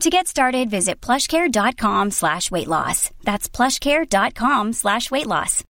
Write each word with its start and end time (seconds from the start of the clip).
To 0.00 0.10
get 0.10 0.28
started, 0.28 0.70
visit 0.70 1.00
plushcare.com 1.00 2.12
slash 2.12 2.52
weight 2.52 2.68
loss. 2.68 3.10
That's 3.24 3.48
plushcare.com 3.48 4.74
slash 4.74 5.10
weight 5.10 5.26
loss. 5.26 5.64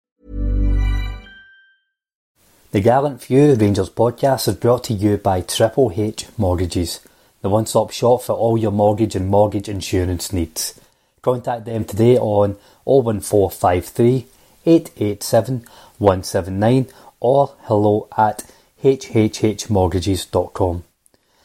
The 2.72 2.82
Gallant 2.82 3.22
Few 3.22 3.54
Rangers 3.54 3.88
podcast 3.88 4.46
is 4.48 4.56
brought 4.56 4.84
to 4.84 4.92
you 4.92 5.16
by 5.16 5.40
Triple 5.40 5.90
H 5.96 6.26
Mortgages, 6.36 7.00
the 7.40 7.48
one-stop 7.48 7.90
shop 7.90 8.20
for 8.20 8.34
all 8.34 8.58
your 8.58 8.70
mortgage 8.70 9.16
and 9.16 9.28
mortgage 9.28 9.66
insurance 9.66 10.30
needs. 10.30 10.78
Contact 11.22 11.64
them 11.64 11.86
today 11.86 12.18
on 12.18 12.58
01453 12.84 14.26
887 14.66 15.64
179 15.96 16.86
or 17.20 17.54
hello 17.62 18.08
at 18.18 18.44
hhhmortgages.com. 18.84 20.84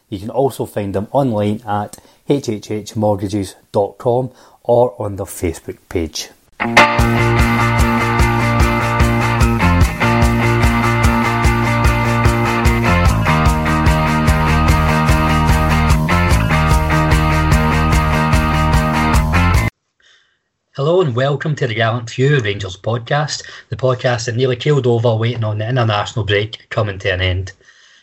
You 0.10 0.20
can 0.20 0.30
also 0.30 0.66
find 0.66 0.94
them 0.94 1.08
online 1.12 1.62
at 1.66 1.98
hhhmortgages.com 2.28 4.32
or 4.64 5.02
on 5.02 5.16
their 5.18 5.26
Facebook 5.26 5.78
page. 5.90 6.30
Hello 20.76 21.02
and 21.02 21.16
welcome 21.16 21.56
to 21.56 21.68
the 21.68 21.76
Gallant 21.76 22.10
Few 22.10 22.40
Rangers 22.40 22.76
podcast, 22.76 23.44
the 23.70 23.76
podcast 23.76 24.26
that 24.26 24.36
nearly 24.36 24.56
killed 24.56 24.88
over 24.88 25.16
waiting 25.16 25.44
on 25.44 25.60
the 25.60 25.70
international 25.70 26.26
break 26.26 26.68
coming 26.70 26.98
to 26.98 27.14
an 27.14 27.22
end. 27.22 27.52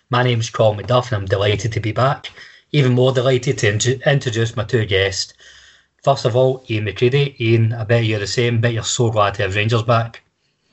My 0.08 0.22
name 0.22 0.38
is 0.38 0.50
Colin 0.50 0.78
MacDuff 0.78 1.06
and 1.06 1.14
I'm 1.14 1.26
delighted 1.26 1.72
to 1.72 1.80
be 1.80 1.90
back. 1.90 2.30
Even 2.72 2.92
more 2.92 3.12
delighted 3.12 3.58
to 3.58 4.00
introduce 4.10 4.56
my 4.56 4.64
two 4.64 4.86
guests. 4.86 5.34
First 6.02 6.24
of 6.24 6.36
all, 6.36 6.64
Iain 6.70 6.84
McCreadie. 6.84 7.38
Iain, 7.40 7.72
I 7.72 7.84
bet 7.84 8.04
you're 8.04 8.20
the 8.20 8.26
same, 8.26 8.60
bet 8.60 8.72
you're 8.72 8.84
so 8.84 9.10
glad 9.10 9.34
to 9.34 9.42
have 9.42 9.54
Rangers 9.54 9.82
back. 9.82 10.22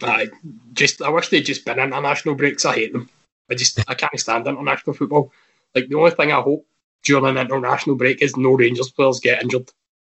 I 0.01 0.29
just 0.73 1.01
I 1.01 1.09
wish 1.09 1.29
they'd 1.29 1.41
just 1.41 1.65
been 1.65 1.79
international 1.79 2.35
breaks. 2.35 2.65
I 2.65 2.75
hate 2.75 2.93
them. 2.93 3.09
I 3.49 3.55
just 3.55 3.79
I 3.89 3.93
can't 3.93 4.19
stand 4.19 4.47
international 4.47 4.95
football. 4.95 5.31
Like 5.73 5.89
the 5.89 5.95
only 5.95 6.11
thing 6.11 6.31
I 6.31 6.41
hope 6.41 6.65
during 7.03 7.25
an 7.25 7.37
international 7.37 7.95
break 7.95 8.21
is 8.21 8.37
no 8.37 8.53
Rangers 8.53 8.91
players 8.91 9.19
get 9.19 9.41
injured. 9.41 9.69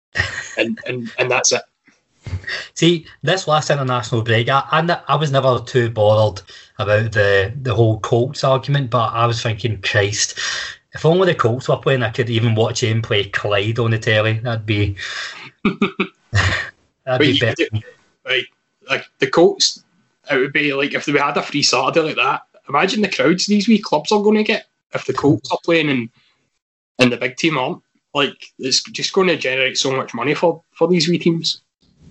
and, 0.59 0.79
and 0.87 1.13
and 1.19 1.31
that's 1.31 1.53
it. 1.53 1.63
See, 2.75 3.07
this 3.23 3.47
last 3.47 3.71
international 3.71 4.23
break, 4.23 4.49
I, 4.49 4.65
I, 4.71 5.03
I 5.09 5.15
was 5.15 5.31
never 5.31 5.61
too 5.61 5.91
bothered 5.91 6.43
about 6.79 7.13
the 7.13 7.53
the 7.63 7.75
whole 7.75 8.01
Colts 8.01 8.43
argument, 8.45 8.91
but 8.91 9.13
I 9.13 9.27
was 9.27 9.43
thinking, 9.43 9.81
Christ, 9.83 10.39
if 10.97 11.05
only 11.05 11.27
the 11.27 11.39
Colts 11.39 11.69
were 11.69 11.77
playing, 11.77 12.03
I 12.03 12.11
could 12.11 12.31
even 12.31 12.55
watch 12.55 12.83
him 12.83 13.03
play 13.03 13.25
Clyde 13.25 13.79
on 13.79 13.91
the 13.91 13.99
telly. 13.99 14.39
That'd 14.39 14.65
be 14.65 14.97
that'd 17.05 17.21
be 17.21 17.39
better. 17.39 17.67
Do, 17.71 17.81
right, 18.25 18.47
like 18.89 19.05
the 19.19 19.27
Colts, 19.27 19.85
it 20.31 20.39
would 20.39 20.55
be 20.55 20.73
like 20.73 20.95
if 20.95 21.07
we 21.07 21.19
had 21.19 21.37
a 21.37 21.43
free 21.43 21.63
Saturday 21.63 22.01
like 22.01 22.17
that. 22.17 22.43
Imagine 22.71 23.03
the 23.03 23.11
crowds 23.11 23.45
these 23.45 23.69
wee 23.69 23.79
clubs 23.79 24.11
are 24.11 24.23
going 24.23 24.39
to 24.39 24.43
get 24.43 24.69
if 24.95 25.05
the 25.05 25.13
Colts 25.13 25.53
are 25.53 25.59
playing 25.65 25.91
and 25.91 26.09
and 26.99 27.13
the 27.13 27.19
big 27.19 27.37
team 27.37 27.59
aren't. 27.59 27.83
Like 28.15 28.47
it's 28.59 28.83
just 28.85 29.13
going 29.13 29.29
to 29.29 29.37
generate 29.37 29.77
so 29.77 29.95
much 29.95 30.15
money 30.15 30.35
for 30.35 30.63
for 30.73 30.89
these 30.89 31.09
wee 31.09 31.19
teams. 31.19 31.61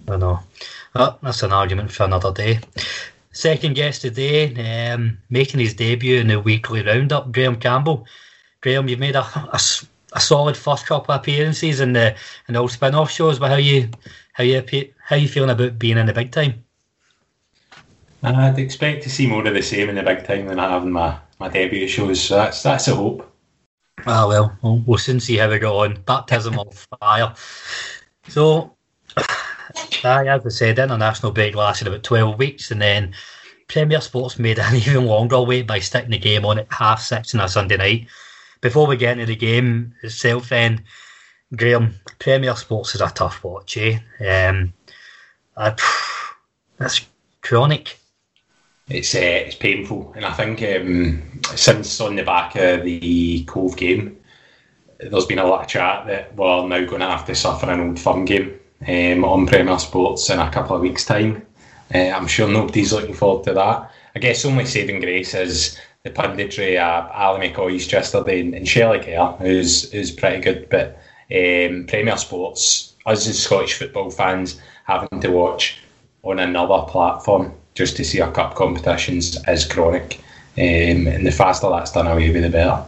I 0.08 0.18
know. 0.18 0.42
Oh, 0.94 1.18
that's 1.24 1.42
an 1.42 1.52
argument 1.52 1.92
for 1.92 2.04
another 2.04 2.32
day. 2.32 2.60
Second 3.32 3.76
guest 3.76 4.04
today, 4.04 4.92
um, 4.92 5.18
making 5.32 5.60
his 5.60 5.74
debut 5.74 6.20
in 6.20 6.28
the 6.28 6.40
weekly 6.40 6.84
roundup, 6.84 7.32
Graham 7.32 7.56
Campbell. 7.56 8.06
Graham, 8.66 8.90
you've 8.90 8.98
made 8.98 9.16
a, 9.16 9.22
a, 9.22 9.60
a 10.14 10.20
solid 10.20 10.58
first 10.58 10.88
couple 10.88 11.14
of 11.14 11.22
appearances 11.22 11.82
in 11.82 11.94
the 11.94 12.16
in 12.48 12.56
the 12.56 12.60
old 12.60 12.72
spin-off 12.72 13.12
shows, 13.12 13.38
but 13.38 13.52
how 13.52 13.58
you 13.58 13.88
how 14.34 14.44
you 14.44 14.66
how 14.98 15.16
you 15.16 15.28
feeling 15.28 15.52
about 15.52 15.78
being 15.78 16.00
in 16.00 16.08
the 16.08 16.14
big 16.14 16.32
time? 16.32 16.66
I'd 18.24 18.58
expect 18.58 19.04
to 19.04 19.10
see 19.12 19.28
more 19.28 19.48
of 19.48 19.54
the 19.54 19.62
same 19.62 19.90
in 19.90 19.96
the 19.96 20.02
big 20.02 20.26
time 20.26 20.48
than 20.48 20.60
I 20.60 20.72
have 20.72 20.82
in 20.82 20.92
my, 20.92 21.16
my 21.38 21.48
debut 21.48 21.88
shows, 21.88 22.20
so 22.20 22.38
that's 22.38 22.64
that's 22.64 22.88
a 22.88 22.96
hope. 22.96 23.32
Ah 24.08 24.28
well, 24.28 24.58
we'll, 24.64 24.82
we'll 24.88 24.98
soon 24.98 25.20
see 25.20 25.38
how 25.38 25.48
we 25.48 25.60
go 25.60 25.82
on. 25.82 26.02
Baptism 26.08 26.58
of 26.58 26.88
fire. 27.00 27.36
So 28.30 28.76
Aye, 30.04 30.26
as 30.26 30.44
I 30.44 30.50
said, 30.50 30.80
international 30.80 31.34
break 31.34 31.54
lasted 31.54 31.88
about 31.88 32.02
12 32.02 32.40
weeks, 32.40 32.72
and 32.72 32.82
then 32.82 33.14
Premier 33.68 34.02
Sports 34.02 34.40
made 34.40 34.58
an 34.58 34.76
even 34.76 35.06
longer 35.06 35.40
wait 35.40 35.68
by 35.68 35.78
sticking 35.78 36.10
the 36.10 36.18
game 36.18 36.46
on 36.46 36.58
at 36.58 36.74
half 36.74 37.00
six 37.00 37.36
on 37.36 37.42
a 37.42 37.48
Sunday 37.48 37.78
night. 37.78 38.08
Before 38.62 38.88
we 38.88 38.98
get 38.98 39.14
into 39.14 39.26
the 39.26 39.36
game 39.36 39.94
itself, 40.02 40.50
then, 40.50 40.84
Graham, 41.56 41.96
Premier 42.20 42.56
Sports 42.56 42.96
is 42.96 43.02
a 43.02 43.10
tough 43.10 43.44
watch, 43.44 43.78
eh? 43.78 44.00
Um, 44.20 44.74
I, 45.56 45.76
that's 46.78 47.06
chronic. 47.42 48.00
It's 48.88 49.16
uh, 49.16 49.20
it's 49.48 49.56
painful, 49.56 50.14
and 50.16 50.26
I 50.26 50.34
think 50.34 50.62
um, 50.62 51.42
since 51.56 52.00
on 52.02 52.16
the 52.16 52.24
back 52.24 52.56
of 52.56 52.84
the 52.84 53.44
Cove 53.46 53.76
game, 53.76 54.18
there's 55.00 55.26
been 55.26 55.40
a 55.40 55.46
lot 55.46 55.62
of 55.62 55.68
chat 55.68 56.06
that 56.08 56.36
we're 56.36 56.68
now 56.68 56.86
going 56.86 57.02
to 57.02 57.08
have 57.08 57.26
to 57.26 57.36
suffer 57.36 57.70
an 57.70 57.80
old 57.80 58.00
firm 58.00 58.26
game 58.26 58.60
um, 58.88 59.26
on 59.26 59.48
Premier 59.48 59.80
Sports 59.80 60.30
in 60.30 60.40
a 60.40 60.52
couple 60.52 60.76
of 60.76 60.84
weeks' 60.84 61.06
time. 61.06 61.46
Uh, 61.94 62.10
I'm 62.10 62.28
sure 62.28 62.48
nobody's 62.48 62.94
looking 62.94 63.16
forward 63.16 63.46
to 63.46 63.54
that. 63.54 63.92
I 64.16 64.20
guess 64.20 64.46
only 64.46 64.66
saving 64.66 65.02
grace 65.02 65.34
is 65.34 65.80
the 66.06 66.12
punditry 66.12 66.80
of 66.80 67.12
Ali 67.12 67.50
McCoist 67.50 67.92
yesterday 67.92 68.40
and, 68.40 68.54
and 68.54 68.68
Shelley 68.68 69.00
Kerr, 69.00 69.36
who's, 69.40 69.92
who's 69.92 70.12
pretty 70.12 70.40
good. 70.40 70.70
But 70.70 71.00
um, 71.32 71.88
Premier 71.88 72.16
Sports, 72.16 72.94
us 73.08 73.28
as 73.28 73.42
Scottish 73.42 73.74
football 73.74 74.12
fans, 74.12 74.62
having 74.84 75.20
to 75.20 75.32
watch 75.32 75.80
on 76.22 76.38
another 76.38 76.86
platform 76.88 77.52
just 77.74 77.98
to 77.98 78.06
see 78.06 78.22
our 78.22 78.32
cup 78.32 78.54
competitions 78.54 79.36
is 79.48 79.66
chronic. 79.66 80.22
Um, 80.58 81.08
and 81.08 81.26
the 81.26 81.32
faster 81.32 81.70
that's 81.70 81.92
done 81.92 82.06
away 82.06 82.30
with, 82.30 82.44
the 82.44 82.50
better. 82.50 82.86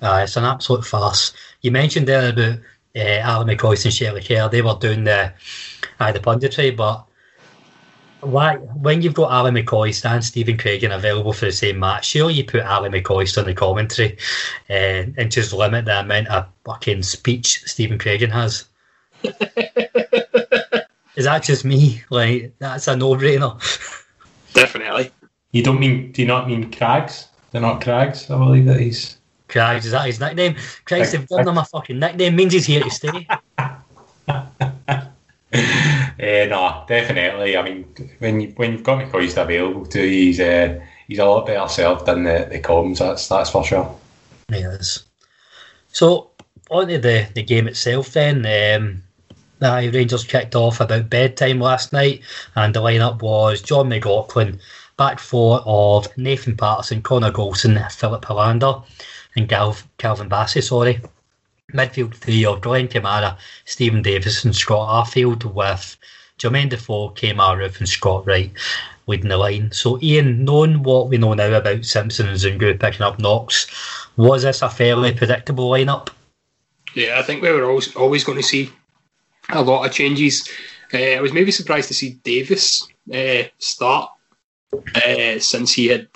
Uh, 0.00 0.20
it's 0.22 0.36
an 0.36 0.44
absolute 0.44 0.84
farce. 0.84 1.32
You 1.62 1.72
mentioned 1.72 2.06
there 2.06 2.30
about 2.30 2.58
uh, 2.94 3.18
Alan 3.18 3.48
McCoist 3.48 3.84
and 3.84 3.92
Shelley 3.92 4.22
Kerr, 4.22 4.48
they 4.48 4.62
were 4.62 4.76
doing 4.80 5.04
the 5.04 5.32
uh, 5.98 6.12
the 6.12 6.20
punditry, 6.20 6.74
but 6.76 7.04
why 8.22 8.56
when 8.56 9.02
you've 9.02 9.14
got 9.14 9.32
Alan 9.32 9.54
McCoist 9.54 10.04
and 10.04 10.24
Stephen 10.24 10.56
Craigan 10.56 10.94
available 10.94 11.32
for 11.32 11.46
the 11.46 11.52
same 11.52 11.78
match, 11.78 12.06
surely 12.06 12.34
you 12.34 12.44
put 12.44 12.62
Alan 12.62 12.92
McCoist 12.92 13.36
on 13.36 13.44
the 13.44 13.54
commentary 13.54 14.16
uh, 14.70 15.10
and 15.16 15.30
just 15.30 15.52
limit 15.52 15.84
the 15.84 16.00
amount 16.00 16.28
of 16.28 16.46
fucking 16.64 17.02
speech 17.02 17.62
Stephen 17.66 17.98
Craigan 17.98 18.30
has. 18.30 18.64
Is 21.14 21.26
that 21.26 21.42
just 21.42 21.64
me? 21.64 22.02
Like 22.10 22.54
that's 22.58 22.88
a 22.88 22.96
no-brainer. 22.96 23.58
Definitely. 24.54 25.10
You 25.50 25.62
don't 25.62 25.80
mean? 25.80 26.12
Do 26.12 26.22
you 26.22 26.28
not 26.28 26.48
mean 26.48 26.70
Crags? 26.72 27.28
They're 27.50 27.60
not 27.60 27.82
Crags. 27.82 28.30
I 28.30 28.38
believe 28.38 28.64
that 28.66 28.80
he's. 28.80 29.18
Crags, 29.48 29.84
is 29.84 29.92
that 29.92 30.06
his 30.06 30.18
nickname? 30.18 30.56
Christ, 30.86 31.12
they've 31.12 31.28
given 31.28 31.48
him 31.48 31.58
a 31.58 31.64
fucking 31.66 31.98
nickname. 31.98 32.36
Means 32.36 32.54
he's 32.54 32.64
here 32.64 32.82
to 32.82 32.90
stay. 32.90 33.28
Uh, 36.22 36.46
no, 36.46 36.84
definitely. 36.86 37.56
I 37.56 37.62
mean, 37.62 37.84
when 38.20 38.40
you 38.40 38.52
when 38.54 38.72
you've 38.72 38.84
got 38.84 39.02
McCoist 39.02 39.42
available 39.42 39.84
to 39.86 40.00
you, 40.00 40.26
he's 40.26 40.38
uh, 40.38 40.80
he's 41.08 41.18
a 41.18 41.24
lot 41.24 41.46
better 41.46 41.66
served 41.68 42.06
than 42.06 42.22
the, 42.22 42.46
the 42.48 42.60
comms. 42.60 42.98
That's 42.98 43.26
that's 43.26 43.50
for 43.50 43.64
sure. 43.64 43.98
He 44.48 44.58
is. 44.58 45.04
So 45.88 46.30
on 46.70 46.86
to 46.88 46.98
the, 46.98 47.28
the 47.34 47.42
game 47.42 47.66
itself 47.66 48.12
then. 48.12 48.46
Um, 48.46 49.02
the 49.58 49.90
Rangers 49.92 50.24
kicked 50.24 50.54
off 50.54 50.80
about 50.80 51.10
bedtime 51.10 51.60
last 51.60 51.92
night, 51.92 52.22
and 52.56 52.74
the 52.74 52.80
lineup 52.80 53.22
was 53.22 53.60
John 53.60 53.88
McLaughlin, 53.88 54.60
back 54.96 55.18
four 55.18 55.60
of 55.66 56.06
Nathan 56.16 56.56
Patterson, 56.56 57.02
Connor 57.02 57.30
Goldson, 57.30 57.78
Filip 57.92 58.24
Helander, 58.24 58.84
and 59.36 59.48
Gal- 59.48 59.76
Calvin 59.98 60.28
Bassey. 60.28 60.62
Sorry. 60.62 61.00
Midfield 61.72 62.14
three 62.14 62.44
of 62.44 62.60
Glenn 62.60 62.88
Kamara, 62.88 63.36
Stephen 63.64 64.02
Davis, 64.02 64.44
and 64.44 64.54
Scott 64.54 65.06
Arfield, 65.06 65.44
with 65.44 65.96
Jermaine 66.38 66.70
Defoe, 66.70 67.10
Kemar 67.10 67.56
Roofe, 67.56 67.78
and 67.78 67.88
Scott 67.88 68.26
Wright 68.26 68.52
leading 69.06 69.28
the 69.28 69.36
line. 69.36 69.70
So, 69.72 69.98
Iain, 70.02 70.44
knowing 70.44 70.82
what 70.82 71.08
we 71.08 71.18
know 71.18 71.34
now 71.34 71.52
about 71.52 71.84
Simpson 71.84 72.28
and 72.28 72.36
Zungu 72.38 72.78
picking 72.78 73.02
up 73.02 73.18
knocks, 73.18 73.66
was 74.16 74.42
this 74.42 74.62
a 74.62 74.70
fairly 74.70 75.12
predictable 75.12 75.70
lineup? 75.70 76.08
Yeah, 76.94 77.18
I 77.18 77.22
think 77.22 77.42
we 77.42 77.50
were 77.50 77.64
always 77.64 77.94
always 77.96 78.24
going 78.24 78.38
to 78.38 78.44
see 78.44 78.70
a 79.50 79.62
lot 79.62 79.86
of 79.86 79.92
changes. 79.92 80.48
Uh, 80.92 80.98
I 80.98 81.20
was 81.20 81.32
maybe 81.32 81.50
surprised 81.50 81.88
to 81.88 81.94
see 81.94 82.20
Davis 82.22 82.86
uh, 83.12 83.44
start 83.58 84.10
uh, 84.94 85.38
since 85.38 85.72
he 85.72 85.86
had 85.86 86.08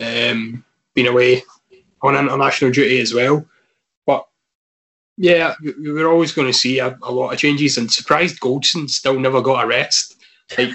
um, 0.00 0.64
been 0.94 1.06
away 1.06 1.42
on 2.02 2.16
international 2.16 2.70
duty 2.70 3.00
as 3.00 3.14
well. 3.14 3.46
Yeah, 5.22 5.54
we, 5.62 5.74
we 5.74 5.92
were 5.92 6.10
always 6.10 6.32
going 6.32 6.46
to 6.46 6.58
see 6.58 6.78
a, 6.78 6.98
a, 7.02 7.12
lot 7.12 7.34
of 7.34 7.38
changes, 7.38 7.76
and 7.76 7.92
surprised 7.92 8.40
Goldson 8.40 8.88
still 8.88 9.20
never 9.20 9.42
got 9.42 9.64
a 9.64 9.66
rest. 9.66 10.16
Like, 10.56 10.70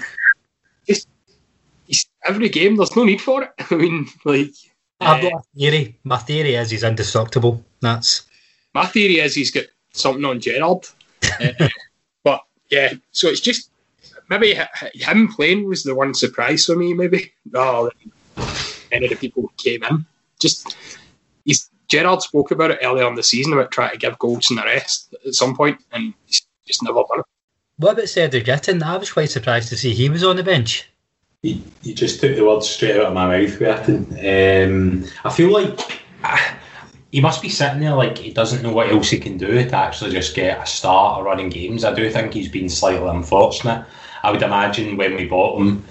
just 0.86 1.08
every 2.24 2.48
game, 2.48 2.76
there's 2.76 2.94
no 2.94 3.02
need 3.02 3.20
for 3.20 3.42
it. 3.42 3.50
I 3.70 3.74
mean, 3.74 4.06
like. 4.24 4.52
I've 5.00 5.20
got 5.20 5.32
a 5.32 5.42
theory. 5.58 5.98
My 6.04 6.16
theory 6.16 6.54
is 6.54 6.70
he's 6.70 6.84
indestructible. 6.84 7.64
That's 7.80 8.22
my 8.72 8.86
theory 8.86 9.18
is 9.18 9.34
he's 9.34 9.50
got 9.50 9.64
something 9.92 10.24
on 10.24 10.40
Gerrard. 10.40 10.86
uh, 11.40 11.68
but 12.22 12.42
yeah, 12.70 12.94
so 13.10 13.26
it's 13.26 13.40
just 13.40 13.70
maybe 14.30 14.58
him 14.94 15.28
playing 15.28 15.68
was 15.68 15.82
the 15.82 15.94
one 15.94 16.14
surprise 16.14 16.66
for 16.66 16.76
me. 16.76 16.94
Maybe 16.94 17.32
rather 17.50 17.90
than 18.36 18.46
any 18.92 19.06
of 19.06 19.10
the 19.10 19.16
people 19.16 19.42
who 19.42 19.50
came 19.58 19.82
in. 19.82 20.06
Just 20.38 20.76
he's 21.88 22.00
Gerrard 22.00 22.22
spoke 22.22 22.50
about 22.50 22.70
it 22.70 22.78
earlier 22.82 23.06
in 23.06 23.14
the 23.14 23.22
season 23.22 23.52
about 23.52 23.70
trying 23.70 23.92
to 23.92 23.98
give 23.98 24.18
Goldson 24.18 24.60
a 24.62 24.64
rest 24.64 25.14
at 25.26 25.34
some 25.34 25.56
point, 25.56 25.78
and 25.92 26.14
he's 26.26 26.42
just 26.66 26.82
never 26.82 27.02
done 27.08 27.20
it. 27.20 27.26
What 27.78 27.92
about 27.92 28.08
Cedric 28.08 28.46
Itten? 28.46 28.82
I 28.82 28.96
was 28.96 29.12
quite 29.12 29.30
surprised 29.30 29.68
to 29.68 29.76
see 29.76 29.94
he 29.94 30.08
was 30.08 30.24
on 30.24 30.36
the 30.36 30.42
bench. 30.42 30.90
You, 31.42 31.60
you 31.82 31.94
just 31.94 32.20
took 32.20 32.34
the 32.34 32.44
words 32.44 32.68
straight 32.68 32.96
out 32.96 33.06
of 33.06 33.14
my 33.14 33.26
mouth 33.26 33.60
with 33.60 33.88
Um, 34.18 35.04
I 35.24 35.30
feel 35.30 35.52
like 35.52 36.02
uh, 36.24 36.54
he 37.12 37.20
must 37.20 37.42
be 37.42 37.48
sitting 37.48 37.80
there 37.80 37.94
like 37.94 38.18
he 38.18 38.32
doesn't 38.32 38.62
know 38.62 38.72
what 38.72 38.90
else 38.90 39.10
he 39.10 39.18
can 39.18 39.36
do 39.36 39.46
to 39.46 39.76
actually 39.76 40.10
just 40.10 40.34
get 40.34 40.62
a 40.62 40.66
start 40.66 41.18
of 41.18 41.26
running 41.26 41.50
games. 41.50 41.84
I 41.84 41.94
do 41.94 42.10
think 42.10 42.32
he's 42.32 42.48
been 42.48 42.68
slightly 42.68 43.08
unfortunate. 43.08 43.86
I 44.22 44.32
would 44.32 44.42
imagine 44.42 44.96
when 44.96 45.14
we 45.14 45.26
bought 45.26 45.60
him, 45.60 45.84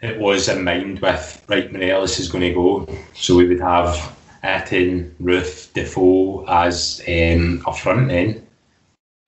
it 0.00 0.18
was 0.18 0.48
in 0.48 0.64
mind 0.64 1.00
with 1.00 1.44
right 1.48 1.72
Morelos 1.72 2.20
is 2.20 2.28
going 2.28 2.42
to 2.42 2.54
go, 2.54 2.98
so 3.14 3.36
we 3.36 3.48
would 3.48 3.60
have 3.60 4.16
Itten, 4.42 5.12
Roofe, 5.20 5.72
Defoe 5.72 6.44
as 6.46 7.02
um, 7.08 7.62
a 7.66 7.72
front 7.72 8.10
end. 8.10 8.46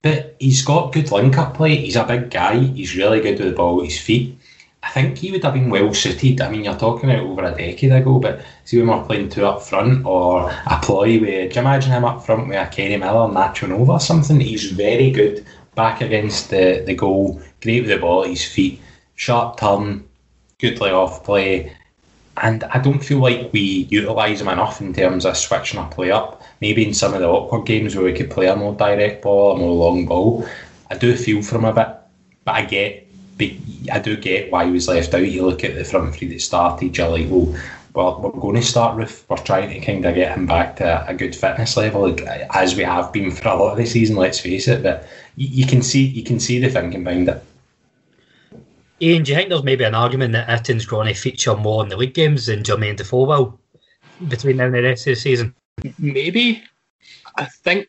But 0.03 0.37
he's 0.39 0.62
got 0.62 0.93
good 0.93 1.11
link 1.11 1.37
up 1.37 1.55
play. 1.55 1.77
He's 1.77 1.97
a 1.97 2.05
big 2.05 2.31
guy. 2.31 2.59
He's 2.59 2.97
really 2.97 3.21
good 3.21 3.39
with 3.39 3.49
the 3.51 3.55
ball 3.55 3.81
at 3.81 3.87
his 3.87 4.01
feet. 4.01 4.39
I 4.83 4.89
think 4.91 5.19
he 5.19 5.31
would 5.31 5.45
have 5.45 5.53
been 5.53 5.69
well 5.69 5.93
suited. 5.93 6.41
I 6.41 6.51
mean, 6.51 6.65
you're 6.65 6.77
talking 6.77 7.11
about 7.11 7.25
over 7.25 7.45
a 7.45 7.51
decade 7.55 7.93
ago, 7.93 8.19
but 8.19 8.41
see 8.65 8.79
when 8.79 8.89
we're 8.89 9.05
playing 9.05 9.29
two 9.29 9.45
up 9.45 9.61
front 9.62 10.07
or 10.07 10.51
a 10.51 10.81
ploy 10.83 11.21
where, 11.21 11.49
do 11.49 11.55
you 11.55 11.61
imagine 11.61 11.93
him 11.93 12.05
up 12.05 12.25
front 12.25 12.49
with 12.49 12.57
a 12.57 12.67
Kenny 12.67 12.97
Miller, 12.97 13.29
Nacho 13.29 13.69
Novo 13.69 13.93
or 13.93 14.01
something? 14.01 14.41
He's 14.41 14.71
very 14.71 15.11
good 15.11 15.45
back 15.75 16.01
against 16.01 16.49
the, 16.49 16.83
the 16.87 16.95
goal, 16.95 17.43
great 17.62 17.83
with 17.83 17.91
the 17.91 17.99
ball 17.99 18.25
at 18.25 18.31
his 18.31 18.45
feet, 18.45 18.81
sharp 19.17 19.59
turn, 19.59 20.09
good 20.59 20.81
lay 20.81 20.91
off 20.91 21.25
play. 21.25 21.73
And 22.43 22.65
I 22.65 22.79
don't 22.79 23.05
feel 23.05 23.19
like 23.19 23.53
we 23.53 23.87
utilise 23.91 24.41
him 24.41 24.49
enough 24.49 24.81
in 24.81 24.95
terms 24.95 25.27
of 25.27 25.37
switching 25.37 25.81
a 25.81 25.87
play 25.87 26.11
up. 26.11 26.43
Maybe 26.61 26.87
in 26.87 26.95
some 26.95 27.15
of 27.15 27.21
the 27.21 27.29
awkward 27.29 27.67
games 27.67 27.95
where 27.95 28.05
we 28.05 28.15
could 28.15 28.31
play 28.31 28.47
a 28.47 28.57
more 28.57 28.75
direct 28.75 29.23
ball, 29.23 29.57
a 29.57 29.59
more 29.59 29.75
long 29.75 30.07
ball. 30.07 30.49
I 30.91 30.97
do 30.97 31.15
feel 31.17 31.43
for 31.43 31.57
him 31.57 31.65
a 31.67 31.73
bit, 31.73 31.89
but 32.45 32.55
I 32.55 32.65
get 32.65 33.07
I 33.91 33.99
do 33.99 34.17
get 34.17 34.53
why 34.53 34.67
he 34.67 34.71
was 34.71 34.89
left 34.89 35.15
out. 35.15 35.21
You 35.21 35.47
look 35.47 35.65
at 35.65 35.75
the 35.75 35.85
front 35.85 36.15
three 36.15 36.29
that 36.29 36.43
started, 36.43 36.97
you're 36.97 37.09
like, 37.09 37.27
well, 37.31 37.57
well, 37.95 38.21
we're 38.21 38.41
going 38.41 38.57
to 38.57 38.63
start 38.63 38.97
with, 38.97 39.25
we're 39.29 39.37
trying 39.39 39.71
to 39.71 39.81
kind 39.81 40.05
of 40.05 40.15
get 40.15 40.37
him 40.37 40.47
back 40.47 40.77
to 40.77 41.09
a 41.09 41.15
good 41.15 41.35
fitness 41.35 41.77
level, 41.77 42.15
as 42.55 42.77
we 42.77 42.85
have 42.85 43.13
been 43.13 43.31
for 43.31 43.49
a 43.49 43.57
lot 43.57 43.73
of 43.73 43.79
the 43.79 43.87
season. 43.87 44.17
Let's 44.17 44.41
face 44.41 44.69
it, 44.69 44.83
but 44.83 45.09
you, 45.37 45.49
you 45.49 45.67
can 45.67 45.83
see 45.83 46.05
you 46.05 46.23
can 46.23 46.39
see 46.39 46.59
the 46.59 46.69
thinking 46.69 47.05
behind 47.05 47.29
it. 47.29 47.43
Iain, 49.02 49.23
do 49.23 49.31
you 49.31 49.37
think 49.37 49.49
there's 49.49 49.62
maybe 49.62 49.85
an 49.85 49.94
argument 49.94 50.32
that 50.32 50.49
Itten's 50.49 50.85
going 50.85 51.08
to 51.08 51.14
feature 51.14 51.56
more 51.56 51.82
in 51.82 51.88
the 51.88 51.97
league 51.97 52.14
games 52.14 52.47
than 52.47 52.62
Jermaine 52.62 52.97
Defoe 52.97 53.25
will 53.25 53.58
between 54.29 54.58
now 54.58 54.67
and 54.67 54.75
the 54.75 54.82
rest 54.82 55.06
of 55.06 55.12
the 55.12 55.20
season? 55.20 55.55
Maybe. 55.99 56.62
I 57.37 57.47
think. 57.47 57.88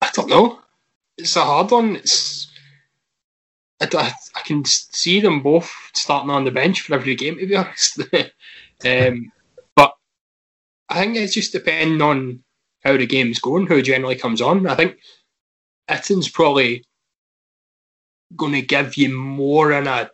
I 0.00 0.10
don't 0.14 0.28
know. 0.28 0.60
It's 1.18 1.34
a 1.36 1.44
hard 1.44 1.70
one. 1.72 1.96
It's. 1.96 2.48
I, 3.80 4.12
I 4.34 4.40
can 4.44 4.64
see 4.64 5.20
them 5.20 5.42
both 5.42 5.70
starting 5.94 6.30
on 6.30 6.44
the 6.44 6.50
bench 6.50 6.82
for 6.82 6.94
every 6.94 7.14
game, 7.14 7.38
to 7.38 7.46
be 7.46 7.56
honest. 7.56 8.00
um, 8.86 9.32
but 9.74 9.94
I 10.88 11.00
think 11.00 11.16
it's 11.16 11.34
just 11.34 11.52
depending 11.52 12.00
on 12.00 12.42
how 12.84 12.96
the 12.96 13.06
game's 13.06 13.40
going, 13.40 13.66
who 13.66 13.82
generally 13.82 14.16
comes 14.16 14.40
on. 14.40 14.66
I 14.66 14.76
think 14.76 14.98
Itten's 15.88 16.28
probably 16.28 16.84
going 18.36 18.52
to 18.52 18.62
give 18.62 18.96
you 18.96 19.10
more 19.10 19.72
in 19.72 19.86
a 19.86 20.10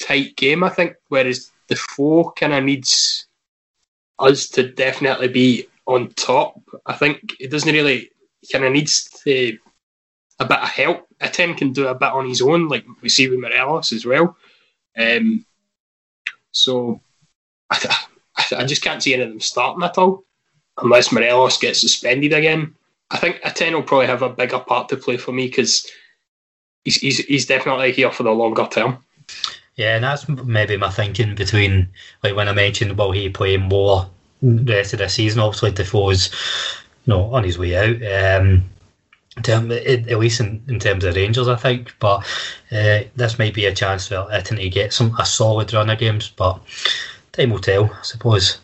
tight 0.00 0.36
game, 0.36 0.64
I 0.64 0.68
think, 0.68 0.96
whereas 1.08 1.50
Defoe 1.68 2.32
kind 2.32 2.54
of 2.54 2.64
needs 2.64 3.26
us 4.18 4.48
to 4.50 4.70
definitely 4.70 5.28
be 5.28 5.66
on 5.86 6.10
top. 6.10 6.60
I 6.86 6.94
think 6.94 7.36
it 7.40 7.50
doesn't 7.50 7.72
really 7.72 8.10
kind 8.50 8.64
of 8.64 8.72
needs 8.72 9.04
to 9.24 9.58
a 10.38 10.44
bit 10.44 10.58
of 10.58 10.68
help. 10.68 11.06
Itten 11.20 11.56
can 11.56 11.72
do 11.72 11.88
a 11.88 11.94
bit 11.94 12.12
on 12.12 12.28
his 12.28 12.42
own, 12.42 12.68
like 12.68 12.84
we 13.02 13.08
see 13.08 13.28
with 13.28 13.40
Morelos 13.40 13.92
as 13.92 14.06
well. 14.06 14.36
Um, 14.96 15.44
so 16.52 17.00
I, 17.70 17.96
I, 18.56 18.64
just 18.64 18.82
can't 18.82 19.02
see 19.02 19.14
any 19.14 19.24
of 19.24 19.28
them 19.28 19.40
starting 19.40 19.82
at 19.82 19.98
all 19.98 20.24
unless 20.78 21.12
Morelos 21.12 21.58
gets 21.58 21.80
suspended 21.80 22.32
again. 22.32 22.74
I 23.10 23.16
think 23.18 23.40
Itten 23.42 23.72
will 23.72 23.82
probably 23.82 24.06
have 24.06 24.22
a 24.22 24.28
bigger 24.28 24.58
part 24.58 24.88
to 24.88 24.96
play 24.96 25.16
for 25.16 25.32
me 25.32 25.46
because 25.46 25.86
he's, 26.84 26.96
he's 26.96 27.18
he's 27.18 27.46
definitely 27.46 27.92
here 27.92 28.10
for 28.10 28.22
the 28.22 28.30
longer 28.30 28.66
term. 28.70 28.98
Yeah, 29.78 29.94
and 29.94 30.02
that's 30.02 30.28
maybe 30.28 30.76
my 30.76 30.90
thinking 30.90 31.36
between 31.36 31.88
like 32.24 32.34
when 32.34 32.48
I 32.48 32.52
mentioned 32.52 32.98
will 32.98 33.12
he 33.12 33.28
play 33.28 33.56
more 33.56 34.10
the 34.42 34.74
rest 34.74 34.92
of 34.92 34.98
the 34.98 35.08
season. 35.08 35.40
Obviously, 35.40 35.70
Defoe's 35.70 36.30
you 37.06 37.14
know 37.14 37.32
on 37.32 37.44
his 37.44 37.58
way 37.58 37.76
out. 37.76 38.42
Um, 38.42 38.64
term, 39.44 39.70
at 39.70 40.18
least 40.18 40.40
in, 40.40 40.60
in 40.66 40.80
terms 40.80 41.04
of 41.04 41.14
Rangers, 41.14 41.46
I 41.46 41.54
think. 41.54 41.94
But 42.00 42.26
uh, 42.72 43.02
this 43.14 43.38
might 43.38 43.54
be 43.54 43.66
a 43.66 43.74
chance 43.74 44.08
for 44.08 44.26
Itten 44.32 44.56
to 44.56 44.68
get 44.68 44.92
some 44.92 45.14
a 45.16 45.24
solid 45.24 45.72
run 45.72 45.90
of 45.90 45.98
games. 46.00 46.28
But 46.28 46.60
time 47.30 47.50
will 47.50 47.60
tell, 47.60 47.84
I 47.84 48.02
suppose. 48.02 48.58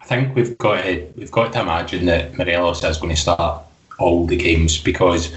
I 0.00 0.06
think 0.06 0.34
we've 0.34 0.58
got 0.58 0.82
to 0.82 1.12
we've 1.16 1.30
got 1.30 1.52
to 1.52 1.60
imagine 1.60 2.06
that 2.06 2.36
Morelos 2.36 2.82
is 2.82 2.98
going 2.98 3.14
to 3.14 3.20
start 3.20 3.62
all 4.00 4.26
the 4.26 4.36
games 4.36 4.78
because 4.78 5.32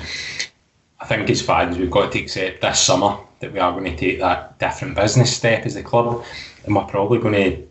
I 0.99 1.05
think 1.05 1.29
as 1.29 1.43
fans 1.43 1.77
we've 1.77 1.91
got 1.91 2.11
to 2.13 2.19
accept 2.19 2.61
this 2.61 2.79
summer 2.79 3.19
that 3.39 3.53
we 3.53 3.59
are 3.59 3.71
going 3.71 3.85
to 3.85 3.95
take 3.95 4.19
that 4.19 4.57
different 4.59 4.95
business 4.95 5.35
step 5.35 5.65
as 5.65 5.75
a 5.75 5.83
club, 5.83 6.23
and 6.65 6.75
we're 6.75 6.85
probably 6.85 7.19
going 7.19 7.33
to 7.33 7.67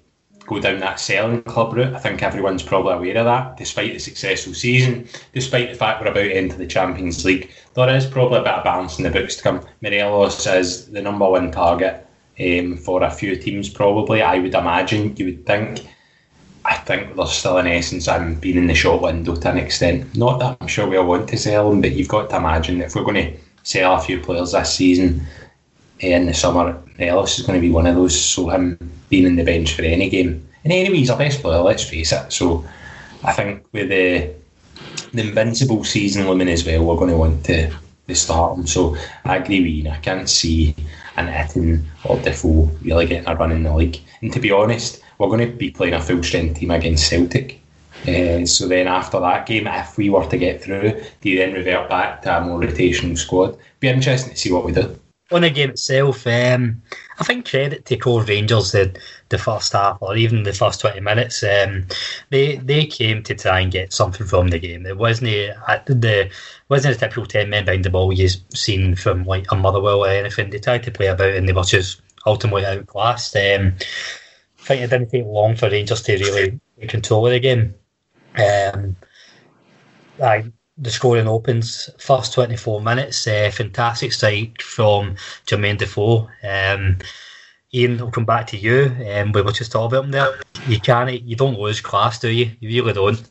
go 0.47 0.61
down 0.61 0.79
that 0.81 1.01
selling 1.01 1.43
club 1.43 1.75
route. 1.75 1.95
I 1.95 1.99
think 1.99 2.23
everyone's 2.23 2.63
probably 2.63 2.95
aware 2.95 3.19
of 3.19 3.25
that, 3.25 3.57
despite 3.57 3.93
the 3.93 3.99
successful 3.99 4.55
season, 4.55 5.09
despite 5.33 5.71
the 5.71 5.77
fact 5.77 6.01
we're 6.01 6.11
about 6.11 6.23
to 6.23 6.33
enter 6.35 6.57
the 6.57 6.67
Champions 6.67 7.25
League. 7.25 7.51
There 7.75 7.95
is 7.95 8.07
probably 8.07 8.39
a 8.39 8.43
bit 8.43 8.55
of 8.55 8.65
balance 8.65 8.99
in 8.99 9.05
the 9.05 9.11
books 9.11 9.37
to 9.37 9.43
come. 9.43 9.67
Morelos 9.83 10.47
is 10.47 10.87
the 10.91 11.03
number 11.03 11.29
one 11.29 11.51
target 11.51 12.07
um, 12.41 12.77
for 12.77 13.03
a 13.03 13.11
few 13.11 13.37
teams, 13.37 13.69
probably. 13.69 14.23
I 14.23 14.39
would 14.39 14.55
imagine, 14.55 15.17
you 15.17 15.27
would 15.27 15.47
think. 15.47 15.87
I 16.65 16.75
think 16.75 17.15
there's 17.15 17.31
still 17.31 17.59
an 17.59 17.69
essence 17.69 18.09
I'm 18.09 18.35
being 18.35 18.57
in 18.57 18.67
the 18.67 18.75
shop 18.75 19.03
window 19.03 19.37
to 19.37 19.51
an 19.51 19.57
extent. 19.57 20.17
Not 20.17 20.41
that 20.41 20.57
I'm 20.61 20.67
sure 20.67 20.89
we 20.89 20.97
all 20.97 21.07
want 21.07 21.29
to 21.29 21.37
sell 21.37 21.71
them, 21.71 21.81
but 21.81 21.93
you've 21.93 22.09
got 22.09 22.29
to 22.31 22.37
imagine 22.37 22.81
if 22.83 22.97
we're 22.97 23.05
going 23.05 23.15
to 23.15 23.39
sell 23.63 23.95
a 23.95 24.01
few 24.01 24.21
players 24.21 24.51
this 24.53 24.75
season 24.75 25.25
in 26.01 26.27
the 26.27 26.35
summer. 26.35 26.81
Ellis 26.99 27.39
is 27.39 27.47
going 27.47 27.61
to 27.61 27.67
be 27.67 27.73
one 27.73 27.87
of 27.87 27.95
those. 27.95 28.19
So 28.19 28.49
him 28.49 28.79
being 29.09 29.27
in 29.27 29.37
the 29.37 29.45
bench 29.45 29.75
for 29.75 29.83
any 29.83 30.09
game, 30.09 30.47
and 30.65 30.73
anyway, 30.73 30.99
he's 30.99 31.11
our 31.11 31.19
best 31.19 31.43
player. 31.43 31.61
Let's 31.61 31.89
face 31.89 32.13
it. 32.13 32.33
So 32.33 32.65
I 33.23 33.33
think 33.33 33.65
with 33.73 33.89
the 33.89 34.35
the 35.13 35.23
invincible 35.23 35.85
season 35.85 36.27
looming 36.27 36.49
as 36.49 36.67
well, 36.67 36.85
we're 36.85 36.97
going 36.97 37.11
to 37.11 37.17
want 37.17 37.45
to, 37.47 37.73
to 38.09 38.15
start 38.15 38.59
him. 38.59 38.67
So 38.67 38.97
I 39.25 39.37
agree 39.37 39.61
with 39.61 39.71
you. 39.71 39.91
I 39.91 39.97
can't 39.99 40.29
see 40.29 40.75
an 41.17 41.29
Itten 41.29 41.85
or 42.05 42.19
Defoe 42.19 42.71
really 42.83 43.07
getting 43.07 43.29
a 43.29 43.35
run 43.35 43.53
in 43.53 43.63
the 43.63 43.75
league. 43.75 43.99
And 44.21 44.33
to 44.33 44.41
be 44.41 44.51
honest, 44.51 45.03
we're 45.19 45.29
going 45.29 45.49
to 45.49 45.57
be 45.57 45.71
playing 45.71 45.95
a 45.95 46.03
full 46.03 46.23
strength 46.23 46.59
team 46.59 46.71
against 46.71 47.09
Celtic. 47.09 47.61
Uh, 48.03 48.45
so 48.45 48.69
then 48.69 48.87
after 48.87 49.19
that 49.21 49.47
game, 49.47 49.67
if 49.67 49.97
we 49.97 50.11
were 50.11 50.27
to 50.27 50.37
get 50.37 50.63
through, 50.63 51.01
do 51.21 51.31
you 51.31 51.39
then 51.39 51.55
revert 51.55 51.89
back 51.89 52.23
to 52.23 52.37
a 52.37 52.41
more 52.43 52.61
rotational 52.61 53.17
squad? 53.17 53.57
Be 53.81 53.89
interesting 53.89 54.35
to 54.35 54.39
see 54.39 54.53
what 54.53 54.65
we 54.65 54.73
do 54.73 54.99
on 55.33 55.43
the 55.43 55.51
game 55.51 55.71
itself, 55.71 56.27
um, 56.27 56.81
I 57.19 57.25
think 57.25 57.49
credit 57.49 57.85
to 57.87 57.97
Cove 57.97 58.29
Rangers 58.29 58.73
the 58.73 58.97
the 59.29 59.39
first 59.39 59.73
half 59.73 59.99
or 60.01 60.17
even 60.17 60.45
the 60.45 60.53
first 60.53 60.81
twenty 60.81 61.01
minutes. 61.01 61.43
Um, 61.43 61.87
they 62.31 62.57
they 62.57 62.87
came 62.87 63.23
to 63.25 63.35
try 63.35 63.61
and 63.61 63.73
get 63.73 63.93
something 63.93 64.27
from 64.27 64.49
the 64.49 64.59
game. 64.59 64.87
It 64.87 64.97
wasn't 64.97 65.31
a, 65.31 65.83
the 65.87 66.31
wasn't 66.69 66.97
a 66.97 66.99
typical 66.99 67.27
ten 67.27 67.51
men 67.51 67.65
behind 67.65 67.85
the 67.85 67.91
ball 67.91 68.13
you've 68.13 68.37
seen 68.55 68.95
from 68.95 69.25
like 69.25 69.51
a 69.51 69.57
Motherwell 69.57 70.05
or 70.05 70.09
anything. 70.09 70.51
They 70.51 70.59
tried 70.59 70.85
to 70.85 70.93
play 70.93 71.07
about 71.07 71.35
and 71.35 71.49
they 71.49 71.53
were 71.53 71.65
just 71.65 72.01
ultimately 72.25 72.65
outclassed. 72.65 73.35
Um, 73.37 73.75
I 74.61 74.63
think 74.63 74.83
it 74.83 74.91
didn't 74.91 75.11
take 75.11 75.25
long 75.27 75.57
for 75.57 75.71
Rangers 75.71 76.03
to 76.03 76.19
really 76.19 76.61
take 76.81 76.89
control 76.89 77.27
of 77.27 77.33
the 77.33 77.41
game. 77.41 77.75
Um, 78.37 78.97
I 80.23 80.45
the 80.79 80.91
scoring 80.91 81.29
opens. 81.29 81.91
First 81.99 82.35
24 82.35 82.81
minutes, 82.81 83.27
uh, 83.27 83.51
fantastic 83.53 84.13
sight 84.13 84.61
from 84.61 85.17
Jermaine 85.47 85.79
Defoe. 85.79 86.29
Um, 86.43 86.99
Iain, 87.75 88.01
I'll 88.01 88.11
come 88.11 88.25
back 88.25 88.47
to 88.49 88.57
you. 88.57 88.95
Um, 89.11 89.33
we 89.33 89.43
were 89.43 89.53
just 89.53 89.73
talking 89.73 89.97
about 89.97 90.05
him 90.05 90.11
there. 90.11 90.41
You 90.69 90.81
can't, 90.81 91.23
you 91.23 91.37
don't 91.37 91.59
lose 91.59 91.81
class, 91.81 92.19
do 92.19 92.29
you? 92.29 92.51
You 92.61 92.69
really 92.69 92.93
don't. 92.93 93.31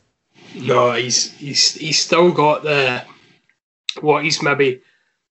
No, 0.54 0.92
he's 0.92 1.32
he's 1.32 1.74
he's 1.74 1.98
still 1.98 2.32
got 2.32 2.62
the 2.62 3.04
what 4.00 4.24
he's 4.24 4.42
maybe 4.42 4.80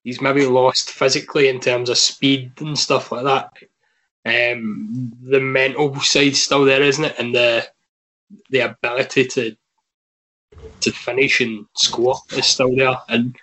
he's 0.03 0.21
maybe 0.21 0.45
lost 0.45 0.91
physically 0.91 1.47
in 1.47 1.59
terms 1.59 1.89
of 1.89 1.97
speed 1.97 2.51
and 2.59 2.77
stuff 2.77 3.11
like 3.11 3.23
that. 3.23 3.51
Um, 4.25 5.13
the 5.21 5.39
mental 5.39 5.99
side's 5.99 6.41
still 6.41 6.65
there, 6.65 6.81
isn't 6.81 7.05
it? 7.05 7.15
And 7.17 7.33
the 7.33 7.67
the 8.49 8.59
ability 8.59 9.25
to 9.25 9.55
to 10.85 10.91
finish 10.91 11.41
and 11.41 11.65
score 11.75 12.15
is 12.31 12.45
still 12.45 12.75
there, 12.75 12.97
and 13.09 13.37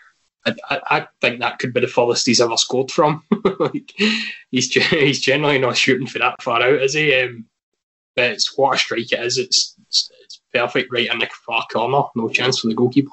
I, 0.44 0.54
I, 0.70 1.06
think 1.20 1.38
that 1.40 1.58
could 1.58 1.72
be 1.72 1.80
the 1.80 1.86
furthest 1.86 2.26
he's 2.26 2.40
ever 2.40 2.56
scored 2.56 2.90
from. 2.90 3.22
like, 3.60 3.92
he's 4.50 4.72
he's 4.72 5.20
generally 5.20 5.58
not 5.58 5.76
shooting 5.76 6.06
for 6.06 6.18
that 6.18 6.42
far 6.42 6.62
out, 6.62 6.82
is 6.82 6.94
he? 6.94 7.14
Um, 7.14 7.46
but 8.16 8.30
it's 8.32 8.56
what 8.56 8.74
a 8.74 8.78
strike 8.78 9.12
it 9.12 9.20
is. 9.20 9.38
It's, 9.38 9.76
it's, 9.86 10.10
it's 10.24 10.40
perfect 10.52 10.92
right 10.92 11.10
in 11.10 11.18
the 11.18 11.28
far 11.46 11.64
corner. 11.72 12.02
No 12.16 12.28
chance 12.28 12.58
for 12.58 12.68
the 12.68 12.74
goalkeeper. 12.74 13.10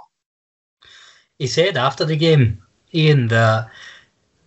He 1.38 1.48
said 1.48 1.78
after 1.78 2.04
the 2.04 2.18
game, 2.18 2.62
Iain, 2.94 3.28
that 3.28 3.70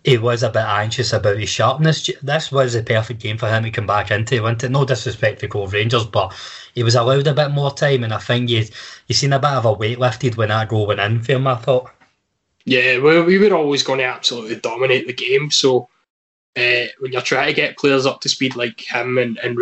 he 0.03 0.17
was 0.17 0.43
a 0.43 0.49
bit 0.49 0.63
anxious 0.63 1.13
about 1.13 1.37
his 1.37 1.49
sharpness. 1.49 2.09
This 2.21 2.51
was 2.51 2.75
a 2.75 2.83
perfect 2.83 3.21
game 3.21 3.37
for 3.37 3.47
him 3.47 3.63
to 3.63 3.71
come 3.71 3.87
back 3.87 4.11
into, 4.11 4.41
wasn't 4.41 4.65
it? 4.65 4.69
No 4.69 4.85
disrespect 4.85 5.39
to 5.39 5.47
Cove 5.47 5.73
Rangers, 5.73 6.05
but 6.05 6.33
he 6.75 6.83
was 6.83 6.95
allowed 6.95 7.27
a 7.27 7.33
bit 7.33 7.51
more 7.51 7.73
time, 7.73 8.03
and 8.03 8.13
I 8.13 8.17
think 8.17 8.49
you 8.49 8.65
you 9.07 9.15
seen 9.15 9.33
a 9.33 9.39
bit 9.39 9.51
of 9.51 9.65
a 9.65 9.73
weight 9.73 9.99
lifted 9.99 10.35
when 10.35 10.49
that 10.49 10.69
goal 10.69 10.87
went 10.87 10.99
in 10.99 11.21
for 11.21 11.33
him. 11.33 11.47
I 11.47 11.55
thought. 11.55 11.91
Yeah, 12.65 12.97
well, 12.97 13.23
we 13.23 13.37
were 13.37 13.55
always 13.55 13.83
going 13.83 13.99
to 13.99 14.05
absolutely 14.05 14.55
dominate 14.55 15.07
the 15.07 15.13
game. 15.13 15.51
So 15.51 15.89
uh, 16.55 16.85
when 16.99 17.11
you're 17.11 17.21
trying 17.21 17.47
to 17.47 17.53
get 17.53 17.77
players 17.77 18.05
up 18.05 18.21
to 18.21 18.29
speed 18.29 18.55
like 18.55 18.79
him 18.79 19.17
and, 19.17 19.37
and 19.39 19.57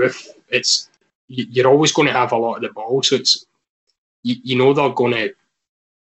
it's 0.49 0.89
you're 1.27 1.67
always 1.67 1.91
going 1.91 2.07
to 2.07 2.13
have 2.13 2.31
a 2.31 2.37
lot 2.37 2.57
of 2.57 2.61
the 2.61 2.69
ball. 2.69 3.01
So 3.01 3.15
it's 3.15 3.45
you, 4.23 4.35
you 4.43 4.57
know 4.57 4.73
they're 4.73 4.89
going 4.89 5.13
to 5.13 5.33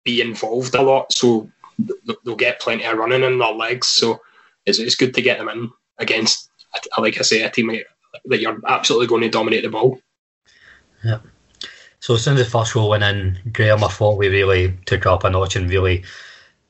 be 0.03 0.21
involved 0.21 0.75
a 0.75 0.81
lot. 0.81 1.13
So 1.13 1.49
they'll 2.23 2.35
get 2.35 2.59
plenty 2.59 2.83
of 2.83 2.97
running 2.97 3.23
in 3.23 3.39
their 3.39 3.53
legs. 3.53 3.87
So 3.87 4.21
it's, 4.65 4.79
it's 4.79 4.95
good 4.95 5.13
to 5.13 5.21
get 5.21 5.37
them 5.37 5.49
in 5.49 5.69
against, 5.97 6.49
like 6.97 7.17
I 7.17 7.21
say, 7.21 7.43
a 7.43 7.49
team 7.49 7.71
that 8.25 8.41
you're 8.41 8.59
absolutely 8.67 9.07
going 9.07 9.21
to 9.21 9.29
dominate 9.29 9.63
the 9.63 9.69
ball. 9.69 9.99
Yeah. 11.03 11.19
So 11.99 12.15
as 12.15 12.23
soon 12.23 12.37
as 12.37 12.45
the 12.45 12.49
first 12.49 12.73
goal 12.73 12.89
went 12.89 13.03
in, 13.03 13.37
Graham, 13.51 13.83
I 13.83 13.87
thought 13.87 14.17
we 14.17 14.27
really 14.27 14.77
took 14.85 15.05
up 15.05 15.23
a 15.23 15.29
notch 15.29 15.55
and 15.55 15.69
really 15.69 16.03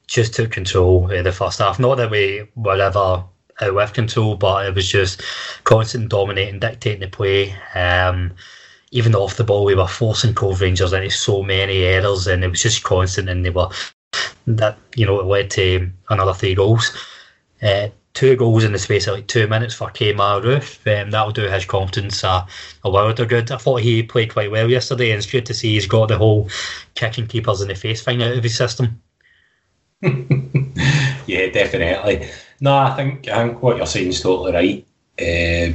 just 0.07 0.33
took 0.33 0.51
control 0.51 1.09
in 1.09 1.23
the 1.23 1.31
first 1.31 1.59
half. 1.59 1.79
Not 1.79 1.95
that 1.95 2.11
we 2.11 2.43
were 2.55 2.81
ever 2.81 3.23
out 3.61 3.75
with 3.75 3.93
control, 3.93 4.35
but 4.35 4.65
it 4.65 4.75
was 4.75 4.87
just 4.87 5.21
constant 5.63 6.09
dominating, 6.09 6.59
dictating 6.59 7.01
the 7.01 7.07
play. 7.07 7.55
Um, 7.75 8.33
even 8.91 9.15
off 9.15 9.37
the 9.37 9.43
ball, 9.43 9.63
we 9.63 9.75
were 9.75 9.87
forcing 9.87 10.33
Cove 10.33 10.59
Rangers 10.59 10.91
into 10.91 11.09
so 11.11 11.43
many 11.43 11.83
errors, 11.83 12.27
and 12.27 12.43
it 12.43 12.49
was 12.49 12.61
just 12.61 12.83
constant. 12.83 13.29
And 13.29 13.45
they 13.45 13.49
were 13.49 13.69
that 14.47 14.77
you 14.95 15.05
know 15.05 15.19
it 15.19 15.25
led 15.25 15.49
to 15.51 15.89
another 16.09 16.33
three 16.33 16.55
goals. 16.55 16.91
Uh, 17.61 17.89
two 18.13 18.35
goals 18.35 18.63
in 18.63 18.71
the 18.71 18.79
space 18.79 19.07
of 19.07 19.15
like 19.15 19.27
two 19.27 19.47
minutes 19.47 19.73
for 19.73 19.89
Kemar 19.89 20.41
Roofe. 20.43 21.01
Um, 21.01 21.11
that'll 21.11 21.31
do 21.31 21.43
his 21.43 21.65
confidence 21.65 22.23
a, 22.23 22.45
a 22.83 22.91
world 22.91 23.19
of 23.19 23.29
good. 23.29 23.51
I 23.51 23.57
thought 23.57 23.81
he 23.81 24.03
played 24.03 24.33
quite 24.33 24.51
well 24.51 24.69
yesterday, 24.69 25.11
and 25.11 25.17
it's 25.17 25.31
good 25.31 25.45
to 25.45 25.53
see 25.53 25.73
he's 25.73 25.87
got 25.87 26.07
the 26.07 26.17
whole 26.17 26.49
kicking 26.95 27.27
keepers 27.27 27.61
in 27.61 27.67
the 27.67 27.75
face 27.75 28.03
thing 28.03 28.21
out 28.21 28.37
of 28.37 28.43
his 28.43 28.57
system. 28.57 29.01
yeah, 30.01 31.47
definitely. 31.51 32.29
No, 32.59 32.75
I 32.75 32.95
think 32.95 33.27
I 33.27 33.43
think 33.47 33.61
what 33.61 33.77
you're 33.77 33.85
saying 33.85 34.09
is 34.09 34.21
totally 34.21 34.53
right. 34.53 34.85
Uh, 35.19 35.73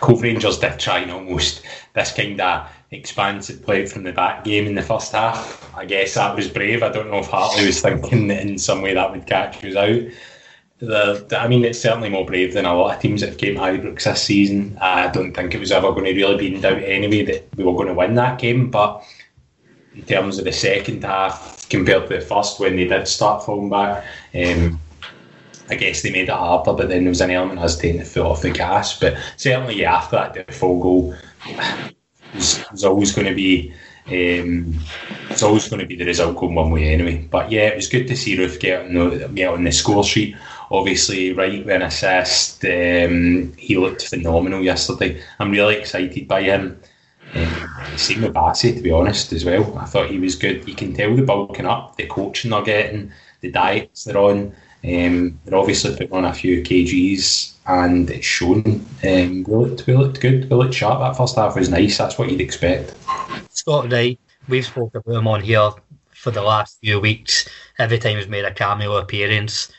Cove 0.00 0.22
Rangers 0.22 0.58
did 0.58 0.78
try 0.78 1.00
and 1.00 1.10
almost 1.10 1.62
this 1.94 2.12
kind 2.12 2.40
of 2.40 2.68
expansive 2.92 3.62
play 3.62 3.86
from 3.86 4.04
the 4.04 4.12
back 4.12 4.44
game 4.44 4.66
in 4.66 4.74
the 4.74 4.82
first 4.82 5.12
half. 5.12 5.74
I 5.76 5.84
guess 5.84 6.14
that 6.14 6.36
was 6.36 6.48
brave. 6.48 6.82
I 6.82 6.90
don't 6.90 7.10
know 7.10 7.18
if 7.18 7.26
Hartley 7.26 7.66
was 7.66 7.80
thinking 7.80 8.28
that 8.28 8.46
in 8.46 8.56
some 8.58 8.82
way 8.82 8.94
that 8.94 9.10
would 9.10 9.26
catch 9.26 9.64
us 9.64 9.74
out 9.74 10.02
the, 10.86 11.38
I 11.38 11.48
mean, 11.48 11.64
it's 11.64 11.80
certainly 11.80 12.08
more 12.08 12.26
brave 12.26 12.54
than 12.54 12.64
a 12.64 12.74
lot 12.74 12.94
of 12.94 13.00
teams 13.02 13.20
that 13.20 13.30
have 13.30 13.38
came 13.38 13.54
to 13.54 13.60
Ibrox 13.60 14.04
this 14.04 14.22
season. 14.22 14.76
I 14.80 15.08
don't 15.08 15.34
think 15.34 15.54
it 15.54 15.60
was 15.60 15.72
ever 15.72 15.92
going 15.92 16.04
to 16.04 16.14
really 16.14 16.36
be 16.36 16.54
in 16.54 16.60
doubt 16.60 16.82
anyway 16.82 17.24
that 17.24 17.48
we 17.56 17.64
were 17.64 17.72
going 17.74 17.88
to 17.88 17.94
win 17.94 18.14
that 18.14 18.38
game. 18.38 18.70
But 18.70 19.04
in 19.94 20.02
terms 20.02 20.38
of 20.38 20.44
the 20.44 20.52
second 20.52 21.04
half 21.04 21.68
compared 21.68 22.08
to 22.08 22.14
the 22.14 22.20
first, 22.20 22.60
when 22.60 22.76
they 22.76 22.86
did 22.86 23.08
start 23.08 23.44
falling 23.44 23.70
back, 23.70 24.04
um, 24.34 24.80
I 25.70 25.76
guess 25.76 26.02
they 26.02 26.10
made 26.10 26.28
it 26.28 26.30
harder. 26.30 26.72
But 26.72 26.88
then 26.88 27.04
there 27.04 27.10
was 27.10 27.20
an 27.20 27.30
element 27.30 27.60
us 27.60 27.76
taking 27.76 28.00
the 28.00 28.04
foot 28.04 28.26
off 28.26 28.42
the 28.42 28.50
gas. 28.50 28.98
But 28.98 29.16
certainly, 29.36 29.84
after 29.84 30.16
that 30.16 30.52
full 30.54 30.80
goal, 30.80 31.16
was 32.34 32.84
always 32.84 33.12
going 33.12 33.28
to 33.28 33.34
be. 33.34 33.72
Um, 34.06 34.78
it's 35.30 35.42
always 35.42 35.66
going 35.66 35.80
to 35.80 35.86
be 35.86 35.96
the 35.96 36.04
result 36.04 36.36
going 36.36 36.54
one 36.54 36.70
way 36.70 36.92
anyway. 36.92 37.26
But 37.30 37.50
yeah, 37.50 37.68
it 37.68 37.76
was 37.76 37.88
good 37.88 38.06
to 38.08 38.16
see 38.16 38.36
Roofe 38.36 38.60
get 38.60 38.84
on 38.84 38.92
the, 38.92 39.28
get 39.28 39.48
on 39.48 39.64
the 39.64 39.72
score 39.72 40.04
sheet 40.04 40.36
obviously 40.70 41.32
right 41.32 41.64
when 41.64 41.82
assist. 41.82 42.64
Um, 42.64 43.52
he 43.56 43.76
looked 43.76 44.08
phenomenal 44.08 44.62
yesterday. 44.62 45.22
I'm 45.38 45.50
really 45.50 45.76
excited 45.76 46.28
by 46.28 46.42
him. 46.42 46.80
Um, 47.34 47.68
same 47.96 48.22
with 48.22 48.34
Bassey, 48.34 48.74
to 48.76 48.82
be 48.82 48.92
honest, 48.92 49.32
as 49.32 49.44
well. 49.44 49.76
I 49.78 49.86
thought 49.86 50.10
he 50.10 50.18
was 50.18 50.36
good. 50.36 50.68
You 50.68 50.74
can 50.74 50.94
tell 50.94 51.14
the 51.14 51.22
bulking 51.22 51.66
up, 51.66 51.96
the 51.96 52.06
coaching 52.06 52.50
they're 52.50 52.62
getting, 52.62 53.12
the 53.40 53.50
diets 53.50 54.04
they're 54.04 54.18
on. 54.18 54.54
Um, 54.84 55.40
they're 55.44 55.58
obviously 55.58 55.92
putting 55.92 56.12
on 56.12 56.26
a 56.26 56.34
few 56.34 56.62
kgs, 56.62 57.54
and 57.66 58.10
it's 58.10 58.26
shown. 58.26 58.86
Um, 59.02 59.44
we 59.44 59.54
looked, 59.54 59.86
we 59.86 59.96
looked 59.96 60.20
good. 60.20 60.48
We 60.50 60.56
looked 60.56 60.74
sharp. 60.74 61.00
That 61.00 61.16
first 61.16 61.36
half 61.36 61.56
was 61.56 61.70
nice. 61.70 61.98
That's 61.98 62.18
what 62.18 62.30
you'd 62.30 62.40
expect. 62.40 62.94
Scott 63.50 63.90
Wright, 63.90 64.18
we've 64.48 64.66
spoken 64.66 65.00
about 65.00 65.18
him 65.18 65.28
on 65.28 65.40
here 65.40 65.70
for 66.12 66.30
the 66.30 66.42
last 66.42 66.78
few 66.80 67.00
weeks. 67.00 67.48
Every 67.78 67.98
time 67.98 68.16
he's 68.16 68.28
made 68.28 68.44
a 68.44 68.52
cameo 68.52 68.96
appearance, 68.96 69.72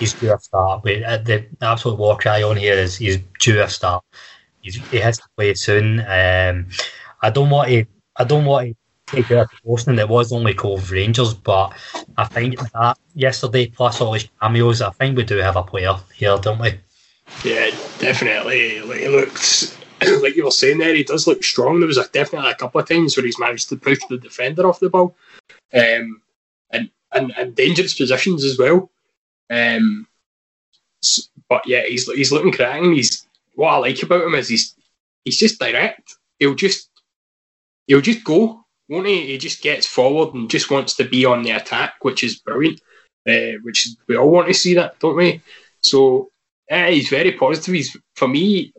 he's 0.00 0.14
due 0.14 0.34
a 0.34 0.40
start. 0.40 0.82
But 0.82 1.02
uh, 1.04 1.18
the 1.18 1.46
absolute 1.60 1.98
war 1.98 2.16
cry 2.16 2.42
on 2.42 2.56
here 2.56 2.74
is 2.74 2.96
he's 2.96 3.18
due 3.38 3.62
a 3.62 3.68
start. 3.68 4.02
He's, 4.62 4.76
he 4.90 4.98
has 4.98 5.18
to 5.18 5.24
play 5.36 5.54
soon. 5.54 6.00
Um, 6.00 6.66
I 7.22 7.30
don't 7.30 7.50
want 7.50 7.68
to. 7.68 7.84
I 8.16 8.24
don't 8.24 8.44
want 8.44 8.68
to 8.68 8.76
take 9.06 9.30
out 9.30 9.48
proportion. 9.50 9.98
It 9.98 10.08
was 10.08 10.32
only 10.32 10.54
Cove 10.54 10.90
Rangers, 10.90 11.34
but 11.34 11.72
I 12.16 12.24
think 12.24 12.58
that 12.72 12.98
yesterday 13.14 13.66
plus 13.68 14.00
all 14.00 14.14
his 14.14 14.28
cameos, 14.42 14.82
I 14.82 14.90
think 14.90 15.16
we 15.16 15.24
do 15.24 15.36
have 15.36 15.56
a 15.56 15.62
player 15.62 15.94
here, 16.14 16.36
don't 16.38 16.58
we? 16.58 16.80
Yeah, 17.44 17.70
definitely. 17.98 18.80
Like, 18.80 19.00
he 19.00 19.08
looks 19.08 19.78
like 20.22 20.36
you 20.36 20.44
were 20.44 20.50
saying 20.50 20.78
there. 20.78 20.94
He 20.94 21.04
does 21.04 21.26
look 21.26 21.44
strong. 21.44 21.80
There 21.80 21.86
was 21.86 21.98
a, 21.98 22.08
definitely 22.08 22.50
a 22.50 22.56
couple 22.56 22.80
of 22.80 22.88
times 22.88 23.16
where 23.16 23.24
he's 23.24 23.38
managed 23.38 23.68
to 23.70 23.76
push 23.76 24.00
the 24.08 24.18
defender 24.18 24.66
off 24.66 24.80
the 24.80 24.90
ball, 24.90 25.16
um, 25.72 26.20
and 26.70 26.90
and, 27.12 27.32
and 27.36 27.54
dangerous 27.54 27.94
positions 27.94 28.44
as 28.44 28.58
well. 28.58 28.90
Um, 29.50 30.06
but 31.48 31.62
yeah, 31.66 31.82
he's 31.86 32.10
he's 32.12 32.32
looking 32.32 32.52
cracking. 32.52 32.94
He's 32.94 33.26
what 33.54 33.70
I 33.74 33.78
like 33.78 34.02
about 34.02 34.24
him 34.24 34.34
is 34.34 34.48
he's 34.48 34.74
he's 35.24 35.38
just 35.38 35.60
direct. 35.60 36.16
He'll 36.38 36.54
just 36.54 36.88
he'll 37.86 38.00
just 38.00 38.24
go, 38.24 38.64
won't 38.88 39.06
he? 39.06 39.26
He 39.28 39.38
just 39.38 39.62
gets 39.62 39.86
forward 39.86 40.34
and 40.34 40.50
just 40.50 40.70
wants 40.70 40.94
to 40.96 41.04
be 41.04 41.24
on 41.24 41.42
the 41.42 41.50
attack, 41.52 41.94
which 42.02 42.24
is 42.24 42.38
brilliant. 42.40 42.80
uh, 43.28 43.58
which 43.62 43.88
we 44.08 44.16
all 44.16 44.30
want 44.30 44.48
to 44.48 44.54
see 44.54 44.74
that, 44.74 44.98
don't 45.00 45.16
we? 45.16 45.42
So 45.80 46.30
he's 46.70 47.08
very 47.08 47.32
positive. 47.32 47.74
He's 47.74 47.96
for 48.16 48.28
me 48.28 48.72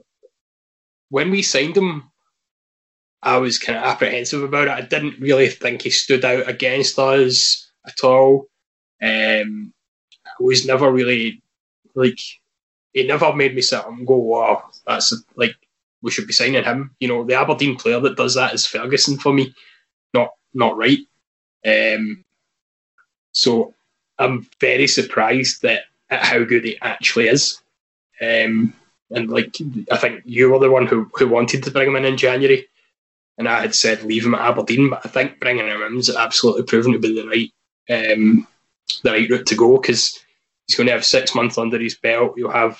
when 1.09 1.31
we 1.31 1.41
signed 1.41 1.77
him. 1.77 2.11
I 3.23 3.37
was 3.37 3.59
kind 3.59 3.77
of 3.77 3.85
apprehensive 3.85 4.43
about 4.43 4.67
it. 4.67 4.71
I 4.71 4.81
didn't 4.81 5.19
really 5.19 5.47
think 5.49 5.83
he 5.83 5.91
stood 5.91 6.25
out 6.25 6.49
against 6.49 6.97
us 6.99 7.71
at 7.87 8.03
all. 8.03 8.47
Um, 9.01 9.73
Was 10.41 10.65
never 10.65 10.91
really 10.91 11.41
like 11.95 12.19
he 12.93 13.07
never 13.07 13.33
made 13.33 13.55
me 13.55 13.61
sit 13.61 13.85
and 13.85 14.05
go, 14.05 14.17
"Wow, 14.17 14.69
that's 14.85 15.13
like 15.35 15.55
we 16.01 16.11
should 16.11 16.27
be 16.27 16.33
signing 16.33 16.63
him." 16.63 16.95
You 16.99 17.07
know, 17.07 17.23
the 17.23 17.35
Aberdeen 17.35 17.75
player 17.75 17.99
that 17.99 18.17
does 18.17 18.35
that 18.35 18.53
is 18.53 18.65
Ferguson 18.65 19.17
for 19.17 19.33
me, 19.33 19.53
not 20.13 20.31
not 20.53 20.77
right. 20.77 20.99
Um, 21.65 22.23
so 23.33 23.73
I'm 24.19 24.47
very 24.59 24.87
surprised 24.87 25.61
that 25.61 25.83
at 26.09 26.23
how 26.23 26.43
good 26.43 26.65
he 26.65 26.77
actually 26.81 27.27
is. 27.27 27.61
Um, 28.21 28.73
and 29.09 29.29
like 29.29 29.57
I 29.91 29.97
think 29.97 30.21
you 30.25 30.49
were 30.51 30.59
the 30.59 30.71
one 30.71 30.87
who, 30.87 31.09
who 31.15 31.27
wanted 31.27 31.63
to 31.63 31.71
bring 31.71 31.89
him 31.89 31.95
in 31.95 32.05
in 32.05 32.17
January, 32.17 32.67
and 33.37 33.47
I 33.47 33.61
had 33.61 33.75
said 33.75 34.03
leave 34.03 34.25
him 34.25 34.35
at 34.35 34.41
Aberdeen, 34.41 34.89
but 34.89 35.05
I 35.05 35.09
think 35.09 35.39
bringing 35.39 35.67
him 35.67 35.81
in 35.81 35.97
is 35.97 36.15
absolutely 36.15 36.63
proven 36.63 36.93
to 36.93 36.99
be 36.99 37.15
the 37.15 37.27
right 37.27 37.51
um, 37.89 38.47
the 39.03 39.11
right 39.11 39.29
route 39.29 39.47
to 39.47 39.55
go 39.55 39.77
because 39.77 40.19
he's 40.67 40.75
going 40.75 40.87
to 40.87 40.93
have 40.93 41.05
six 41.05 41.35
months 41.35 41.57
under 41.57 41.79
his 41.79 41.95
belt. 41.95 42.33
He'll 42.35 42.51
have 42.51 42.79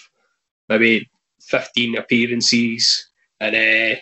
maybe 0.70 1.10
fifteen 1.42 1.98
appearances, 1.98 3.10
and 3.40 3.56
uh, 3.56 4.00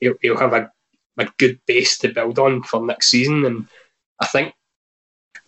he'll, 0.00 0.14
he'll 0.20 0.38
have 0.38 0.52
a, 0.52 0.70
a 1.18 1.28
good 1.38 1.60
base 1.66 1.98
to 1.98 2.12
build 2.12 2.38
on 2.38 2.62
for 2.62 2.84
next 2.84 3.08
season. 3.08 3.44
And 3.44 3.68
I 4.20 4.26
think 4.26 4.52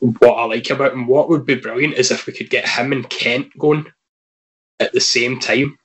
what 0.01 0.35
I 0.35 0.45
like 0.45 0.71
about 0.71 0.93
him, 0.93 1.07
what 1.07 1.29
would 1.29 1.45
be 1.45 1.57
brilliant, 1.57 1.95
is 1.95 2.11
if 2.11 2.27
we 2.27 2.33
could 2.33 2.51
get 2.51 2.69
him 2.69 2.93
and 2.93 3.09
Kent 3.09 3.51
going 3.59 3.87
at 4.81 4.93
the 4.93 5.01
same 5.01 5.41
time. 5.41 5.77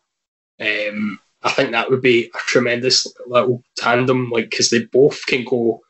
Um, 0.62 1.20
I 1.42 1.52
think 1.52 1.72
that 1.72 1.90
would 1.90 2.02
be 2.02 2.32
a 2.34 2.38
tremendous 2.38 3.08
little 3.28 3.64
tandem, 3.76 4.30
like 4.30 4.50
because 4.50 4.70
they 4.70 4.86
both 4.86 5.26
can 5.26 5.44
go 5.44 5.82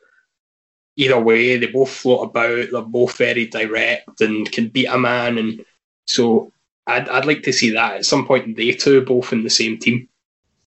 either 0.95 1.19
way. 1.19 1.57
They 1.57 1.67
both 1.67 1.91
float 1.91 2.29
about. 2.29 2.71
They're 2.71 2.81
both 2.81 3.17
very 3.17 3.47
direct 3.47 4.21
and 4.21 4.51
can 4.51 4.69
beat 4.69 4.87
a 4.87 4.97
man. 4.97 5.37
And 5.37 5.65
so 6.05 6.51
I'd 6.87 7.07
I'd 7.09 7.25
like 7.25 7.43
to 7.43 7.53
see 7.53 7.71
that 7.71 7.97
at 7.97 8.05
some 8.05 8.25
point. 8.25 8.57
They 8.57 8.71
two 8.71 9.01
both 9.01 9.33
in 9.33 9.43
the 9.43 9.49
same 9.49 9.77
team. 9.77 10.07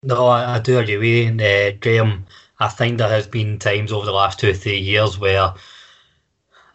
No, 0.02 0.28
I, 0.28 0.56
I 0.56 0.60
do 0.60 0.80
agree 0.80 0.98
with 0.98 1.42
you, 1.42 1.46
uh, 1.46 1.72
Graham. 1.80 2.26
I 2.60 2.68
think 2.68 2.98
there 2.98 3.10
has 3.10 3.28
been 3.28 3.60
times 3.60 3.92
over 3.92 4.06
the 4.06 4.12
last 4.12 4.40
two 4.40 4.50
or 4.50 4.54
three 4.54 4.80
years 4.80 5.18
where 5.18 5.54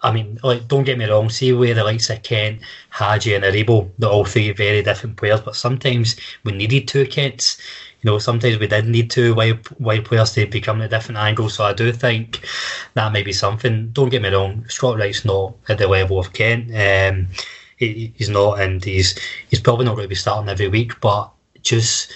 I 0.05 0.13
mean, 0.13 0.39
like, 0.43 0.69
don't 0.69 0.85
get 0.85 0.99
me 0.99 1.07
wrong, 1.07 1.31
see 1.31 1.55
where 1.55 1.73
the 1.73 1.83
likes 1.83 2.11
of 2.11 2.23
Kent, 2.23 2.61
Hagi, 2.91 3.33
and 3.33 3.43
Aribo, 3.43 3.91
they're 3.99 4.11
all 4.11 4.27
three 4.27 4.53
very 4.53 4.83
different 4.83 5.17
players, 5.17 5.41
but 5.41 5.57
sometimes 5.57 6.17
we 6.45 6.53
needed 6.53 6.87
two 6.87 7.07
Kents. 7.07 7.59
You 8.03 8.11
know, 8.11 8.19
sometimes 8.19 8.59
we 8.59 8.67
did 8.67 8.87
need 8.87 9.11
two 9.11 9.35
wide, 9.35 9.67
wide 9.81 10.05
players 10.05 10.33
to 10.33 10.47
become 10.47 10.83
at 10.83 10.91
different 10.91 11.17
angles, 11.17 11.55
so 11.55 11.65
I 11.65 11.73
do 11.73 11.91
think 11.91 12.47
that 12.93 13.13
may 13.13 13.23
be 13.23 13.33
something. 13.33 13.89
Don't 13.93 14.11
get 14.11 14.21
me 14.21 14.29
wrong, 14.29 14.67
Scott 14.69 14.99
Wright's 14.99 15.25
not 15.25 15.55
at 15.71 15.79
the 15.79 15.89
level 15.89 16.19
of 16.19 16.35
Kent. 16.35 16.69
Um, 16.69 17.29
he, 17.77 18.13
he's 18.17 18.29
not, 18.29 18.61
and 18.61 18.85
he's 18.85 19.19
he's 19.49 19.61
probably 19.61 19.85
not 19.85 19.95
going 19.95 20.05
to 20.05 20.09
be 20.09 20.15
starting 20.15 20.49
every 20.49 20.69
week, 20.69 21.01
but 21.01 21.31
just 21.63 22.13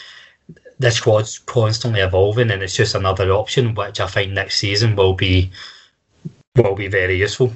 the 0.79 0.91
squad's 0.91 1.39
constantly 1.39 2.01
evolving, 2.01 2.51
and 2.51 2.63
it's 2.63 2.77
just 2.77 2.95
another 2.95 3.31
option, 3.33 3.75
which 3.75 4.01
I 4.01 4.07
think 4.07 4.33
next 4.33 4.59
season 4.59 4.97
will 4.97 5.15
be 5.15 5.51
will 6.57 6.75
be 6.75 6.89
very 6.89 7.17
useful. 7.17 7.53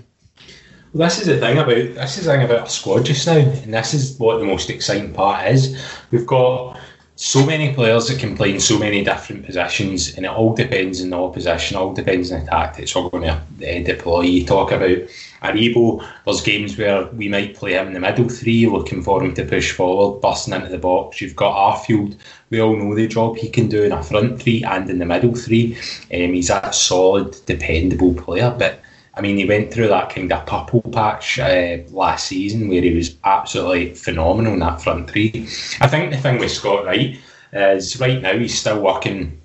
Well, 0.93 1.09
this 1.09 1.21
is 1.21 1.27
the 1.27 1.39
thing 1.39 1.57
about 1.57 1.69
this 1.69 2.19
is 2.19 2.25
the 2.25 2.33
thing 2.33 2.45
about 2.45 2.61
our 2.61 2.69
squad 2.69 3.07
just 3.07 3.27
now, 3.27 3.39
and 3.39 3.73
this 3.73 3.95
is 3.95 4.19
what 4.19 4.39
the 4.39 4.45
most 4.45 4.69
exciting 4.69 5.13
part 5.13 5.49
is. 5.49 5.81
We've 6.11 6.27
got 6.27 6.79
so 7.17 7.45
many 7.45 7.75
players 7.75 8.09
that 8.09 8.19
can 8.19 8.37
play 8.37 8.53
in 8.53 8.61
so 8.61 8.79
many 8.79 9.05
different 9.05 9.45
positions, 9.45 10.17
and 10.17 10.25
it 10.25 10.31
all 10.31 10.55
depends 10.55 11.03
on 11.03 11.11
the 11.11 11.19
opposition, 11.19 11.77
all 11.77 11.93
depends 11.93 12.33
on 12.33 12.41
the 12.41 12.51
tactics 12.51 12.95
we're 12.95 13.11
going 13.11 13.25
to 13.25 13.33
uh, 13.33 13.85
deploy. 13.85 14.23
You 14.23 14.47
talk 14.47 14.73
about 14.73 14.99
Aribo, 15.43 16.09
there's 16.25 16.41
games 16.41 16.79
where 16.79 17.07
we 17.07 17.29
might 17.29 17.55
play 17.55 17.75
him 17.75 17.89
in 17.89 17.93
the 17.93 18.01
middle 18.01 18.29
three, 18.29 18.67
looking 18.67 19.03
for 19.03 19.23
him 19.23 19.35
to 19.35 19.45
push 19.45 19.73
forward, 19.73 20.21
busting 20.21 20.55
into 20.55 20.69
the 20.69 20.79
box. 20.79 21.21
You've 21.21 21.37
got 21.37 21.55
Arfield, 21.55 22.17
we 22.51 22.61
all 22.61 22.77
know 22.77 22.95
the 22.95 23.07
job 23.07 23.37
he 23.37 23.51
can 23.51 23.69
do 23.69 23.83
in 23.83 23.93
a 23.93 24.03
front 24.03 24.41
three 24.41 24.65
and 24.65 24.89
in 24.89 24.99
the 24.99 25.07
middle 25.07 25.35
three. 25.35 25.77
Um, 26.13 26.33
he's 26.33 26.51
a 26.51 26.73
solid, 26.73 27.37
dependable 27.45 28.15
player, 28.15 28.55
but 28.59 28.81
I 29.15 29.21
mean, 29.21 29.37
he 29.37 29.45
went 29.45 29.73
through 29.73 29.89
that 29.89 30.11
kind 30.11 30.33
of 30.33 30.47
purple 30.47 30.81
patch 30.91 31.39
uh, 31.39 31.79
last 31.91 32.29
season 32.29 32.69
where 32.69 32.81
he 32.81 32.95
was 32.95 33.17
absolutely 33.25 33.95
phenomenal 33.95 34.55
in 34.55 34.61
that 34.61 34.81
front 34.81 35.11
three. 35.11 35.49
I 35.81 35.89
think 35.89 36.11
the 36.11 36.17
thing 36.17 36.39
with 36.39 36.51
Scott 36.51 36.87
Wright 36.87 37.19
is 37.53 38.01
right 38.01 38.23
now 38.23 38.37
he's 38.39 38.59
still 38.59 38.81
working. 38.81 39.41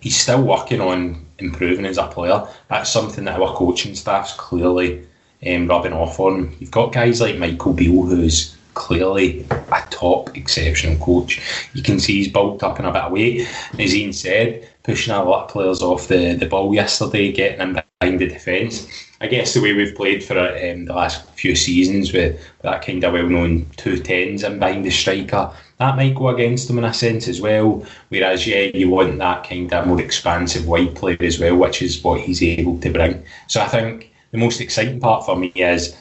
He's 0.00 0.18
still 0.18 0.42
working 0.42 0.80
on 0.80 1.24
improving 1.38 1.84
as 1.84 1.98
a 1.98 2.06
player. 2.06 2.46
That's 2.68 2.90
something 2.90 3.24
that 3.24 3.40
our 3.40 3.54
coaching 3.54 3.94
staff's 3.94 4.34
clearly 4.34 5.04
um, 5.46 5.66
rubbing 5.66 5.92
off 5.92 6.20
on. 6.20 6.54
You've 6.60 6.70
got 6.70 6.92
guys 6.92 7.20
like 7.20 7.38
Michael 7.38 7.72
Beale, 7.72 8.06
who's 8.06 8.56
clearly 8.74 9.44
a 9.50 9.82
top 9.90 10.36
exceptional 10.36 10.96
coach. 11.04 11.40
You 11.74 11.82
can 11.82 12.00
see 12.00 12.14
he's 12.14 12.28
bulked 12.28 12.62
up 12.62 12.78
in 12.78 12.86
a 12.86 12.92
bit 12.92 13.02
of 13.02 13.12
weight. 13.12 13.48
As 13.78 13.94
Iain 13.94 14.12
said, 14.12 14.68
pushing 14.82 15.12
a 15.12 15.22
lot 15.22 15.44
of 15.44 15.50
players 15.50 15.82
off 15.82 16.08
the, 16.08 16.34
the 16.34 16.46
ball 16.46 16.74
yesterday, 16.74 17.32
getting 17.32 17.58
them 17.58 17.82
behind 18.02 18.20
the 18.20 18.26
defence. 18.26 18.86
I 19.20 19.28
guess 19.28 19.54
the 19.54 19.62
way 19.62 19.72
we've 19.72 19.94
played 19.94 20.24
for 20.24 20.36
um, 20.36 20.86
the 20.86 20.94
last 20.94 21.30
few 21.30 21.54
seasons 21.54 22.12
with 22.12 22.40
that 22.62 22.84
kind 22.84 23.04
of 23.04 23.12
well 23.12 23.28
known 23.28 23.66
two 23.76 23.98
tens 23.98 24.42
and 24.42 24.58
behind 24.58 24.84
the 24.84 24.90
striker, 24.90 25.52
that 25.78 25.96
might 25.96 26.14
go 26.14 26.28
against 26.28 26.66
them 26.66 26.78
in 26.78 26.84
a 26.84 26.92
sense 26.92 27.28
as 27.28 27.40
well. 27.40 27.86
Whereas, 28.08 28.46
yeah, 28.46 28.70
you 28.74 28.90
want 28.90 29.18
that 29.18 29.48
kind 29.48 29.72
of 29.72 29.86
more 29.86 30.00
expansive 30.00 30.66
wide 30.66 30.96
player 30.96 31.16
as 31.20 31.38
well, 31.38 31.56
which 31.56 31.82
is 31.82 32.02
what 32.02 32.20
he's 32.20 32.42
able 32.42 32.80
to 32.80 32.90
bring. 32.90 33.24
So 33.46 33.60
I 33.60 33.68
think 33.68 34.12
the 34.32 34.38
most 34.38 34.60
exciting 34.60 34.98
part 34.98 35.24
for 35.24 35.36
me 35.36 35.52
is 35.54 35.96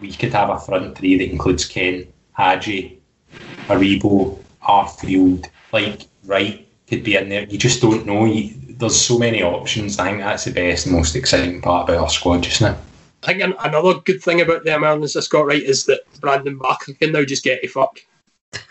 we 0.00 0.12
could 0.12 0.34
have 0.34 0.50
a 0.50 0.58
front 0.58 0.98
three 0.98 1.16
that 1.16 1.30
includes 1.30 1.64
Ken, 1.64 2.06
Hagi, 2.32 3.00
Aribo, 3.68 4.38
Arfield, 4.62 5.48
like 5.72 6.02
Wright 6.24 6.68
could 6.88 7.02
be 7.02 7.16
in 7.16 7.30
there. 7.30 7.44
You 7.44 7.58
just 7.58 7.80
don't 7.80 8.06
know. 8.06 8.26
You, 8.26 8.54
there's 8.78 9.00
so 9.00 9.18
many 9.18 9.42
options. 9.42 9.98
I 9.98 10.10
think 10.10 10.18
that's 10.18 10.44
the 10.44 10.52
best, 10.52 10.86
most 10.86 11.16
exciting 11.16 11.60
part 11.60 11.88
about 11.88 12.02
our 12.02 12.08
squad 12.08 12.42
just 12.42 12.60
now. 12.60 12.76
I 13.22 13.34
think 13.34 13.56
another 13.60 13.94
good 14.00 14.22
thing 14.22 14.40
about 14.40 14.64
the 14.64 14.76
Americans 14.76 15.14
that 15.14 15.22
Scott 15.22 15.46
Wright 15.46 15.62
is 15.62 15.86
that 15.86 16.02
Brandon 16.20 16.58
Barker 16.58 16.92
can 16.92 17.12
now 17.12 17.24
just 17.24 17.42
get 17.42 17.64
a 17.64 17.66
fuck. 17.66 17.98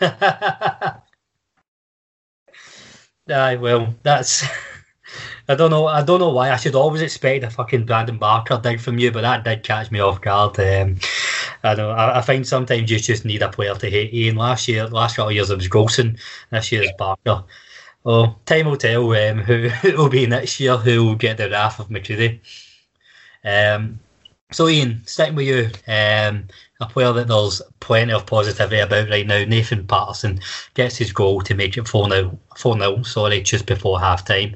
Aye, 3.28 3.56
well, 3.56 3.94
that's. 4.02 4.44
I 5.48 5.54
don't 5.54 5.70
know. 5.70 5.86
I 5.86 6.02
don't 6.02 6.18
know 6.18 6.30
why. 6.30 6.50
I 6.50 6.56
should 6.56 6.74
always 6.74 7.02
expect 7.02 7.44
a 7.44 7.50
fucking 7.50 7.86
Brandon 7.86 8.18
Barker 8.18 8.58
dig 8.60 8.80
from 8.80 8.98
you, 8.98 9.12
but 9.12 9.20
that 9.20 9.44
did 9.44 9.62
catch 9.62 9.92
me 9.92 10.00
off 10.00 10.20
guard. 10.20 10.58
Um, 10.58 10.96
I 11.62 11.74
know. 11.74 11.90
I, 11.90 12.18
I, 12.18 12.20
find 12.20 12.44
sometimes 12.46 12.90
you 12.90 12.98
just 12.98 13.24
need 13.24 13.42
a 13.42 13.48
player 13.48 13.74
to 13.74 13.90
hate. 13.90 14.12
Iain 14.12 14.34
last 14.34 14.66
year, 14.66 14.88
last 14.88 15.14
couple 15.14 15.28
of 15.28 15.34
years 15.36 15.50
it 15.50 15.56
was 15.56 15.68
Goldson. 15.68 16.18
This 16.50 16.72
year 16.72 16.82
it's 16.82 16.92
Barker. 16.98 17.44
Oh, 18.08 18.36
time 18.46 18.66
will 18.66 18.76
tell 18.76 19.10
um, 19.10 19.38
who 19.38 19.68
it 19.82 19.98
will 19.98 20.08
be 20.08 20.26
next 20.26 20.60
year. 20.60 20.76
Who 20.76 21.04
will 21.04 21.14
get 21.16 21.36
the 21.38 21.50
wrath 21.50 21.80
of 21.80 21.88
McCreadie? 21.88 22.38
Um, 23.44 23.98
so 24.52 24.68
Iain, 24.68 25.02
sticking 25.06 25.34
with 25.34 25.46
you, 25.46 25.70
um, 25.92 26.46
a 26.80 26.86
player 26.86 27.12
that 27.12 27.26
there's 27.26 27.60
plenty 27.80 28.12
of 28.12 28.26
positivity 28.26 28.78
about 28.78 29.10
right 29.10 29.26
now. 29.26 29.44
Nathan 29.44 29.86
Patterson 29.86 30.40
gets 30.74 30.96
his 30.96 31.12
goal 31.12 31.40
to 31.42 31.54
make 31.54 31.76
it 31.76 31.88
4 31.88 32.08
0, 32.08 32.38
4 32.56 32.78
0 32.78 33.02
sorry, 33.02 33.42
just 33.42 33.66
before 33.66 33.98
half 33.98 34.24
time 34.24 34.54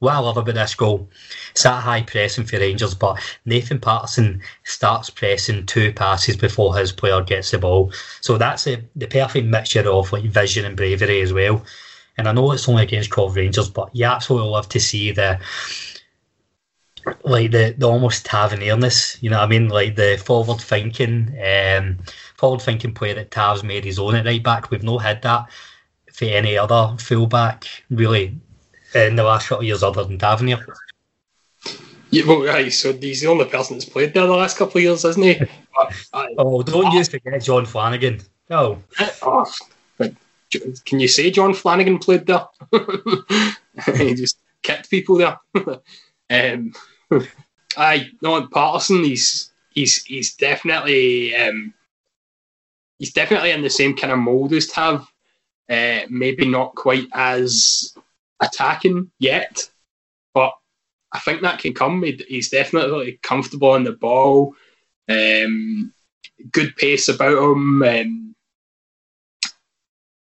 what 0.00 0.14
I 0.14 0.18
love 0.18 0.38
about 0.38 0.54
this 0.54 0.74
goal, 0.74 1.08
it's 1.50 1.62
that 1.62 1.82
high 1.82 2.02
pressing 2.02 2.44
for 2.44 2.58
Rangers, 2.58 2.94
but 2.94 3.20
Nathan 3.44 3.78
Patterson 3.78 4.40
starts 4.64 5.10
pressing 5.10 5.66
two 5.66 5.92
passes 5.92 6.36
before 6.36 6.76
his 6.76 6.90
player 6.90 7.20
gets 7.20 7.50
the 7.50 7.58
ball. 7.58 7.92
So 8.22 8.38
that's 8.38 8.66
a, 8.66 8.82
the 8.96 9.06
perfect 9.06 9.46
mixture 9.46 9.88
of 9.88 10.10
like 10.10 10.24
vision 10.24 10.64
and 10.64 10.76
bravery 10.76 11.20
as 11.20 11.34
well. 11.34 11.62
And 12.20 12.28
I 12.28 12.32
know 12.32 12.52
it's 12.52 12.68
only 12.68 12.82
against 12.82 13.10
Cove 13.10 13.34
Rangers, 13.34 13.70
but 13.70 13.88
you 13.96 14.04
absolutely 14.04 14.50
love 14.50 14.68
to 14.68 14.78
see 14.78 15.10
the 15.10 15.40
like 17.24 17.50
the, 17.50 17.74
the 17.78 17.88
almost 17.88 18.26
tavernierness, 18.26 19.16
you 19.22 19.30
know 19.30 19.38
what 19.38 19.46
I 19.46 19.48
mean? 19.48 19.70
Like 19.70 19.96
the 19.96 20.20
forward 20.22 20.60
thinking, 20.60 21.34
um, 21.42 21.96
forward 22.36 22.60
thinking 22.60 22.92
play 22.92 23.14
that 23.14 23.30
Tav's 23.30 23.64
made 23.64 23.86
his 23.86 23.98
own 23.98 24.16
at 24.16 24.26
right 24.26 24.42
back. 24.42 24.70
We've 24.70 24.82
not 24.82 24.98
had 24.98 25.22
that 25.22 25.46
for 26.12 26.26
any 26.26 26.58
other 26.58 26.94
fullback 26.98 27.64
really 27.88 28.38
in 28.94 29.16
the 29.16 29.24
last 29.24 29.48
couple 29.48 29.62
of 29.62 29.66
years 29.66 29.82
other 29.82 30.04
than 30.04 30.18
Tavernier. 30.18 30.62
Yeah, 32.10 32.26
well, 32.26 32.44
right, 32.44 32.70
so 32.70 32.92
he's 32.92 33.22
the 33.22 33.28
only 33.28 33.46
person 33.46 33.78
that's 33.78 33.88
played 33.88 34.12
there 34.12 34.26
the 34.26 34.32
last 34.34 34.58
couple 34.58 34.76
of 34.76 34.82
years, 34.82 35.06
isn't 35.06 35.22
he? 35.22 35.40
oh, 36.12 36.62
don't 36.62 36.84
oh. 36.84 36.92
you 36.92 37.02
forget 37.02 37.42
John 37.42 37.64
Flanagan. 37.64 38.20
Oh. 38.50 38.76
oh. 39.22 39.50
Can 40.50 41.00
you 41.00 41.08
say 41.08 41.30
John 41.30 41.54
Flanagan 41.54 41.98
played 41.98 42.26
there? 42.26 42.46
he 43.96 44.14
just 44.14 44.38
kicked 44.62 44.90
people 44.90 45.16
there. 45.16 45.38
um, 46.30 46.72
aye, 47.76 48.08
no, 48.22 48.46
Patterson, 48.48 49.04
he's 49.04 49.52
he's 49.70 50.04
he's 50.04 50.34
definitely 50.34 51.34
um, 51.36 51.72
he's 52.98 53.12
definitely 53.12 53.50
in 53.52 53.62
the 53.62 53.70
same 53.70 53.96
kind 53.96 54.12
of 54.12 54.18
mould 54.18 54.52
as 54.52 54.66
Tav. 54.66 55.06
Uh, 55.68 56.00
maybe 56.08 56.48
not 56.48 56.74
quite 56.74 57.06
as 57.12 57.96
attacking 58.40 59.08
yet, 59.20 59.70
but 60.34 60.52
I 61.12 61.20
think 61.20 61.42
that 61.42 61.60
can 61.60 61.74
come. 61.74 62.02
He, 62.02 62.20
he's 62.28 62.50
definitely 62.50 63.20
comfortable 63.22 63.76
in 63.76 63.84
the 63.84 63.92
ball. 63.92 64.54
Um, 65.08 65.92
good 66.50 66.74
pace 66.76 67.08
about 67.08 67.52
him. 67.52 67.82
Um, 67.82 68.29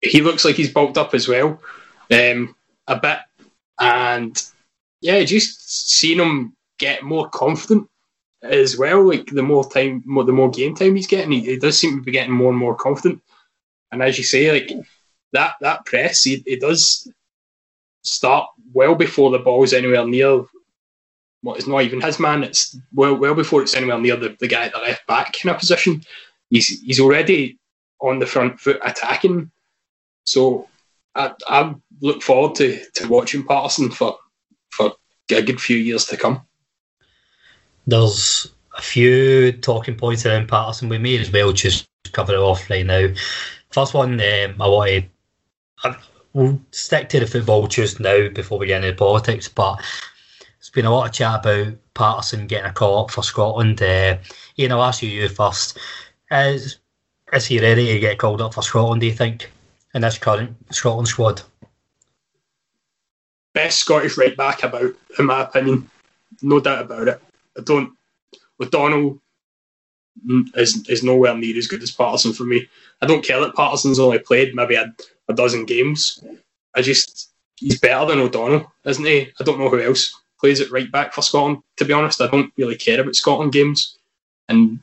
he 0.02 0.20
looks 0.20 0.44
like 0.44 0.56
he's 0.56 0.72
bulked 0.72 0.98
up 0.98 1.14
as 1.14 1.28
well, 1.28 1.60
um, 2.10 2.54
a 2.86 2.98
bit, 2.98 3.18
and 3.78 4.42
yeah, 5.00 5.22
just 5.24 5.90
seeing 5.90 6.18
him 6.18 6.54
get 6.78 7.02
more 7.02 7.28
confident 7.28 7.88
as 8.42 8.76
well. 8.76 9.06
Like 9.06 9.26
the 9.26 9.42
more 9.42 9.68
time, 9.68 10.02
more, 10.06 10.24
the 10.24 10.32
more 10.32 10.50
game 10.50 10.74
time 10.74 10.96
he's 10.96 11.06
getting, 11.06 11.32
he, 11.32 11.40
he, 11.40 11.58
does 11.58 11.78
seem 11.78 11.98
to 11.98 12.02
be 12.02 12.12
getting 12.12 12.32
more 12.32 12.50
and 12.50 12.58
more 12.58 12.74
confident. 12.74 13.22
And 13.92 14.02
as 14.02 14.18
you 14.18 14.24
say, 14.24 14.50
like 14.50 14.72
that 15.32 15.54
that 15.60 15.84
press, 15.84 16.24
he, 16.24 16.42
he 16.46 16.56
does 16.56 17.10
start 18.02 18.48
well 18.72 18.94
before 18.94 19.30
the 19.30 19.38
ball's 19.38 19.72
anywhere 19.72 20.06
near 20.06 20.44
Well, 21.42 21.56
it's 21.56 21.66
not 21.66 21.82
even 21.82 22.00
his 22.00 22.18
man. 22.18 22.42
It's 22.44 22.76
well 22.94 23.14
well 23.14 23.34
before 23.34 23.62
it's 23.62 23.74
anywhere 23.74 23.98
near 23.98 24.16
the, 24.16 24.36
the 24.40 24.48
guy 24.48 24.66
at 24.66 24.72
the 24.72 24.78
left 24.78 25.06
back 25.06 25.34
kind 25.34 25.54
of 25.54 25.60
position. 25.60 26.02
He's 26.50 26.80
he's 26.80 27.00
already 27.00 27.58
on 28.00 28.18
the 28.18 28.26
front 28.26 28.60
foot 28.60 28.80
attacking. 28.82 29.50
So 30.24 30.68
I, 31.14 31.32
I 31.46 31.74
look 32.00 32.22
forward 32.22 32.54
to, 32.56 32.78
to 32.94 33.08
watching 33.08 33.44
Patterson 33.44 33.90
for 33.90 34.16
for 34.70 34.92
a 35.30 35.42
good 35.42 35.60
few 35.60 35.76
years 35.76 36.06
to 36.06 36.16
come. 36.16 36.42
There's 37.86 38.48
a 38.76 38.82
few 38.82 39.52
talking 39.52 39.96
points 39.96 40.26
around 40.26 40.48
Patterson. 40.48 40.88
We 40.88 40.98
may 40.98 41.18
as 41.18 41.32
well 41.32 41.52
just 41.52 41.88
cover 42.12 42.34
it 42.34 42.38
off 42.38 42.70
right 42.70 42.86
now. 42.86 43.08
First 43.70 43.94
one, 43.94 44.14
um, 44.14 44.54
I 44.60 44.68
wanted. 44.68 45.10
I, 45.84 45.96
we'll 46.32 46.60
stick 46.70 47.08
to 47.08 47.20
the 47.20 47.26
football 47.26 47.66
just 47.66 48.00
now 48.00 48.28
before 48.28 48.58
we 48.58 48.66
get 48.66 48.84
into 48.84 48.96
politics, 48.96 49.48
but 49.48 49.76
there's 50.58 50.70
been 50.70 50.84
a 50.84 50.90
lot 50.90 51.08
of 51.08 51.12
chat 51.12 51.40
about 51.40 51.74
Patterson 51.94 52.46
getting 52.46 52.70
a 52.70 52.72
call 52.72 53.04
up 53.04 53.10
for 53.10 53.22
Scotland. 53.22 53.82
Uh, 53.82 54.18
Iain, 54.58 54.72
I'll 54.72 54.84
ask 54.84 55.02
you, 55.02 55.10
you 55.10 55.28
first. 55.28 55.78
Is, 56.30 56.78
is 57.32 57.46
he 57.46 57.60
ready 57.60 57.86
to 57.92 57.98
get 57.98 58.18
called 58.18 58.40
up 58.40 58.54
for 58.54 58.62
Scotland, 58.62 59.00
do 59.00 59.06
you 59.06 59.12
think, 59.12 59.50
in 59.94 60.02
this 60.02 60.18
current 60.18 60.56
Scotland 60.70 61.08
squad? 61.08 61.42
Best 63.54 63.80
Scottish 63.80 64.16
right 64.16 64.36
back 64.36 64.62
about, 64.62 64.94
in 65.18 65.26
my 65.26 65.42
opinion. 65.42 65.90
No 66.42 66.60
doubt 66.60 66.82
about 66.82 67.08
it. 67.08 67.20
I 67.58 67.62
don't. 67.62 67.92
O'Donnell 68.62 69.20
is 70.54 70.88
is 70.88 71.02
nowhere 71.02 71.36
near 71.36 71.56
as 71.56 71.66
good 71.66 71.82
as 71.82 71.90
Patterson 71.90 72.32
for 72.32 72.44
me. 72.44 72.68
I 73.00 73.06
don't 73.06 73.24
care 73.24 73.40
that 73.40 73.56
Patterson's 73.56 73.98
only 73.98 74.18
played 74.18 74.54
maybe 74.54 74.74
a, 74.74 74.94
a 75.28 75.34
dozen 75.34 75.64
games. 75.64 76.22
I 76.74 76.82
just 76.82 77.30
he's 77.56 77.80
better 77.80 78.06
than 78.06 78.20
O'Donnell, 78.20 78.72
isn't 78.84 79.04
he? 79.04 79.32
I 79.40 79.44
don't 79.44 79.58
know 79.58 79.68
who 79.68 79.80
else 79.80 80.14
plays 80.38 80.60
at 80.60 80.70
right 80.70 80.90
back 80.90 81.12
for 81.12 81.22
Scotland. 81.22 81.58
To 81.78 81.84
be 81.84 81.92
honest, 81.92 82.20
I 82.20 82.28
don't 82.28 82.52
really 82.56 82.76
care 82.76 83.00
about 83.00 83.16
Scotland 83.16 83.52
games, 83.52 83.98
and 84.48 84.78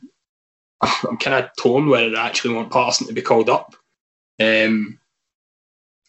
I'm 0.82 1.18
kind 1.18 1.46
of 1.46 1.52
torn 1.58 1.88
whether 1.88 2.16
I 2.16 2.28
actually 2.28 2.56
want 2.56 2.72
Patterson 2.72 3.08
to 3.08 3.14
be 3.14 3.22
called 3.22 3.50
up. 3.50 3.76
Um, 4.40 5.00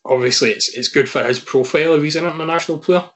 obviously, 0.04 0.50
it's 0.50 0.68
it's 0.68 0.88
good 0.88 1.08
for 1.08 1.24
his 1.24 1.38
profile 1.38 1.94
if 1.94 2.02
he's 2.02 2.16
an 2.16 2.26
international 2.26 2.78
player, 2.78 3.08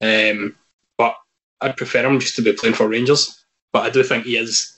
um, 0.00 0.56
but 0.96 1.16
I'd 1.60 1.76
prefer 1.76 2.06
him 2.06 2.20
just 2.20 2.36
to 2.36 2.42
be 2.42 2.52
playing 2.52 2.74
for 2.74 2.88
Rangers. 2.88 3.44
But 3.72 3.86
I 3.86 3.90
do 3.90 4.02
think 4.02 4.24
he 4.24 4.36
is 4.36 4.76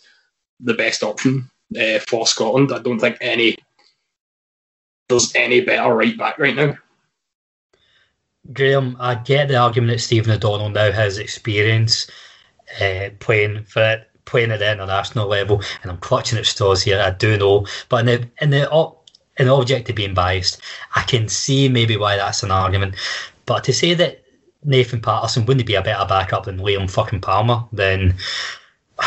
the 0.60 0.74
best 0.74 1.02
option 1.02 1.50
uh, 1.78 1.98
for 2.00 2.26
Scotland. 2.26 2.72
I 2.72 2.78
don't 2.78 2.98
think 2.98 3.18
any 3.20 3.56
there's 5.08 5.34
any 5.34 5.60
better 5.60 5.94
right 5.94 6.16
back 6.16 6.38
right 6.38 6.54
now. 6.54 6.76
Graham, 8.52 8.96
I 8.98 9.14
get 9.14 9.48
the 9.48 9.56
argument 9.56 9.92
that 9.92 10.00
Stephen 10.00 10.32
O'Donnell 10.32 10.70
now 10.70 10.90
has 10.90 11.18
experience 11.18 12.10
uh, 12.80 13.10
playing 13.20 13.64
for 13.64 14.04
playing 14.24 14.50
at 14.50 14.58
the 14.58 14.72
international 14.72 15.28
level, 15.28 15.62
and 15.82 15.90
I'm 15.90 15.98
clutching 15.98 16.38
at 16.38 16.46
straws 16.46 16.82
here. 16.82 17.00
I 17.00 17.10
do 17.10 17.36
know, 17.36 17.66
but 17.88 18.00
in 18.00 18.06
the 18.06 18.30
in 18.40 18.50
the 18.50 18.68
the 19.38 19.48
object 19.48 19.88
of 19.88 19.96
being 19.96 20.14
biased, 20.14 20.60
I 20.94 21.02
can 21.02 21.28
see 21.28 21.68
maybe 21.68 21.96
why 21.96 22.16
that's 22.16 22.42
an 22.42 22.50
argument. 22.50 22.94
But 23.46 23.64
to 23.64 23.72
say 23.72 23.94
that 23.94 24.22
Nathan 24.64 25.00
Patterson 25.00 25.46
wouldn't 25.46 25.66
be 25.66 25.74
a 25.74 25.82
better 25.82 26.06
backup 26.06 26.44
than 26.44 26.58
Liam 26.58 26.90
fucking 26.90 27.20
Palmer, 27.20 27.64
then 27.72 28.14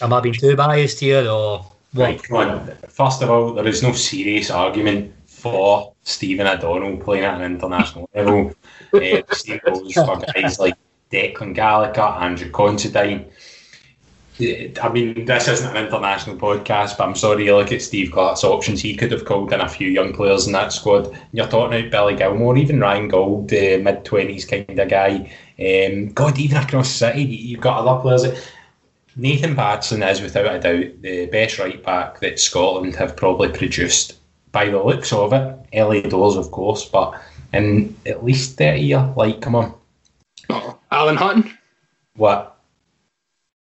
am 0.00 0.12
I 0.12 0.20
being 0.20 0.34
too 0.34 0.56
biased 0.56 1.00
here 1.00 1.28
or 1.28 1.66
what? 1.92 2.04
Right, 2.04 2.22
come 2.22 2.36
on. 2.36 2.72
First 2.88 3.22
of 3.22 3.30
all, 3.30 3.52
there 3.52 3.66
is 3.66 3.82
no 3.82 3.92
serious 3.92 4.50
argument 4.50 5.12
for 5.26 5.92
Stephen 6.04 6.46
O'Donnell 6.46 6.98
playing 6.98 7.24
at 7.24 7.40
an 7.40 7.52
international 7.52 8.08
level. 8.14 8.54
uh, 8.92 9.22
same 9.32 9.60
goes 9.64 9.92
for 9.92 10.18
guys 10.34 10.60
like 10.60 10.74
Declan 11.10 11.54
Gallagher, 11.54 12.00
Andrew 12.00 12.50
Considine. 12.50 13.26
I 14.40 14.88
mean, 14.92 15.26
this 15.26 15.48
isn't 15.48 15.76
an 15.76 15.86
international 15.86 16.36
podcast, 16.36 16.96
but 16.96 17.06
I'm 17.06 17.14
sorry 17.14 17.44
you 17.44 17.56
look 17.56 17.72
at 17.72 17.82
Steve 17.82 18.10
Clarke's 18.12 18.42
options. 18.42 18.80
He 18.80 18.96
could 18.96 19.12
have 19.12 19.24
called 19.24 19.52
in 19.52 19.60
a 19.60 19.68
few 19.68 19.88
young 19.88 20.12
players 20.12 20.46
in 20.46 20.52
that 20.54 20.72
squad. 20.72 21.16
You're 21.32 21.46
talking 21.46 21.78
about 21.78 21.90
Billy 21.90 22.16
Gilmour, 22.16 22.56
even 22.58 22.80
Ryan 22.80 23.08
Gauld, 23.08 23.52
uh, 23.52 23.82
mid 23.82 24.04
20s 24.04 24.48
kind 24.48 24.78
of 24.78 24.88
guy. 24.88 25.30
Um, 25.58 26.12
God, 26.12 26.38
even 26.38 26.56
across 26.56 26.90
City, 26.90 27.22
you've 27.22 27.60
got 27.60 27.86
other 27.86 28.00
players. 28.00 28.48
Nathan 29.16 29.54
Patterson 29.54 30.02
is 30.02 30.20
without 30.22 30.54
a 30.54 30.60
doubt 30.60 31.02
the 31.02 31.26
best 31.26 31.58
right 31.58 31.82
back 31.82 32.20
that 32.20 32.40
Scotland 32.40 32.94
have 32.94 33.16
probably 33.16 33.48
produced 33.48 34.14
by 34.52 34.70
the 34.70 34.82
looks 34.82 35.12
of 35.12 35.32
it. 35.32 35.58
Early 35.74 36.02
doors, 36.02 36.36
of 36.36 36.50
course, 36.50 36.84
but 36.86 37.20
in 37.52 37.94
at 38.06 38.24
least 38.24 38.56
30 38.56 38.80
year, 38.80 39.12
like, 39.16 39.40
come 39.40 39.54
on. 39.54 39.74
Oh, 40.48 40.78
Alan 40.90 41.16
Hutton? 41.16 41.56
What? 42.16 42.59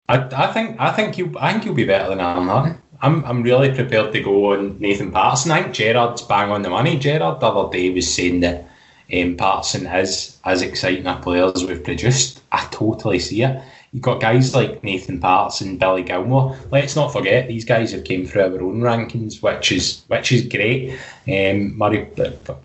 I, 0.09 0.29
I 0.45 0.53
think 0.53 0.77
I 0.79 0.93
think 0.93 1.19
you 1.19 1.35
I 1.39 1.53
think 1.53 1.65
you'll 1.65 1.75
be 1.75 1.85
better 1.85 2.09
than 2.09 2.21
Alan 2.21 2.49
Hutton. 2.49 2.83
I'm 3.03 3.25
I'm 3.25 3.43
really 3.43 3.75
prepared 3.75 4.13
to 4.13 4.21
go 4.21 4.53
on 4.53 4.79
Nathan 4.79 5.13
Patterson. 5.13 5.51
I 5.51 5.63
think 5.63 5.75
Gerrard's 5.75 6.23
bang 6.23 6.51
on 6.51 6.63
the 6.63 6.71
money. 6.71 6.99
Gerard 6.99 7.41
the 7.41 7.47
other 7.47 7.73
day 7.73 7.91
was 7.91 8.13
saying 8.13 8.41
that 8.41 8.69
um, 9.13 9.37
Patterson 9.37 9.87
is 9.87 10.39
as 10.45 10.63
exciting 10.63 11.07
a 11.07 11.17
player 11.17 11.51
as 11.55 11.65
we've 11.65 11.83
produced. 11.83 12.43
I 12.53 12.67
totally 12.71 13.19
see 13.19 13.43
it. 13.43 13.63
You've 13.93 14.03
got 14.03 14.21
guys 14.21 14.55
like 14.55 14.83
Nathan 14.85 15.21
Patterson, 15.21 15.79
Billy 15.79 16.03
Gilmour. 16.03 16.57
Let's 16.71 16.97
not 16.97 17.13
forget 17.13 17.49
these 17.49 17.65
guys 17.65 17.93
have 17.93 18.05
came 18.05 18.27
through 18.27 18.43
our 18.43 18.63
own 18.63 18.81
rankings, 18.81 19.43
which 19.43 19.73
is 19.73 20.03
which 20.09 20.33
is 20.33 20.47
great. 20.47 20.99
Um, 21.29 21.77
Murray, 21.77 22.09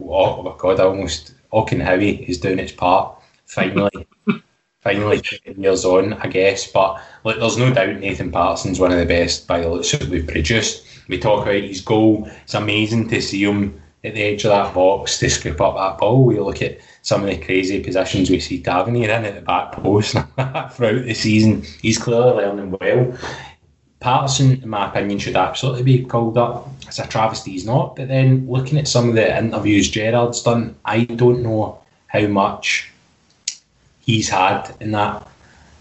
oh 0.01 0.43
my 0.43 0.54
god, 0.58 0.80
I 0.80 0.84
almost 0.84 1.34
Howie 1.51 2.23
is 2.30 2.38
doing 2.38 2.60
its 2.60 2.71
part 2.71 3.15
finally. 3.45 4.08
finally 4.82 5.22
years 5.46 5.86
on, 5.86 6.13
I 6.13 6.28
guess. 6.28 6.70
But 6.72 7.02
look, 7.24 7.39
there's 7.39 7.58
no 7.58 7.74
doubt 7.74 8.00
Nathan 8.00 8.32
Patterson's 8.32 8.80
one 8.80 8.91
of 8.91 8.98
the 8.98 9.06
best 9.06 9.48
by 9.48 9.62
the 9.62 9.70
looks 9.70 9.91
that 9.91 10.10
we've 10.10 10.28
produced. 10.28 10.86
We 11.08 11.20
talk 11.20 11.44
about 11.44 11.62
his 11.62 11.82
goal. 11.82 12.30
It's 12.44 12.54
amazing 12.54 13.10
to 13.10 13.22
see 13.22 13.44
him 13.44 13.82
at 14.04 14.15
the 14.15 14.24
edge 14.24 14.44
of 14.46 14.50
that 14.50 14.74
box 14.74 15.20
to 15.20 15.30
scoop 15.30 15.62
up 15.62 15.76
that 15.76 16.00
ball. 16.00 16.26
We 16.26 16.39
look 16.39 16.62
at 16.62 16.80
some 17.04 17.24
of 17.24 17.30
the 17.30 17.38
crazy 17.38 17.84
positions 17.84 18.30
we 18.30 18.39
see 18.39 18.62
Tavernier 18.62 19.12
in 19.12 19.26
at 19.26 19.36
the 19.36 19.41
back 19.41 19.74
post 19.74 20.13
throughout 20.72 21.06
the 21.06 21.13
season. 21.13 21.63
He's 21.82 22.00
clearly 22.00 22.44
learning 22.44 22.78
well. 22.80 23.17
Patterson, 24.00 24.63
in 24.63 24.70
my 24.70 24.89
opinion, 24.89 25.20
should 25.20 25.36
absolutely 25.36 25.84
be 25.84 26.04
called 26.04 26.38
up. 26.38 26.67
It's 26.88 26.98
a 26.98 27.06
travesty 27.06 27.52
he's 27.52 27.67
not. 27.67 27.96
But 27.96 28.08
then 28.08 28.50
looking 28.50 28.80
at 28.80 28.88
some 28.88 29.10
of 29.10 29.15
the 29.15 29.38
interviews 29.38 29.91
Gerrard's 29.91 30.41
done, 30.41 30.76
I 30.86 31.04
don't 31.04 31.44
know 31.44 31.80
how 32.08 32.26
much 32.26 32.90
he's 34.12 34.30
had 34.30 34.76
in 34.82 34.91
that. 34.91 35.26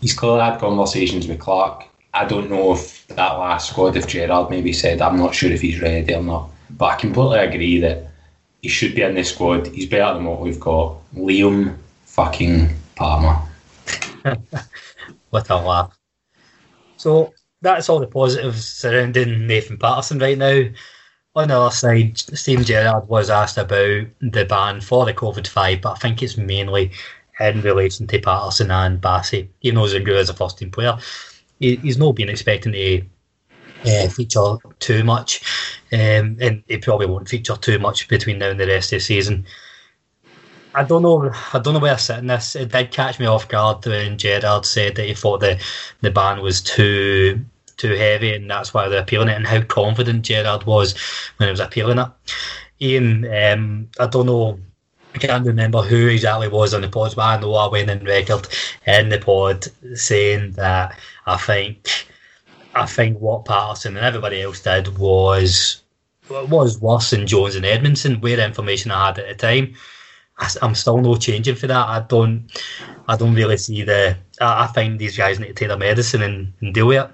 He's 0.00 0.14
clearly 0.14 0.40
had 0.40 0.60
conversations 0.60 1.26
with 1.26 1.40
Clarke. 1.40 1.84
I 2.14 2.24
don't 2.24 2.48
know 2.48 2.72
if 2.72 3.06
that 3.08 3.32
last 3.32 3.70
squad, 3.70 3.96
if 3.96 4.06
Gerrard 4.06 4.50
maybe 4.50 4.72
said, 4.72 5.02
I'm 5.02 5.18
not 5.18 5.34
sure 5.34 5.50
if 5.50 5.60
he's 5.60 5.80
ready 5.80 6.14
or 6.14 6.22
not. 6.22 6.48
But 6.70 6.86
I 6.86 6.96
completely 6.96 7.40
agree 7.40 7.80
that 7.80 8.06
he 8.62 8.68
should 8.68 8.94
be 8.94 9.02
in 9.02 9.14
the 9.14 9.24
squad. 9.24 9.66
He's 9.66 9.86
better 9.86 10.14
than 10.14 10.24
what 10.24 10.40
we've 10.40 10.60
got. 10.60 10.96
Liam 11.14 11.76
fucking 12.04 12.70
Palmer. 12.94 13.36
With 15.32 15.50
a 15.50 15.56
laugh. 15.56 15.98
So 16.96 17.32
that's 17.62 17.88
all 17.88 17.98
the 17.98 18.06
positives 18.06 18.64
surrounding 18.64 19.46
Nathan 19.46 19.76
Patterson 19.76 20.18
right 20.20 20.38
now. 20.38 20.64
On 21.36 21.48
the 21.48 21.58
other 21.58 21.74
side, 21.74 22.18
Steven 22.18 22.64
Gerrard 22.64 23.08
was 23.08 23.30
asked 23.30 23.58
about 23.58 24.06
the 24.20 24.44
ban 24.48 24.80
for 24.80 25.04
the 25.04 25.14
COVID 25.14 25.46
5, 25.46 25.80
but 25.80 25.92
I 25.92 25.94
think 25.96 26.22
it's 26.22 26.36
mainly 26.36 26.90
in 27.40 27.62
relation 27.62 28.06
to 28.06 28.20
Patterson 28.20 28.70
and 28.70 29.00
Bassey. 29.00 29.48
Even 29.62 29.76
though 29.76 29.86
Zungu 29.86 30.16
is 30.16 30.28
a 30.28 30.34
first 30.34 30.58
team 30.58 30.70
player, 30.70 30.96
he, 31.58 31.76
he's 31.76 31.98
not 31.98 32.12
been 32.14 32.28
expecting 32.28 32.72
to 32.72 33.02
uh, 33.86 34.08
feature 34.08 34.56
too 34.78 35.02
much, 35.04 35.42
um, 35.92 36.36
and 36.40 36.62
he 36.68 36.76
probably 36.76 37.06
won't 37.06 37.28
feature 37.28 37.56
too 37.56 37.78
much 37.78 38.08
between 38.08 38.38
now 38.38 38.50
and 38.50 38.60
the 38.60 38.66
rest 38.66 38.92
of 38.92 38.98
the 38.98 39.00
season. 39.00 39.46
I 40.74 40.84
don't 40.84 41.02
know. 41.02 41.30
I 41.52 41.58
don't 41.58 41.74
know 41.74 41.80
where 41.80 41.94
I 41.94 41.96
sit 41.96 42.18
in 42.18 42.26
this. 42.28 42.54
It 42.54 42.70
did 42.70 42.92
catch 42.92 43.18
me 43.18 43.26
off 43.26 43.48
guard 43.48 43.84
when 43.84 44.18
Gerrard 44.18 44.64
said 44.64 44.94
that 44.96 45.06
he 45.06 45.14
thought 45.14 45.40
the 45.40 45.60
the 46.00 46.10
ban 46.10 46.42
was 46.42 46.60
too 46.60 47.44
too 47.76 47.94
heavy, 47.94 48.34
and 48.34 48.48
that's 48.48 48.72
why 48.72 48.88
they're 48.88 49.02
appealing 49.02 49.28
it. 49.28 49.36
And 49.36 49.46
how 49.46 49.62
confident 49.62 50.24
Gerrard 50.24 50.64
was 50.64 50.94
when 51.38 51.48
he 51.48 51.50
was 51.50 51.60
appealing 51.60 51.98
it. 51.98 52.08
Iain, 52.82 53.26
um, 53.26 53.88
I 53.98 54.06
don't 54.06 54.26
know. 54.26 54.60
I 55.14 55.18
can't 55.18 55.46
remember 55.46 55.82
who 55.82 56.06
exactly 56.06 56.48
was 56.48 56.72
on 56.72 56.82
the 56.82 56.88
pod, 56.88 57.14
but 57.16 57.22
I 57.22 57.40
know 57.40 57.54
I 57.54 57.68
went 57.68 57.90
in 57.90 58.04
record 58.04 58.46
in 58.86 59.08
the 59.08 59.18
pod 59.18 59.66
saying 59.94 60.52
that 60.52 60.98
I 61.26 61.36
think 61.36 62.06
I 62.74 62.86
think 62.86 63.18
what 63.18 63.44
Patterson 63.44 63.96
and 63.96 64.06
everybody 64.06 64.42
else 64.42 64.60
did 64.60 64.96
was 64.98 65.82
was 66.28 66.80
worse 66.80 67.10
than 67.10 67.26
Jones 67.26 67.56
and 67.56 67.66
Edmondson, 67.66 68.20
where 68.20 68.38
information 68.38 68.90
I 68.90 69.06
had 69.06 69.18
at 69.18 69.28
the 69.28 69.34
time. 69.34 69.74
I, 70.38 70.48
am 70.62 70.74
still 70.74 70.98
no 70.98 71.16
changing 71.16 71.56
for 71.56 71.66
that. 71.66 71.88
I 71.88 72.04
don't, 72.08 72.48
I 73.08 73.16
don't 73.16 73.34
really 73.34 73.56
see 73.56 73.82
the. 73.82 74.16
I, 74.40 74.64
I 74.64 74.66
think 74.68 74.98
these 74.98 75.16
guys 75.16 75.38
need 75.38 75.48
to 75.48 75.54
take 75.54 75.68
their 75.68 75.76
medicine 75.76 76.22
and, 76.22 76.52
and 76.60 76.72
deal 76.72 76.86
with 76.86 77.10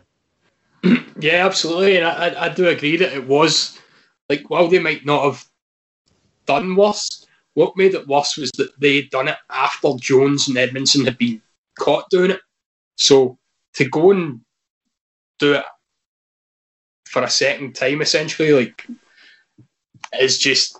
it. 0.84 1.02
Yeah, 1.18 1.46
absolutely, 1.46 1.96
and 1.96 2.06
I, 2.06 2.44
I 2.44 2.48
do 2.50 2.68
agree 2.68 2.98
that 2.98 3.14
it 3.14 3.26
was 3.26 3.80
like 4.28 4.50
while 4.50 4.68
they 4.68 4.78
might 4.78 5.06
not 5.06 5.24
have 5.24 5.46
done 6.44 6.76
worse, 6.76 7.25
what 7.56 7.74
made 7.74 7.94
it 7.94 8.06
worse 8.06 8.36
was 8.36 8.50
that 8.58 8.78
they'd 8.78 9.08
done 9.08 9.28
it 9.28 9.38
after 9.48 9.88
Jones 9.98 10.46
and 10.46 10.58
Edmondson 10.58 11.06
had 11.06 11.16
been 11.16 11.40
caught 11.78 12.04
doing 12.10 12.32
it. 12.32 12.40
So 12.96 13.38
to 13.76 13.88
go 13.88 14.10
and 14.10 14.42
do 15.38 15.54
it 15.54 15.64
for 17.06 17.22
a 17.22 17.30
second 17.30 17.74
time, 17.74 18.02
essentially, 18.02 18.52
like, 18.52 18.86
is 20.20 20.36
just 20.36 20.78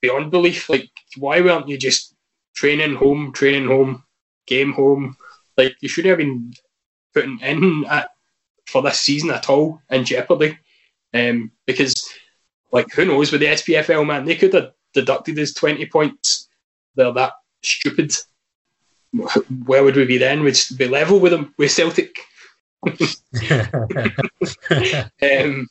beyond 0.00 0.30
belief. 0.30 0.70
Like, 0.70 0.88
why 1.16 1.40
weren't 1.40 1.68
you 1.68 1.76
just 1.76 2.14
training 2.54 2.94
home, 2.94 3.32
training 3.32 3.66
home, 3.66 4.04
game 4.46 4.74
home? 4.74 5.16
Like, 5.56 5.74
you 5.80 5.88
shouldn't 5.88 6.10
have 6.10 6.18
been 6.18 6.54
putting 7.14 7.40
in 7.40 7.84
at, 7.86 8.10
for 8.66 8.80
this 8.80 9.00
season 9.00 9.30
at 9.32 9.50
all 9.50 9.82
in 9.90 10.04
jeopardy. 10.04 10.56
Um, 11.12 11.50
because, 11.66 12.08
like, 12.70 12.92
who 12.92 13.06
knows 13.06 13.32
with 13.32 13.40
the 13.40 13.48
SPFL, 13.48 14.06
man, 14.06 14.24
they 14.24 14.36
could 14.36 14.54
have 14.54 14.70
deducted 14.94 15.36
his 15.36 15.54
20 15.54 15.86
points. 15.86 16.48
They're 16.94 17.12
that 17.12 17.34
stupid. 17.62 18.12
Where 19.64 19.84
would 19.84 19.96
we 19.96 20.04
be 20.04 20.18
then? 20.18 20.42
We'd 20.42 20.58
be 20.76 20.88
level 20.88 21.20
with 21.20 21.32
them, 21.32 21.54
with 21.58 21.70
Celtic. 21.70 22.18
um, 25.22 25.68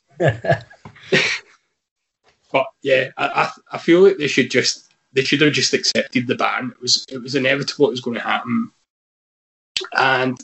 but 2.51 2.67
yeah, 2.81 3.09
I, 3.17 3.51
I 3.71 3.77
feel 3.77 4.01
like 4.01 4.17
they 4.17 4.27
should 4.27 4.51
just 4.51 4.91
they 5.13 5.23
should 5.23 5.41
have 5.41 5.53
just 5.53 5.73
accepted 5.73 6.27
the 6.27 6.35
ban. 6.35 6.71
It 6.71 6.81
was 6.81 7.05
it 7.09 7.21
was 7.21 7.35
inevitable 7.35 7.87
it 7.87 7.91
was 7.91 8.01
going 8.01 8.15
to 8.15 8.23
happen, 8.23 8.71
and 9.97 10.37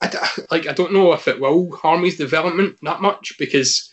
I, 0.00 0.28
like 0.50 0.66
I 0.66 0.72
don't 0.72 0.92
know 0.92 1.12
if 1.12 1.28
it 1.28 1.40
will 1.40 1.74
harm 1.76 2.04
his 2.04 2.16
development 2.16 2.78
that 2.82 3.00
much 3.00 3.34
because. 3.38 3.92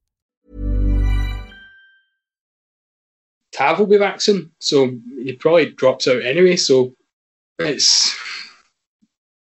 Tav 3.51 3.79
will 3.79 3.85
be 3.85 3.99
soon, 4.19 4.51
so 4.59 4.97
he 5.17 5.33
probably 5.33 5.71
drops 5.71 6.07
out 6.07 6.23
anyway, 6.23 6.55
so 6.55 6.93
it's 7.59 8.15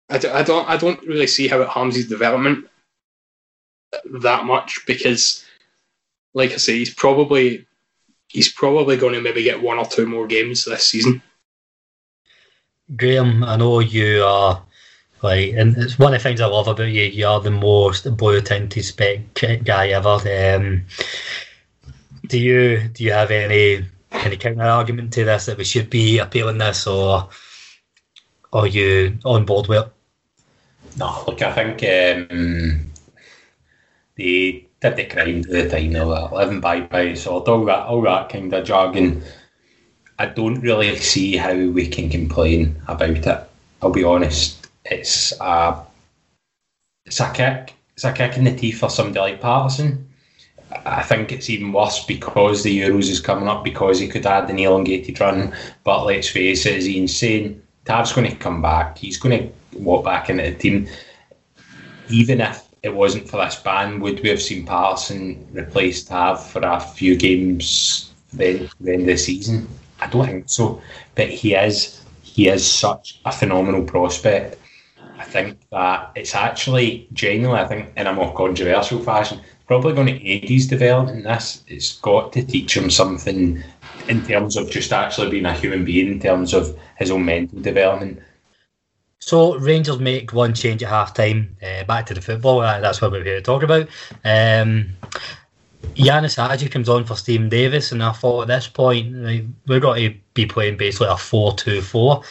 I 0.10 0.18
don't, 0.18 0.36
I 0.36 0.44
don't, 0.44 0.70
I 0.70 0.78
don't 0.78 1.02
really 1.08 1.28
see 1.28 1.48
how 1.48 1.62
it 1.62 1.68
harms 1.68 1.96
his 1.96 2.08
development 2.08 2.68
that 4.22 4.46
much 4.46 4.82
because, 4.86 5.44
like 6.34 6.52
I 6.52 6.58
say, 6.58 6.78
he's 6.78 6.94
probably 6.94 7.66
he's 8.28 8.52
probably 8.52 8.98
going 8.98 9.14
to 9.14 9.22
maybe 9.22 9.44
get 9.44 9.62
one 9.62 9.80
or 9.80 9.86
two 9.86 10.06
more 10.06 10.28
games 10.28 10.66
this 10.66 10.86
season. 10.86 11.22
Graham, 12.96 13.44
I 13.44 13.56
know 13.56 13.80
you 13.80 14.24
are 14.24 14.62
like, 15.24 15.54
and 15.54 15.76
it's 15.78 15.98
one 15.98 16.14
of 16.14 16.20
the 16.20 16.24
things 16.24 16.42
I 16.42 16.46
love 16.46 16.68
about 16.68 16.84
you. 16.84 17.04
You 17.04 17.26
are 17.28 17.42
the 17.42 17.50
most 17.50 18.16
blue 18.16 18.42
tinted 18.42 18.86
spec 18.86 19.34
guy 19.64 19.88
ever. 19.90 20.20
Um, 20.56 20.86
do 22.28 22.40
you 22.40 22.90
do 22.90 23.04
you 23.04 23.12
have 23.12 23.32
any 23.32 23.86
any 24.24 24.38
counter 24.38 24.64
argument 24.64 25.14
to 25.14 25.26
this 25.26 25.46
that 25.46 25.58
we 25.58 25.64
should 25.64 25.90
be 25.90 26.20
appealing 26.20 26.58
this, 26.58 26.88
or 26.88 27.30
are 28.54 28.68
you 28.68 29.18
on 29.26 29.46
board 29.46 29.68
with 29.68 29.86
it? 29.86 29.92
No, 30.98 31.24
look, 31.28 31.42
I 31.42 31.52
think 31.52 31.84
um, 31.84 32.92
they 34.16 34.66
did 34.82 34.96
the 34.96 35.06
crime 35.06 35.44
to 35.44 35.50
the 35.50 35.70
time 35.70 35.96
of 35.96 36.32
living 36.32 36.62
by 36.62 36.82
by 36.82 37.14
sword, 37.16 37.48
all 37.48 37.66
that, 37.66 37.88
all 37.88 38.02
that 38.02 38.30
kind 38.30 38.54
of 38.54 38.66
jargon. 38.66 39.24
I 40.18 40.28
don't 40.28 40.62
really 40.62 40.96
see 40.98 41.36
how 41.36 41.54
we 41.54 41.88
can 41.88 42.10
complain 42.10 42.82
about 42.88 43.10
it. 43.10 43.50
I'll 43.82 43.90
be 43.90 44.06
honest. 44.06 44.68
It's 44.86 45.34
a, 45.42 45.84
it's 47.06 47.20
a 47.20 47.32
kick. 47.34 47.74
It's 47.96 48.06
a 48.06 48.14
kick 48.14 48.38
in 48.38 48.46
the 48.46 48.56
teeth 48.56 48.80
for 48.80 48.90
somebody 48.90 49.20
like 49.20 49.42
Patterson. 49.42 50.08
I 50.72 51.04
think 51.04 51.32
it's 51.32 51.50
even 51.50 51.72
worse 51.72 52.04
because 52.06 52.64
the 52.64 52.80
Euros 52.82 53.10
is 53.10 53.20
coming 53.20 53.48
up 53.48 53.64
because 53.64 54.00
he 54.00 54.08
could 54.08 54.26
add 54.26 54.50
an 54.50 54.60
elongated 54.60 55.20
run. 55.20 55.54
But 55.84 56.06
let's 56.06 56.30
face 56.30 56.66
it, 56.66 56.76
he's 56.76 56.88
insane. 56.88 57.62
Tav's 57.86 58.14
going 58.14 58.30
to 58.30 58.36
come 58.36 58.62
back. 58.62 58.98
He's 58.98 59.18
going 59.18 59.38
to 59.40 59.80
walk 59.80 60.06
back 60.06 60.30
into 60.30 60.44
the 60.44 60.56
team. 60.56 60.88
Even 62.10 62.42
if 62.42 62.64
it 62.84 62.94
wasn't 62.94 63.30
for 63.30 63.38
this 63.38 63.56
ban, 63.56 64.00
would 64.00 64.22
we 64.22 64.30
have 64.30 64.42
seen 64.42 64.66
Patterson 64.66 65.48
replace 65.54 66.04
Tav 66.04 66.46
for 66.46 66.62
a 66.62 66.80
few 66.80 67.16
games 67.16 68.12
then 68.34 68.70
the 68.80 68.94
end 68.94 69.02
of 69.02 69.08
the 69.08 69.18
season? 69.18 69.68
I 70.00 70.08
don't 70.08 70.26
think 70.26 70.50
so. 70.50 70.82
But 71.16 71.30
he 71.30 71.56
is 71.56 72.02
he 72.22 72.50
is 72.50 72.70
such 72.70 73.20
a 73.26 73.32
phenomenal 73.32 73.84
prospect. 73.84 74.60
I 75.18 75.24
think 75.24 75.58
that 75.72 76.12
it's 76.16 76.36
actually 76.36 77.08
genuinely, 77.14 77.62
I 77.62 77.68
think, 77.68 77.90
in 77.96 78.08
a 78.08 78.14
more 78.14 78.34
controversial 78.36 79.00
fashion, 79.00 79.40
probably 79.68 79.94
going 79.94 80.08
to 80.08 80.28
aid 80.28 80.50
his 80.50 80.68
development 80.68 81.24
this. 81.24 81.64
It's 81.68 81.98
got 82.00 82.34
to 82.34 82.44
teach 82.44 82.76
him 82.76 82.90
something 82.90 83.64
in 84.08 84.26
terms 84.26 84.56
of 84.56 84.70
just 84.70 84.94
actually 84.94 85.30
being 85.30 85.46
a 85.46 85.54
human 85.54 85.84
being, 85.84 86.08
in 86.08 86.20
terms 86.20 86.54
of 86.54 86.78
his 86.98 87.12
own 87.12 87.26
mental 87.26 87.60
development. 87.60 88.22
So 89.20 89.58
Rangers 89.58 90.00
make 90.00 90.34
one 90.34 90.54
change 90.54 90.84
at 90.84 90.90
half 90.90 91.14
time. 91.14 91.58
Uh, 91.64 91.84
back 91.86 92.06
to 92.08 92.14
the 92.14 92.22
football. 92.22 92.60
Uh, 92.60 92.80
that's 92.80 93.02
what 93.02 93.12
we're 93.12 93.24
here 93.24 93.38
to 93.38 93.42
talk 93.42 93.64
about. 93.64 93.88
Um, 94.24 94.90
Ianis 95.96 96.36
Hagi 96.36 96.70
comes 96.70 96.90
on 96.90 97.06
for 97.06 97.16
Steven 97.16 97.50
Davis, 97.50 97.92
and 97.92 98.04
I 98.04 98.12
thought 98.12 98.44
at 98.44 98.48
this 98.48 98.68
point 98.68 99.16
we're 99.68 99.80
going 99.80 100.12
to 100.12 100.18
be 100.34 100.46
playing 100.46 100.78
basically 100.78 101.08
a 101.08 101.18
4 101.18 101.56
2 101.56 101.82
4. 101.82 102.22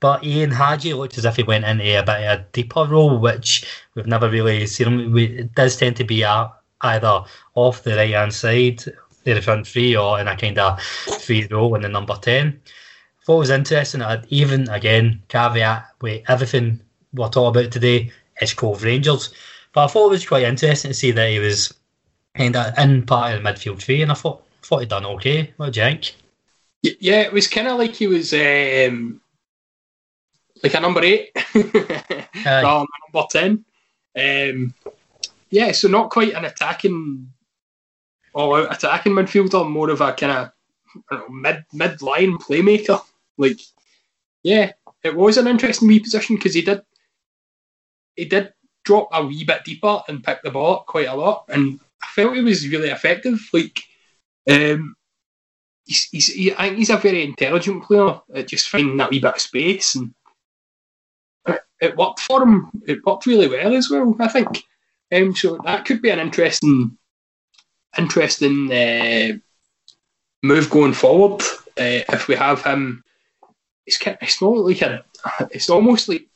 But 0.00 0.22
Ianis 0.22 0.52
Hagi 0.52 0.94
looked 0.94 1.16
as 1.16 1.24
if 1.24 1.36
he 1.36 1.42
went 1.42 1.64
into 1.64 1.84
a 1.84 2.02
bit 2.02 2.24
of 2.24 2.40
a 2.40 2.46
deeper 2.52 2.84
role, 2.84 3.18
which 3.18 3.64
we've 3.94 4.06
never 4.06 4.28
really 4.28 4.66
seen 4.66 4.88
him. 4.88 5.16
It 5.16 5.54
does 5.54 5.76
tend 5.76 5.96
to 5.96 6.04
be 6.04 6.22
a, 6.22 6.52
either 6.82 7.24
off 7.54 7.82
the 7.82 7.96
right 7.96 8.10
hand 8.10 8.34
side, 8.34 8.82
the 9.24 9.40
front 9.40 9.66
three, 9.66 9.96
or 9.96 10.20
in 10.20 10.28
a 10.28 10.36
kind 10.36 10.58
of 10.58 10.80
free 10.82 11.46
role 11.50 11.74
in 11.74 11.82
the 11.82 11.88
number 11.88 12.16
10 12.20 12.60
thought 13.24 13.36
it 13.36 13.38
was 13.38 13.50
interesting 13.50 14.02
even 14.30 14.68
again 14.68 15.22
caveat 15.28 15.86
with 16.00 16.28
everything 16.28 16.80
we're 17.14 17.28
talking 17.28 17.60
about 17.60 17.72
today 17.72 18.10
is 18.40 18.54
Cove 18.54 18.82
Rangers, 18.82 19.32
but 19.72 19.84
I 19.84 19.86
thought 19.86 20.08
it 20.08 20.10
was 20.10 20.26
quite 20.26 20.44
interesting 20.44 20.90
to 20.90 20.94
see 20.94 21.10
that 21.12 21.30
he 21.30 21.38
was 21.38 21.72
kind 22.34 22.56
of 22.56 22.76
in 22.78 23.04
part 23.04 23.34
of 23.34 23.42
the 23.42 23.48
midfield 23.48 23.80
three, 23.80 24.02
and 24.02 24.10
I 24.10 24.14
thought 24.14 24.42
thought 24.62 24.80
he'd 24.80 24.88
done 24.88 25.06
okay. 25.06 25.52
What 25.56 25.72
do 25.72 25.80
you 25.80 25.86
think? 25.86 26.14
Yeah, 26.82 27.20
it 27.20 27.32
was 27.32 27.46
kind 27.48 27.68
of 27.68 27.78
like 27.78 27.94
he 27.94 28.06
was 28.06 28.32
um, 28.32 29.20
like 30.62 30.74
a 30.74 30.80
number 30.80 31.02
eight. 31.02 31.30
rather 31.54 32.86
than 32.86 32.86
number 33.12 33.26
ten. 33.30 33.64
Um, 34.14 34.74
yeah, 35.52 35.70
so 35.72 35.86
not 35.86 36.10
quite 36.10 36.32
an 36.32 36.46
attacking, 36.46 37.28
all 38.34 38.56
out 38.56 38.74
attacking 38.74 39.12
midfielder, 39.12 39.68
more 39.68 39.90
of 39.90 40.00
a 40.00 40.14
kind 40.14 40.50
of 41.10 41.30
mid 41.30 41.64
mid 41.74 42.00
line 42.00 42.38
playmaker. 42.38 43.02
Like, 43.36 43.60
yeah, 44.42 44.72
it 45.04 45.14
was 45.14 45.36
an 45.36 45.46
interesting 45.46 45.88
wee 45.88 46.00
position 46.00 46.36
because 46.36 46.54
he 46.54 46.62
did 46.62 46.80
he 48.16 48.24
did 48.24 48.54
drop 48.84 49.10
a 49.12 49.24
wee 49.24 49.44
bit 49.44 49.62
deeper 49.64 50.02
and 50.08 50.24
pick 50.24 50.42
the 50.42 50.50
ball 50.50 50.76
up 50.76 50.86
quite 50.86 51.08
a 51.08 51.14
lot, 51.14 51.44
and 51.48 51.78
I 52.02 52.06
felt 52.06 52.34
he 52.34 52.40
was 52.40 52.66
really 52.66 52.88
effective. 52.88 53.38
Like, 53.52 53.78
um, 54.50 54.96
he's, 55.84 56.04
he's 56.04 56.26
he, 56.28 56.54
I 56.54 56.68
think 56.68 56.78
he's 56.78 56.90
a 56.90 56.96
very 56.96 57.24
intelligent 57.24 57.84
player 57.84 58.18
at 58.34 58.48
just 58.48 58.70
finding 58.70 58.96
that 58.96 59.10
wee 59.10 59.20
bit 59.20 59.34
of 59.34 59.40
space, 59.40 59.96
and 59.96 60.14
it, 61.46 61.60
it 61.78 61.96
worked 61.98 62.20
for 62.20 62.42
him. 62.42 62.70
It 62.86 63.04
worked 63.04 63.26
really 63.26 63.48
well 63.48 63.76
as 63.76 63.90
well, 63.90 64.16
I 64.18 64.28
think. 64.28 64.64
Um, 65.12 65.36
so 65.36 65.58
that 65.64 65.84
could 65.84 66.00
be 66.00 66.10
an 66.10 66.18
interesting, 66.18 66.96
interesting 67.98 68.72
uh, 68.72 69.36
move 70.42 70.70
going 70.70 70.94
forward 70.94 71.42
uh, 71.78 72.02
if 72.08 72.28
we 72.28 72.34
have 72.34 72.62
him. 72.64 73.04
It's 73.86 73.98
kind 73.98 74.16
of, 74.16 74.22
it's 74.22 74.40
not 74.40 74.56
like 74.56 74.80
a, 74.82 75.04
it's 75.50 75.68
almost 75.68 76.08
like 76.08 76.28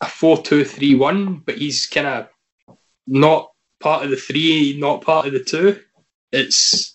a 0.00 0.06
four-two-three-one, 0.06 1.38
but 1.38 1.58
he's 1.58 1.86
kind 1.86 2.06
of 2.06 2.28
not 3.06 3.50
part 3.80 4.04
of 4.04 4.10
the 4.10 4.16
three, 4.16 4.78
not 4.78 5.02
part 5.02 5.26
of 5.26 5.32
the 5.32 5.42
two. 5.42 5.80
It's 6.30 6.94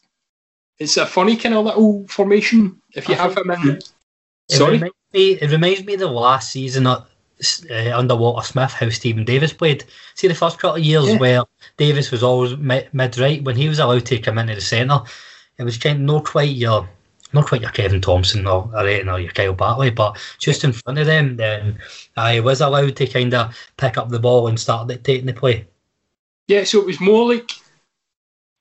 it's 0.79 0.97
a 0.97 1.05
funny 1.05 1.35
kind 1.35 1.55
of 1.55 1.65
little 1.65 2.05
formation 2.07 2.81
if 2.93 3.09
you 3.09 3.15
have 3.15 3.37
him 3.37 3.51
in. 3.51 3.69
It 3.69 3.91
Sorry, 4.49 4.73
reminds 4.73 4.95
me, 5.13 5.31
it 5.31 5.51
reminds 5.51 5.83
me 5.85 5.93
of 5.95 5.99
the 5.99 6.07
last 6.07 6.51
season 6.51 6.87
uh, 7.69 7.97
under 7.97 8.15
Walter 8.15 8.45
Smith 8.45 8.71
how 8.71 8.89
Steven 8.89 9.25
Davis 9.25 9.53
played. 9.53 9.83
See 10.15 10.27
the 10.27 10.35
first 10.35 10.59
couple 10.59 10.77
of 10.77 10.83
years 10.83 11.07
Yeah. 11.07 11.17
where 11.17 11.43
Davis 11.77 12.11
was 12.11 12.23
always 12.23 12.57
mid 12.57 13.17
right 13.17 13.43
when 13.43 13.55
he 13.55 13.67
was 13.69 13.79
allowed 13.79 14.05
to 14.07 14.19
come 14.19 14.37
into 14.37 14.55
the 14.55 14.61
centre. 14.61 15.01
It 15.57 15.63
was 15.63 15.77
kind 15.77 15.97
of 15.97 16.01
not 16.03 16.25
quite 16.25 16.55
your 16.55 16.87
not 17.33 17.47
quite 17.47 17.61
your 17.61 17.71
Kevin 17.71 17.99
Thomson 17.99 18.45
or, 18.45 18.69
or, 18.75 18.81
or 18.87 19.19
your 19.19 19.31
Kyle 19.31 19.53
Bartley, 19.53 19.89
but 19.89 20.17
just 20.39 20.63
in 20.63 20.71
front 20.71 20.99
of 20.99 21.07
them, 21.07 21.35
then 21.35 21.79
I 22.15 22.39
was 22.39 22.61
allowed 22.61 22.95
to 22.97 23.07
kind 23.07 23.33
of 23.33 23.55
pick 23.77 23.97
up 23.97 24.09
the 24.09 24.19
ball 24.19 24.47
and 24.47 24.59
start 24.59 24.87
dictating 24.87 25.25
the 25.25 25.33
play. 25.33 25.65
yeah. 26.47 26.63
So 26.63 26.79
it 26.79 26.85
was 26.85 26.99
more 26.99 27.27
like 27.33 27.49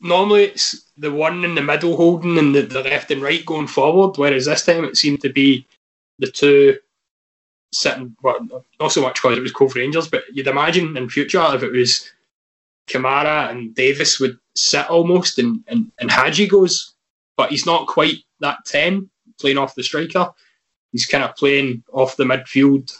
normally 0.00 0.44
it's 0.44 0.84
the 0.96 1.12
one 1.12 1.44
in 1.44 1.54
the 1.54 1.62
middle 1.62 1.96
holding 1.96 2.38
and 2.38 2.54
the, 2.54 2.62
the 2.62 2.82
left 2.82 3.10
and 3.10 3.22
right 3.22 3.44
going 3.44 3.66
forward, 3.66 4.16
whereas 4.16 4.46
this 4.46 4.64
time 4.64 4.84
it 4.84 4.96
seemed 4.96 5.20
to 5.20 5.28
be 5.30 5.66
the 6.18 6.30
two 6.30 6.78
sitting. 7.72 8.16
Well, 8.22 8.64
not 8.80 8.92
so 8.92 9.02
much 9.02 9.14
because 9.14 9.38
it 9.38 9.42
was 9.42 9.52
Cove 9.52 9.74
Rangers, 9.74 10.08
but 10.08 10.24
you'd 10.32 10.46
imagine 10.46 10.96
in 10.96 11.08
future 11.08 11.44
if 11.54 11.62
it 11.62 11.72
was 11.72 12.10
Kamara 12.88 13.50
and 13.50 13.74
Davis 13.74 14.20
would 14.20 14.38
sit 14.54 14.88
almost, 14.90 15.38
and 15.38 15.62
and, 15.66 15.90
and 15.98 16.10
Hagi 16.10 16.46
goes, 16.46 16.94
but 17.36 17.50
he's 17.50 17.66
not 17.66 17.86
quite 17.86 18.18
that 18.40 18.64
ten 18.66 19.08
playing 19.40 19.58
off 19.58 19.74
the 19.74 19.82
striker. 19.82 20.30
He's 20.92 21.06
kind 21.06 21.24
of 21.24 21.36
playing 21.36 21.82
off 21.92 22.16
the 22.16 22.24
midfield 22.24 22.92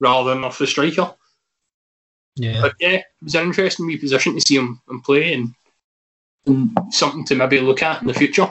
rather 0.00 0.30
than 0.30 0.44
off 0.44 0.58
the 0.58 0.66
striker. 0.66 1.12
Yeah. 2.36 2.60
But 2.60 2.74
yeah, 2.78 2.90
it 2.90 3.04
was 3.22 3.34
an 3.34 3.46
interesting 3.46 3.86
wee 3.86 3.96
position 3.96 4.34
to 4.34 4.40
see 4.40 4.56
him, 4.56 4.80
him 4.88 5.02
play 5.02 5.34
and, 5.34 5.52
and 6.46 6.78
something 6.90 7.24
to 7.26 7.34
maybe 7.34 7.60
look 7.60 7.82
at 7.82 8.00
in 8.00 8.06
the 8.06 8.14
future. 8.14 8.48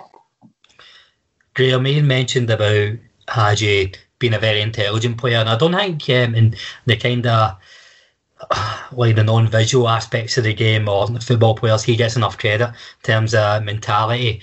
Graham 1.54 1.84
Main 1.84 2.06
mentioned 2.06 2.50
about 2.50 2.98
Hagi 3.30 3.94
being 4.20 4.34
a 4.34 4.40
very 4.40 4.62
intelligent 4.62 5.18
player, 5.18 5.38
and 5.38 5.50
I 5.50 5.58
don't 5.58 5.74
think 5.74 6.10
um, 6.10 6.36
in 6.36 6.56
the 6.86 6.98
kind 6.98 7.26
of 7.28 7.58
like 8.92 9.16
the 9.16 9.24
non-visual 9.24 9.88
aspects 9.88 10.38
of 10.38 10.44
the 10.44 10.54
game 10.54 10.88
or 10.88 11.08
football 11.20 11.56
players, 11.56 11.84
he 11.84 11.96
gets 11.96 12.16
enough 12.16 12.38
credit 12.38 12.68
in 12.68 12.74
terms 13.04 13.34
of 13.34 13.64
mentality. 13.64 14.42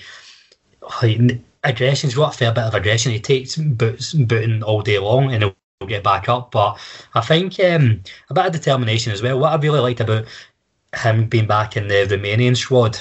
Like, 1.01 1.41
aggression's 1.63 2.15
got 2.15 2.35
a 2.35 2.37
fair 2.37 2.53
bit 2.53 2.63
of 2.63 2.75
aggression. 2.75 3.11
He 3.11 3.19
takes 3.19 3.55
boots 3.55 4.13
booting 4.13 4.63
all 4.63 4.81
day 4.81 4.99
long, 4.99 5.33
and 5.33 5.43
he'll 5.43 5.87
get 5.87 6.03
back 6.03 6.29
up. 6.29 6.51
But 6.51 6.77
I 7.13 7.21
think 7.21 7.59
um, 7.59 8.01
a 8.29 8.33
bit 8.33 8.45
of 8.45 8.53
determination 8.53 9.13
as 9.13 9.21
well. 9.21 9.39
What 9.39 9.53
I 9.53 9.61
really 9.61 9.79
liked 9.79 9.99
about 9.99 10.25
him 10.95 11.27
being 11.27 11.47
back 11.47 11.75
in 11.75 11.87
the 11.87 12.05
Romanian 12.05 12.55
squad 12.55 12.99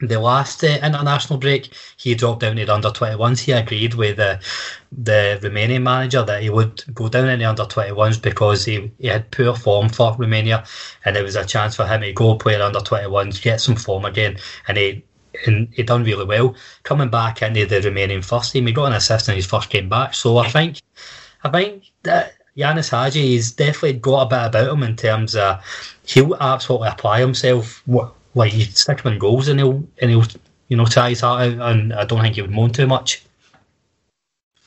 the 0.00 0.18
last 0.18 0.64
uh, 0.64 0.78
international 0.82 1.38
break, 1.38 1.72
he 1.96 2.14
dropped 2.14 2.40
down 2.40 2.56
to 2.56 2.64
the 2.64 2.74
under 2.74 2.88
21s. 2.88 3.40
He 3.40 3.52
agreed 3.52 3.94
with 3.94 4.16
the 4.16 4.40
the 4.92 5.38
Romanian 5.42 5.82
manager 5.82 6.24
that 6.24 6.42
he 6.42 6.50
would 6.50 6.82
go 6.94 7.08
down 7.08 7.28
in 7.28 7.38
the 7.38 7.44
under 7.44 7.64
21s 7.64 8.20
because 8.20 8.64
he, 8.64 8.90
he 8.98 9.06
had 9.06 9.30
poor 9.30 9.54
form 9.54 9.88
for 9.88 10.16
Romania, 10.18 10.64
and 11.04 11.16
it 11.16 11.22
was 11.22 11.36
a 11.36 11.44
chance 11.44 11.76
for 11.76 11.86
him 11.86 12.00
to 12.00 12.12
go 12.12 12.34
play 12.34 12.60
under 12.60 12.80
21s, 12.80 13.42
get 13.42 13.60
some 13.60 13.76
form 13.76 14.04
again, 14.04 14.36
and 14.68 14.78
he. 14.78 15.04
And 15.46 15.68
he 15.72 15.84
done 15.84 16.02
really 16.02 16.24
well 16.24 16.56
coming 16.82 17.08
back 17.08 17.40
into 17.40 17.64
the 17.64 17.76
Romanian 17.76 18.24
first 18.24 18.52
team. 18.52 18.66
He 18.66 18.72
got 18.72 18.86
an 18.86 18.94
assist 18.94 19.28
in 19.28 19.36
his 19.36 19.46
first 19.46 19.70
game 19.70 19.88
back, 19.88 20.12
so 20.12 20.38
I 20.38 20.48
think, 20.48 20.80
I 21.44 21.50
think 21.50 21.84
that 22.02 22.34
Ianis 22.56 22.90
Hagi 22.90 23.36
has 23.36 23.52
definitely 23.52 24.00
got 24.00 24.22
a 24.22 24.26
bit 24.26 24.46
about 24.46 24.74
him 24.74 24.82
in 24.82 24.96
terms 24.96 25.36
of 25.36 25.64
he'll 26.04 26.34
absolutely 26.34 26.88
apply 26.88 27.20
himself. 27.20 27.80
What 27.86 28.12
like 28.34 28.54
you 28.54 28.64
stick 28.64 29.00
him 29.00 29.12
in 29.12 29.18
goals 29.18 29.48
and 29.48 29.58
he'll 29.58 29.82
and 30.00 30.10
he'll 30.10 30.24
you 30.68 30.76
know 30.76 30.86
try 30.86 31.10
his 31.10 31.20
heart 31.20 31.52
out 31.54 31.72
and 31.72 31.92
I 31.92 32.04
don't 32.04 32.20
think 32.20 32.36
he 32.36 32.42
would 32.42 32.50
moan 32.50 32.70
too 32.70 32.86
much. 32.86 33.22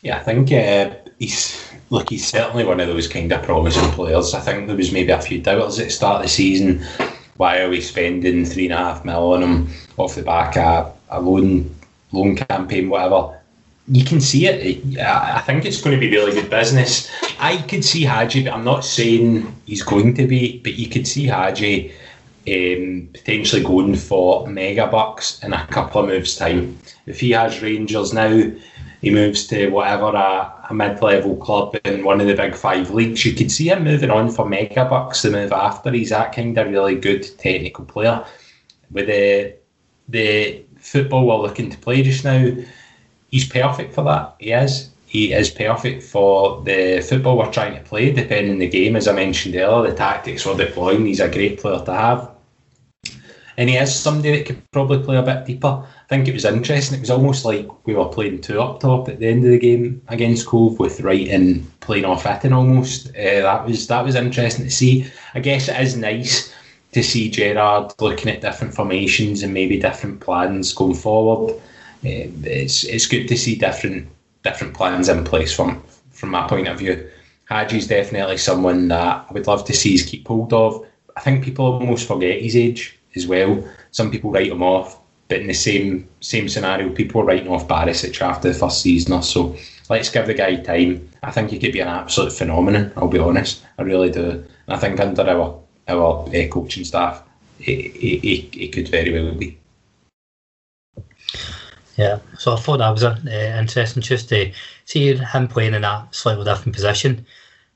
Yeah, 0.02 0.18
I 0.18 0.20
think 0.20 0.52
uh, 0.52 0.96
he's 1.18 1.72
look. 1.90 2.10
He's 2.10 2.28
certainly 2.28 2.66
one 2.66 2.80
of 2.80 2.88
those 2.88 3.08
kind 3.08 3.32
of 3.32 3.42
promising 3.44 3.90
players. 3.92 4.34
I 4.34 4.42
think 4.42 4.68
there 4.68 4.76
was 4.76 4.92
maybe 4.92 5.12
a 5.12 5.22
few 5.22 5.42
doubters 5.42 5.80
at 5.80 5.86
the 5.86 5.92
start 5.92 6.18
of 6.18 6.24
the 6.24 6.30
season. 6.30 6.84
Why 7.38 7.62
are 7.62 7.70
we 7.70 7.82
spending 7.82 8.46
three 8.46 8.66
and 8.66 8.74
a 8.74 8.78
half 8.78 9.06
mil 9.06 9.34
on 9.34 9.44
him 9.44 9.70
off 9.98 10.16
the 10.16 10.22
back 10.22 10.58
of 10.58 10.96
a 11.10 11.22
loan 11.22 11.74
loan 12.12 12.36
campaign, 12.36 12.90
whatever? 12.90 13.40
You 13.88 14.04
can 14.06 14.22
see 14.22 14.46
it. 14.46 14.98
I 15.00 15.40
think 15.40 15.66
it's 15.66 15.82
going 15.82 15.96
to 15.96 16.00
be 16.00 16.10
really 16.10 16.32
good 16.32 16.50
business. 16.50 17.10
I 17.40 17.58
could 17.58 17.84
see 17.84 18.04
Hagi, 18.04 18.44
but 18.44 18.54
I'm 18.54 18.64
not 18.64 18.86
saying 18.86 19.54
he's 19.66 19.84
going 19.84 20.14
to 20.16 20.28
be. 20.28 20.60
But 20.60 20.74
you 20.76 20.90
could 20.90 21.08
see 21.08 21.28
Hagi 21.28 21.94
um, 22.48 23.10
potentially 23.14 23.64
going 23.64 23.96
for 23.96 24.48
mega 24.48 24.88
bucks 24.88 25.44
in 25.44 25.54
a 25.54 25.68
couple 25.68 26.02
of 26.02 26.08
moves' 26.08 26.36
time. 26.36 26.78
If 27.06 27.20
he 27.20 27.32
has 27.32 27.62
Rangers 27.62 28.14
now, 28.14 28.52
he 29.02 29.10
moves 29.10 29.48
to 29.48 29.70
whatever 29.70 30.16
a, 30.16 30.68
a 30.70 30.74
mid-level 30.74 31.36
club 31.38 31.76
in 31.84 32.06
one 32.06 32.22
of 32.22 32.28
the 32.28 32.36
big 32.36 32.56
five 32.56 32.90
leagues. 32.92 33.26
You 33.26 33.34
could 33.34 33.52
see 33.52 33.70
him 33.70 33.84
moving 33.84 34.10
on 34.10 34.32
for 34.32 34.48
mega 34.48 34.86
bucks 34.86 35.22
the 35.22 35.32
move 35.32 35.52
after. 35.52 35.92
He's 35.92 36.12
that 36.12 36.34
kind 36.34 36.58
of 36.58 36.70
really 36.70 36.96
good 36.96 37.24
technical 37.38 37.86
player. 37.86 38.26
With 38.92 39.08
the 39.08 39.56
the 40.08 40.64
football 40.78 41.28
we're 41.28 41.48
looking 41.48 41.70
to 41.70 41.78
play 41.78 42.04
just 42.04 42.24
now, 42.24 42.56
he's 43.30 43.48
perfect 43.48 43.94
for 43.94 44.04
that. 44.04 44.36
He 44.40 44.52
is. 44.52 44.90
He 45.06 45.34
is 45.34 45.50
perfect 45.50 46.02
for 46.04 46.64
the 46.64 47.06
football 47.08 47.38
we're 47.38 47.52
trying 47.52 47.76
to 47.76 47.84
play, 47.84 48.12
depending 48.12 48.54
on 48.54 48.60
the 48.60 48.68
game. 48.68 48.96
As 48.96 49.08
I 49.08 49.14
mentioned 49.14 49.56
earlier, 49.56 49.92
the 49.92 49.98
tactics 49.98 50.46
we're 50.46 50.58
deploying, 50.58 51.06
he's 51.06 51.20
a 51.20 51.30
great 51.30 51.60
player 51.60 51.84
to 51.84 51.94
have. 51.94 52.33
And 53.58 53.70
he 53.70 53.76
is 53.76 53.94
somebody 53.94 54.38
that 54.38 54.46
could 54.46 54.72
probably 54.72 55.00
play 55.04 55.18
a 55.18 55.22
bit 55.22 55.46
deeper. 55.46 55.68
I 55.68 56.08
think 56.10 56.28
it 56.28 56.34
was 56.34 56.46
interesting. 56.46 56.98
It 56.98 57.02
was 57.02 57.10
almost 57.10 57.46
like 57.46 57.68
we 57.86 57.94
were 57.94 58.06
playing 58.06 58.42
two 58.42 58.62
up 58.62 58.80
top 58.80 59.10
at 59.10 59.20
the 59.20 59.28
end 59.28 59.46
of 59.46 59.52
the 59.52 59.60
game 59.60 60.02
against 60.08 60.48
Cove 60.48 60.80
with 60.80 61.02
Wright 61.02 61.28
and 61.28 61.80
playing 61.82 62.06
off 62.06 62.24
hitting 62.24 62.54
almost. 62.54 63.10
Uh, 63.10 63.42
that 63.42 63.66
was 63.66 63.88
that 63.88 64.04
was 64.04 64.16
interesting 64.16 64.66
to 64.66 64.72
see. 64.72 65.06
I 65.36 65.40
guess 65.40 65.70
it 65.70 65.80
is 65.80 65.96
nice 65.96 66.54
to 66.94 67.04
see 67.04 67.30
Gerrard 67.30 67.94
looking 68.00 68.32
at 68.32 68.42
different 68.42 68.74
formations 68.74 69.44
and 69.44 69.54
maybe 69.54 69.80
different 69.80 70.20
plans 70.20 70.74
going 70.74 70.96
forward. 70.96 71.56
Uh, 72.06 72.30
it's 72.44 72.84
it's 72.84 73.06
good 73.06 73.28
to 73.28 73.38
see 73.38 73.56
different 73.56 74.08
different 74.44 74.74
plans 74.74 75.10
in 75.10 75.24
place 75.24 75.54
from 75.54 75.84
from 76.12 76.30
my 76.30 76.48
point 76.48 76.68
of 76.68 76.80
view. 76.80 77.10
Hagi's 77.50 77.88
definitely 77.88 78.38
someone 78.38 78.88
that 78.88 79.26
I 79.30 79.34
would 79.34 79.48
love 79.48 79.66
to 79.66 79.74
see 79.74 79.98
keep 80.00 80.28
hold 80.28 80.54
of. 80.54 80.86
I 81.16 81.20
think 81.20 81.44
people 81.44 81.66
almost 81.66 82.08
forget 82.08 82.42
his 82.42 82.56
age 82.56 82.98
as 83.16 83.28
well. 83.28 83.64
Some 83.92 84.12
people 84.12 84.32
write 84.32 84.52
him 84.52 84.64
off, 84.64 84.98
but 85.28 85.40
in 85.40 85.48
the 85.48 85.54
same 85.54 86.08
same 86.20 86.50
scenario, 86.50 86.90
people 86.90 87.22
are 87.22 87.26
writing 87.26 87.50
off 87.50 87.68
Barisic 87.68 88.22
after 88.22 88.50
the 88.52 88.58
first 88.58 88.82
season 88.82 89.14
or 89.14 89.24
so. 89.24 89.56
Let's 89.90 90.10
give 90.10 90.28
the 90.28 90.34
guy 90.34 90.56
time. 90.58 91.10
I 91.22 91.32
think 91.32 91.52
he 91.52 91.60
could 91.60 91.74
be 91.74 91.82
an 91.82 91.88
absolute 91.88 92.34
phenomenon. 92.34 92.92
I'll 92.96 93.08
be 93.08 93.20
honest, 93.20 93.64
I 93.78 93.84
really 93.84 94.12
do. 94.12 94.30
And 94.30 94.76
I 94.76 94.78
think 94.78 95.00
under 95.00 95.24
our 95.24 95.60
our 95.88 96.30
uh, 96.30 96.48
coaching 96.50 96.86
staff, 96.86 97.24
he 97.60 98.70
could 98.74 98.88
very 98.88 99.14
well 99.14 99.36
be. 99.36 99.58
Yeah, 101.96 102.20
so 102.40 102.54
I 102.54 102.60
thought 102.60 102.78
that 102.78 102.90
was 102.90 103.04
uh, 103.04 103.20
interesting 103.60 104.02
just 104.02 104.30
to 104.30 104.52
see 104.86 105.14
him 105.16 105.48
playing 105.48 105.76
in 105.76 105.84
that 105.84 106.14
slightly 106.16 106.44
different 106.44 106.74
position. 106.74 107.26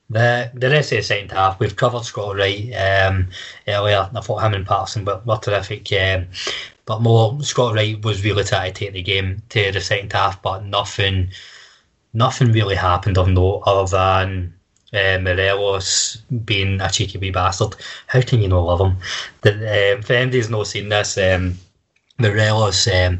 The 0.10 0.52
the 0.54 0.70
rest 0.70 0.92
of 0.94 1.00
the 1.00 1.04
second 1.04 1.32
half, 1.32 1.60
we've 1.60 1.76
covered 1.76 2.06
Scott 2.06 2.36
Wright 2.36 2.72
um, 2.74 3.28
earlier. 3.68 4.10
I 4.14 4.22
thought 4.22 4.44
him 4.44 4.54
and 4.54 4.66
Patterson 4.66 5.06
were, 5.06 5.22
were 5.26 5.38
terrific. 5.38 5.92
Um, 5.94 6.28
but 6.86 7.02
more, 7.02 7.42
Scott 7.44 7.76
Wright 7.76 8.02
was 8.04 8.24
really 8.24 8.46
trying 8.46 8.74
to 8.74 8.80
take 8.80 8.94
the 8.94 9.02
game 9.02 9.42
to 9.50 9.72
the 9.72 9.82
second 9.82 10.14
half, 10.14 10.42
but 10.42 10.64
nothing 10.64 11.30
nothing 12.14 12.52
really 12.52 12.76
happened 12.76 13.18
of 13.18 13.28
note 13.28 13.64
other 13.66 13.90
than 13.90 14.54
uh, 14.94 15.20
Morelos 15.20 16.18
being 16.46 16.80
a 16.80 16.90
cheeky 16.90 17.18
wee 17.18 17.32
bastard. 17.32 17.76
How 18.08 18.22
can 18.22 18.42
you 18.42 18.48
not 18.48 18.66
love 18.66 18.80
him? 18.80 18.98
The, 19.42 19.52
uh, 19.52 20.14
anybody's 20.14 20.50
not 20.50 20.68
seen 20.68 20.90
this, 20.90 21.18
um, 21.18 21.58
Morelos 22.18 22.88
um, 22.88 23.20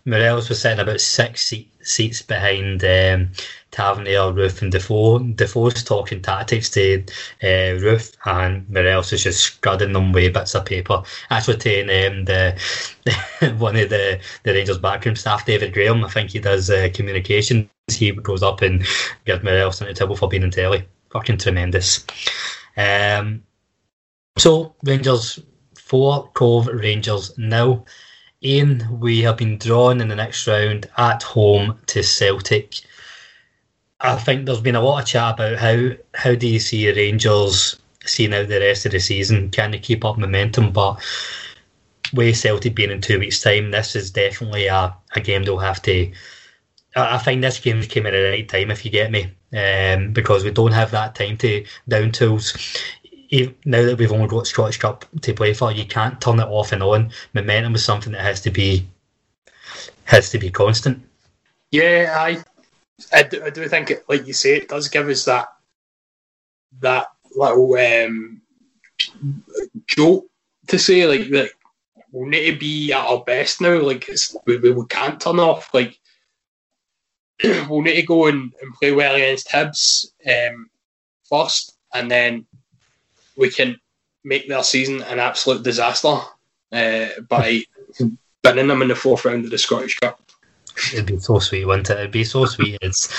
Morelos 0.05 0.49
was 0.49 0.61
sitting 0.61 0.79
about 0.79 1.01
six 1.01 1.45
seat, 1.45 1.71
seats 1.81 2.21
behind 2.21 2.83
um, 2.83 3.29
Tavernier, 3.75 4.31
Roofe, 4.31 4.61
and 4.61 4.71
Defoe. 4.71 5.19
Defoe's 5.19 5.83
talking 5.83 6.21
tactics 6.21 6.69
to 6.69 7.03
uh, 7.43 7.75
Roofe, 7.83 8.15
and 8.25 8.67
Morelos 8.69 9.11
is 9.11 9.23
just 9.23 9.41
scudding 9.41 9.91
them 9.91 10.13
with 10.13 10.33
bits 10.33 10.55
of 10.55 10.65
paper. 10.65 11.03
Actually, 11.29 11.57
telling 11.57 11.89
um, 11.89 12.23
the 12.23 12.57
one 13.57 13.75
of 13.75 13.89
the, 13.89 14.17
the 14.43 14.53
Rangers 14.53 14.77
backroom 14.77 15.17
staff, 15.17 15.45
David 15.45 15.73
Graham, 15.73 16.05
I 16.05 16.09
think 16.09 16.31
he 16.31 16.39
does 16.39 16.69
uh, 16.69 16.87
communications. 16.93 17.67
He 17.91 18.11
goes 18.11 18.43
up 18.43 18.61
and 18.61 18.85
gives 19.25 19.43
Morelos 19.43 19.81
into 19.81 19.93
trouble 19.93 20.15
for 20.15 20.29
being 20.29 20.43
in 20.43 20.51
telly. 20.51 20.85
Fucking 21.09 21.37
tremendous. 21.37 22.05
Um, 22.77 23.43
so, 24.37 24.73
Rangers 24.83 25.39
4, 25.77 26.31
Cove 26.33 26.67
Rangers 26.67 27.37
now. 27.37 27.83
Iain, 28.41 28.87
we 29.01 29.21
have 29.23 29.35
been 29.35 29.57
drawn 29.57 29.99
in 29.99 30.07
the 30.07 30.15
next 30.15 30.47
round 30.47 30.89
at 30.97 31.23
home 31.23 31.77
to 31.87 32.01
Celtic. 32.01 32.79
I 33.99 34.15
think 34.15 34.45
there's 34.45 34.61
been 34.61 34.75
a 34.75 34.81
lot 34.81 35.01
of 35.01 35.07
chat 35.07 35.35
about 35.35 35.57
how 35.57 35.91
how 36.13 36.35
do 36.35 36.47
you 36.47 36.59
see 36.59 36.91
Rangers 36.91 37.77
seeing 38.05 38.33
out 38.33 38.47
the 38.47 38.59
rest 38.59 38.85
of 38.85 38.91
the 38.91 38.99
season? 38.99 39.49
Can 39.49 39.71
they 39.71 39.79
keep 39.79 40.05
up 40.05 40.17
momentum? 40.17 40.71
But 40.71 41.01
with 42.13 42.37
Celtic 42.37 42.75
being 42.75 42.91
in 42.91 43.01
two 43.01 43.19
weeks' 43.19 43.41
time, 43.41 43.71
this 43.71 43.95
is 43.95 44.11
definitely 44.11 44.67
a, 44.67 44.95
a 45.15 45.19
game 45.21 45.43
they'll 45.43 45.57
have 45.57 45.81
to. 45.83 46.11
I, 46.95 47.15
I 47.15 47.17
find 47.17 47.43
this 47.43 47.59
game 47.59 47.81
came 47.83 48.05
at 48.05 48.11
the 48.11 48.29
right 48.29 48.47
time, 48.47 48.69
if 48.69 48.85
you 48.85 48.91
get 48.91 49.11
me, 49.11 49.31
um, 49.53 50.11
because 50.13 50.43
we 50.43 50.51
don't 50.51 50.71
have 50.71 50.91
that 50.91 51.15
time 51.15 51.37
to 51.37 51.65
down 51.87 52.11
tools 52.11 52.53
now 53.65 53.83
that 53.85 53.97
we've 53.97 54.11
only 54.11 54.27
got 54.27 54.47
Scottish 54.47 54.77
Cup 54.77 55.05
to 55.21 55.33
play 55.33 55.53
for, 55.53 55.71
you 55.71 55.85
can't 55.85 56.19
turn 56.21 56.39
it 56.39 56.47
off 56.47 56.71
and 56.71 56.83
on. 56.83 57.11
Momentum 57.33 57.75
is 57.75 57.83
something 57.83 58.13
that 58.13 58.21
has 58.21 58.41
to 58.41 58.51
be 58.51 58.87
has 60.05 60.29
to 60.29 60.37
be 60.37 60.51
constant. 60.51 61.01
Yeah, 61.71 62.15
I 62.17 62.43
I 63.13 63.23
do, 63.23 63.43
I 63.43 63.49
do 63.49 63.67
think, 63.67 63.91
it, 63.91 64.05
like 64.07 64.25
you 64.27 64.33
say, 64.33 64.55
it 64.55 64.69
does 64.69 64.87
give 64.87 65.09
us 65.09 65.25
that 65.25 65.47
that 66.79 67.07
little 67.35 67.73
um, 67.75 68.41
jolt 69.87 70.25
to 70.67 70.79
say 70.79 71.05
like 71.05 71.29
that 71.29 71.51
we 72.11 72.29
need 72.29 72.51
to 72.51 72.57
be 72.57 72.93
at 72.93 73.05
our 73.05 73.23
best 73.23 73.61
now. 73.61 73.79
Like 73.79 74.09
we, 74.45 74.57
we 74.57 74.85
can't 74.87 75.19
turn 75.19 75.39
off. 75.39 75.73
Like 75.73 75.99
we'll 77.43 77.81
need 77.81 77.95
to 77.95 78.03
go 78.03 78.27
and, 78.27 78.53
and 78.61 78.73
play 78.75 78.93
well 78.93 79.15
against 79.15 79.49
Hibs 79.49 80.07
um, 80.27 80.69
first, 81.29 81.77
and 81.93 82.09
then 82.09 82.45
we 83.35 83.49
can 83.49 83.79
make 84.23 84.47
their 84.47 84.63
season 84.63 85.01
an 85.03 85.19
absolute 85.19 85.63
disaster 85.63 86.17
uh, 86.71 87.07
by 87.27 87.63
binning 88.41 88.67
them 88.67 88.81
in 88.81 88.87
the 88.87 88.95
fourth 88.95 89.25
round 89.25 89.45
of 89.45 89.51
the 89.51 89.57
Scottish 89.57 89.99
Cup. 89.99 90.21
It'd 90.93 91.05
be 91.05 91.19
so 91.19 91.39
sweet, 91.39 91.65
wouldn't 91.65 91.89
it? 91.89 91.97
It'd 91.97 92.11
be 92.11 92.23
so 92.23 92.45
sweet. 92.45 92.77
It's, 92.81 93.13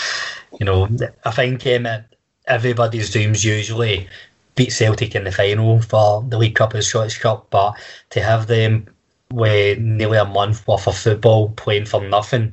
you 0.59 0.67
know, 0.67 0.89
I 1.25 1.31
think 1.31 1.67
um, 1.67 1.87
everybody's 2.47 3.11
dreams 3.11 3.45
usually 3.45 4.09
beat 4.55 4.73
Celtic 4.73 5.15
in 5.15 5.25
the 5.25 5.33
final 5.33 5.81
for 5.83 6.25
the 6.29 6.39
League 6.39 6.55
Cup 6.55 6.75
and 6.75 6.85
Scottish 6.85 7.19
Cup, 7.19 7.47
but 7.51 7.75
to 8.11 8.21
have 8.21 8.47
them 8.47 8.87
with 9.31 9.79
nearly 9.79 10.19
a 10.19 10.25
month 10.25 10.67
worth 10.67 10.87
of 10.87 10.97
football 10.97 11.51
playing 11.51 11.87
for 11.87 12.01
nothing, 12.01 12.53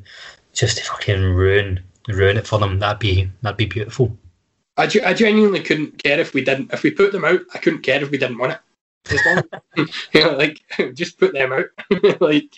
just 0.54 0.78
to 0.78 0.84
fucking 0.84 1.22
ruin 1.22 1.84
ruin 2.10 2.38
it 2.38 2.48
for 2.48 2.60
them, 2.60 2.80
that'd 2.80 3.00
be 3.00 3.30
that'd 3.42 3.58
be 3.58 3.66
beautiful. 3.66 4.16
I, 4.78 4.84
I 5.06 5.14
genuinely 5.14 5.62
couldn't 5.62 6.02
care 6.04 6.20
if 6.20 6.34
we 6.34 6.44
didn't. 6.44 6.74
If 6.74 6.84
we 6.84 6.92
put 6.92 7.12
them 7.12 7.26
out, 7.26 7.42
I 7.54 7.60
couldn't 7.60 7.84
care 7.84 8.04
if 8.04 8.10
we 8.10 8.18
didn't 8.18 8.40
win 8.40 8.52
it. 8.52 8.60
As 9.10 9.20
long, 9.26 9.88
you 10.14 10.24
know, 10.24 10.36
like 10.36 10.62
just 10.94 11.20
put 11.20 11.34
them 11.34 11.54
out. 11.54 11.66
like 12.20 12.56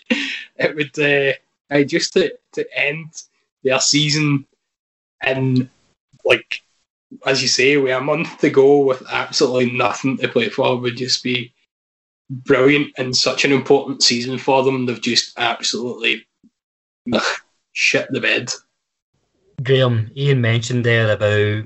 it 0.56 0.76
would, 0.76 1.00
uh, 1.00 1.34
I 1.70 1.84
just 1.84 2.14
to 2.14 2.34
to 2.54 2.66
end 2.78 3.24
their 3.64 3.80
season 3.80 4.46
and 5.22 5.70
like 6.24 6.62
as 7.26 7.42
you 7.42 7.48
say, 7.48 7.78
we 7.78 7.92
a 7.92 8.02
month 8.02 8.40
to 8.40 8.50
go 8.50 8.80
with 8.80 9.04
absolutely 9.10 9.72
nothing 9.72 10.18
to 10.18 10.28
play 10.28 10.50
for 10.50 10.78
would 10.78 10.98
just 10.98 11.24
be 11.24 11.54
brilliant 12.30 12.92
and 12.98 13.16
such 13.16 13.46
an 13.46 13.52
important 13.52 14.04
season 14.04 14.38
for 14.38 14.64
them. 14.64 14.86
They've 14.86 15.02
just 15.02 15.38
absolutely 15.38 16.26
ugh, 17.14 17.38
shit 17.74 18.08
the 18.10 18.20
bed. 18.20 18.52
Graham, 19.64 20.12
Iain 20.18 20.42
mentioned 20.42 20.86
there 20.86 21.12
about 21.12 21.66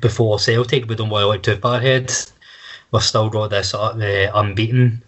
before 0.00 0.38
Celtic, 0.38 0.88
we 0.88 0.94
don't 0.94 1.10
want 1.10 1.22
to 1.22 1.28
look 1.28 1.42
too 1.42 1.56
far 1.56 1.78
ahead. 1.78 2.12
We've 2.92 3.02
still 3.02 3.30
got 3.30 3.50
this 3.50 3.74
uh, 3.74 4.30
unbeaten 4.34 5.02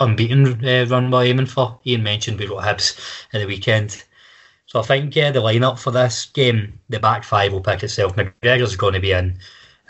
unbeaten 0.00 0.64
uh, 0.64 0.86
run 0.88 1.10
we're 1.10 1.24
aiming 1.24 1.46
for. 1.46 1.78
Iain 1.86 2.02
mentioned 2.02 2.38
we 2.38 2.46
got 2.46 2.64
Hibs 2.64 2.98
at 3.32 3.40
the 3.40 3.46
weekend. 3.46 4.04
So 4.66 4.80
I 4.80 4.82
think 4.82 5.14
yeah, 5.14 5.30
the 5.30 5.42
lineup 5.42 5.78
for 5.78 5.90
this 5.90 6.26
game, 6.26 6.80
the 6.88 6.98
back 6.98 7.24
five 7.24 7.52
will 7.52 7.60
pick 7.60 7.82
itself. 7.82 8.16
McGregor's 8.16 8.76
going 8.76 8.94
to 8.94 9.00
be 9.00 9.12
in, 9.12 9.38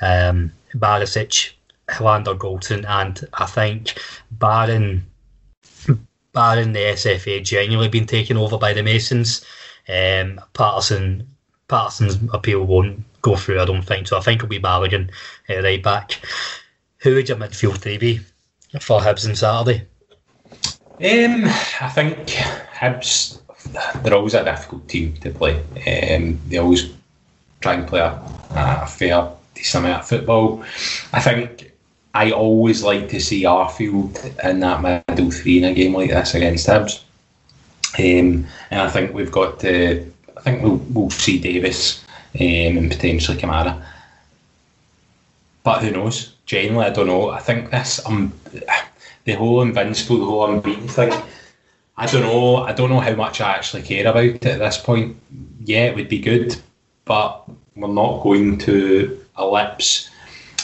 um, 0.00 0.52
Barisic, 0.74 1.52
Helander, 1.88 2.36
Goldson, 2.36 2.84
and 2.88 3.28
I 3.34 3.46
think 3.46 4.00
Barron, 4.32 5.06
Barron, 6.32 6.72
the 6.72 6.80
SFA 6.80 7.44
genuinely 7.44 7.88
been 7.88 8.06
taken 8.06 8.36
over 8.36 8.58
by 8.58 8.72
the 8.72 8.82
Masons. 8.82 9.44
Um, 9.88 10.40
Patterson, 10.54 11.28
Patterson's 11.68 12.18
appeal 12.32 12.64
won't 12.64 13.04
go 13.22 13.36
through, 13.36 13.60
I 13.60 13.64
don't 13.64 13.82
think. 13.82 14.08
So 14.08 14.16
I 14.16 14.20
think 14.20 14.38
it'll 14.38 14.48
be 14.48 14.60
Balogun 14.60 15.10
uh, 15.48 15.62
right 15.62 15.82
back. 15.82 16.20
Who 16.98 17.14
would 17.14 17.28
your 17.28 17.38
midfield 17.38 17.78
three 17.78 17.98
be 17.98 18.20
for 18.80 19.00
Hibs 19.00 19.28
on 19.28 19.36
Saturday? 19.36 19.86
Um, 21.02 21.46
I 21.80 21.88
think 21.88 22.28
Hibs, 22.28 23.40
they're 24.02 24.14
always 24.14 24.34
a 24.34 24.44
difficult 24.44 24.86
team 24.88 25.14
to 25.14 25.30
play. 25.30 25.56
Um, 25.56 26.38
they 26.46 26.58
always 26.58 26.92
try 27.60 27.74
and 27.74 27.88
play 27.88 27.98
a, 27.98 28.22
a 28.54 28.86
fair, 28.86 29.28
decent 29.54 29.84
amount 29.84 30.02
of 30.02 30.08
football. 30.08 30.62
I 31.12 31.20
think 31.20 31.72
I 32.14 32.30
always 32.30 32.84
like 32.84 33.08
to 33.08 33.20
see 33.20 33.42
Arfield 33.42 34.44
in 34.44 34.60
that 34.60 35.04
middle 35.08 35.32
three 35.32 35.58
in 35.58 35.64
a 35.64 35.74
game 35.74 35.92
like 35.92 36.10
this 36.10 36.36
against 36.36 36.68
Hibs. 36.68 37.02
Um, 37.98 38.46
and 38.70 38.80
I 38.80 38.88
think 38.88 39.12
we've 39.12 39.32
got 39.32 39.58
to, 39.60 40.08
I 40.36 40.40
think 40.42 40.62
we'll, 40.62 40.76
we'll 40.90 41.10
see 41.10 41.40
Davis 41.40 42.04
um, 42.36 42.78
and 42.78 42.90
potentially 42.90 43.38
Kamara. 43.38 43.82
But 45.64 45.82
who 45.82 45.90
knows? 45.90 46.34
Generally, 46.46 46.86
I 46.86 46.90
don't 46.90 47.08
know. 47.08 47.30
I 47.30 47.40
think 47.40 47.70
this 47.70 48.04
um, 48.06 48.32
the 49.24 49.34
whole 49.34 49.62
invincible, 49.62 50.18
the 50.18 50.24
whole 50.24 50.50
unbeaten 50.50 50.88
thing. 50.88 51.12
I 51.96 52.06
don't 52.06 52.22
know. 52.22 52.56
I 52.56 52.72
don't 52.72 52.90
know 52.90 53.00
how 53.00 53.14
much 53.14 53.40
I 53.40 53.52
actually 53.52 53.82
care 53.82 54.06
about 54.06 54.24
it 54.24 54.44
at 54.46 54.58
this 54.58 54.78
point. 54.78 55.16
Yeah, 55.60 55.86
it 55.86 55.94
would 55.94 56.08
be 56.08 56.18
good, 56.18 56.56
but 57.04 57.44
we're 57.76 57.88
not 57.88 58.22
going 58.22 58.58
to 58.58 59.20
ellipse. 59.38 60.10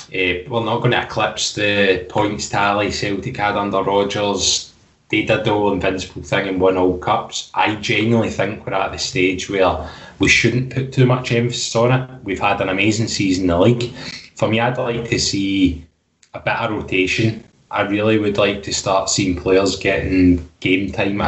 Uh, 0.09 0.49
we're 0.49 0.65
not 0.65 0.79
going 0.79 0.93
to 0.93 1.03
eclipse 1.03 1.55
the 1.55 2.07
points 2.09 2.49
tally 2.49 2.91
Celtic 2.91 3.37
had 3.37 3.57
under 3.57 3.83
Rodgers. 3.83 4.73
They 5.11 5.25
did 5.25 5.45
the 5.45 5.51
whole 5.51 5.73
invincible 5.73 6.23
thing 6.23 6.49
and 6.49 6.61
won 6.61 6.77
all 6.77 6.99
cups. 6.99 7.51
I 7.55 7.77
genuinely 7.77 8.31
think 8.31 8.67
we're 8.67 8.75
at 8.75 8.93
the 8.93 8.99
stage 8.99 9.49
where 9.49 9.89
we 10.19 10.29
shouldn't 10.29 10.73
put 10.73 10.93
too 10.93 11.07
much 11.07 11.33
emphasis 11.33 11.75
on 11.77 11.93
it. 11.93 12.25
We've 12.25 12.41
had 12.41 12.61
an 12.61 12.69
amazing 12.69 13.09
season 13.09 13.45
in 13.45 13.49
the 13.49 13.59
league. 13.59 13.93
For 14.35 14.49
me, 14.49 14.61
I'd 14.61 14.77
like 14.77 15.09
to 15.09 15.19
see 15.19 15.87
a 16.35 16.41
bit 16.41 16.57
of 16.57 16.71
rotation. 16.73 17.45
I 17.71 17.83
really 17.83 18.19
would 18.19 18.39
like 18.39 18.63
to 18.63 18.73
start 18.73 19.11
seeing 19.11 19.37
players 19.37 19.77
getting 19.77 20.49
game 20.61 20.91
time 20.91 21.21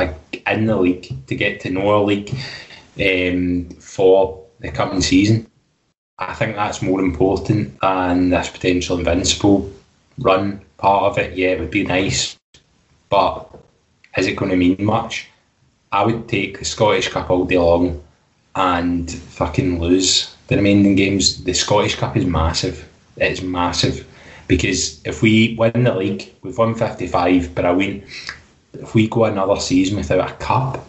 in 0.47 0.66
the 0.66 0.76
league 0.76 1.26
to 1.26 1.34
get 1.34 1.61
to 1.61 1.70
know 1.70 1.97
a 1.97 2.03
league 2.03 2.34
um, 2.99 3.68
for 3.78 4.43
the 4.61 4.70
coming 4.70 5.03
season. 5.03 5.47
I 6.18 6.34
think 6.34 6.57
that's 6.57 6.82
more 6.82 7.01
important 7.01 7.78
than 7.80 8.30
this 8.30 8.49
potential 8.49 8.99
invincible 8.99 9.70
run 10.18 10.61
part 10.78 11.05
of 11.05 11.18
it. 11.18 11.36
Yeah, 11.36 11.51
it 11.51 11.61
would 11.61 11.70
be 11.70 11.84
nice, 11.84 12.38
but 13.11 13.47
is 14.16 14.26
it 14.26 14.36
going 14.36 14.51
to 14.51 14.57
mean 14.57 14.82
much? 14.84 15.28
I 15.93 16.05
would 16.05 16.28
take 16.28 16.59
the 16.59 16.64
Scottish 16.64 17.09
Cup 17.09 17.30
all 17.30 17.45
day 17.45 17.59
long 17.59 18.03
and 18.55 19.11
fucking 19.11 19.80
lose 19.80 20.34
the 20.49 20.57
remaining 20.57 20.95
games. 20.95 21.45
The 21.45 21.53
Scottish 21.53 21.97
Cup 21.97 22.16
is 22.16 22.24
massive. 22.24 22.88
It's 23.16 23.43
massive 23.43 24.07
because 24.51 25.01
if 25.07 25.22
we 25.22 25.55
win 25.57 25.84
the 25.84 25.94
league, 25.94 26.34
we've 26.42 26.59
won 26.59 26.74
55, 26.74 27.55
but 27.55 27.64
I 27.64 27.72
mean, 27.72 28.05
If 28.72 28.94
we 28.94 29.07
go 29.09 29.24
another 29.24 29.61
season 29.61 29.96
without 29.96 30.28
a 30.28 30.34
cup, 30.34 30.84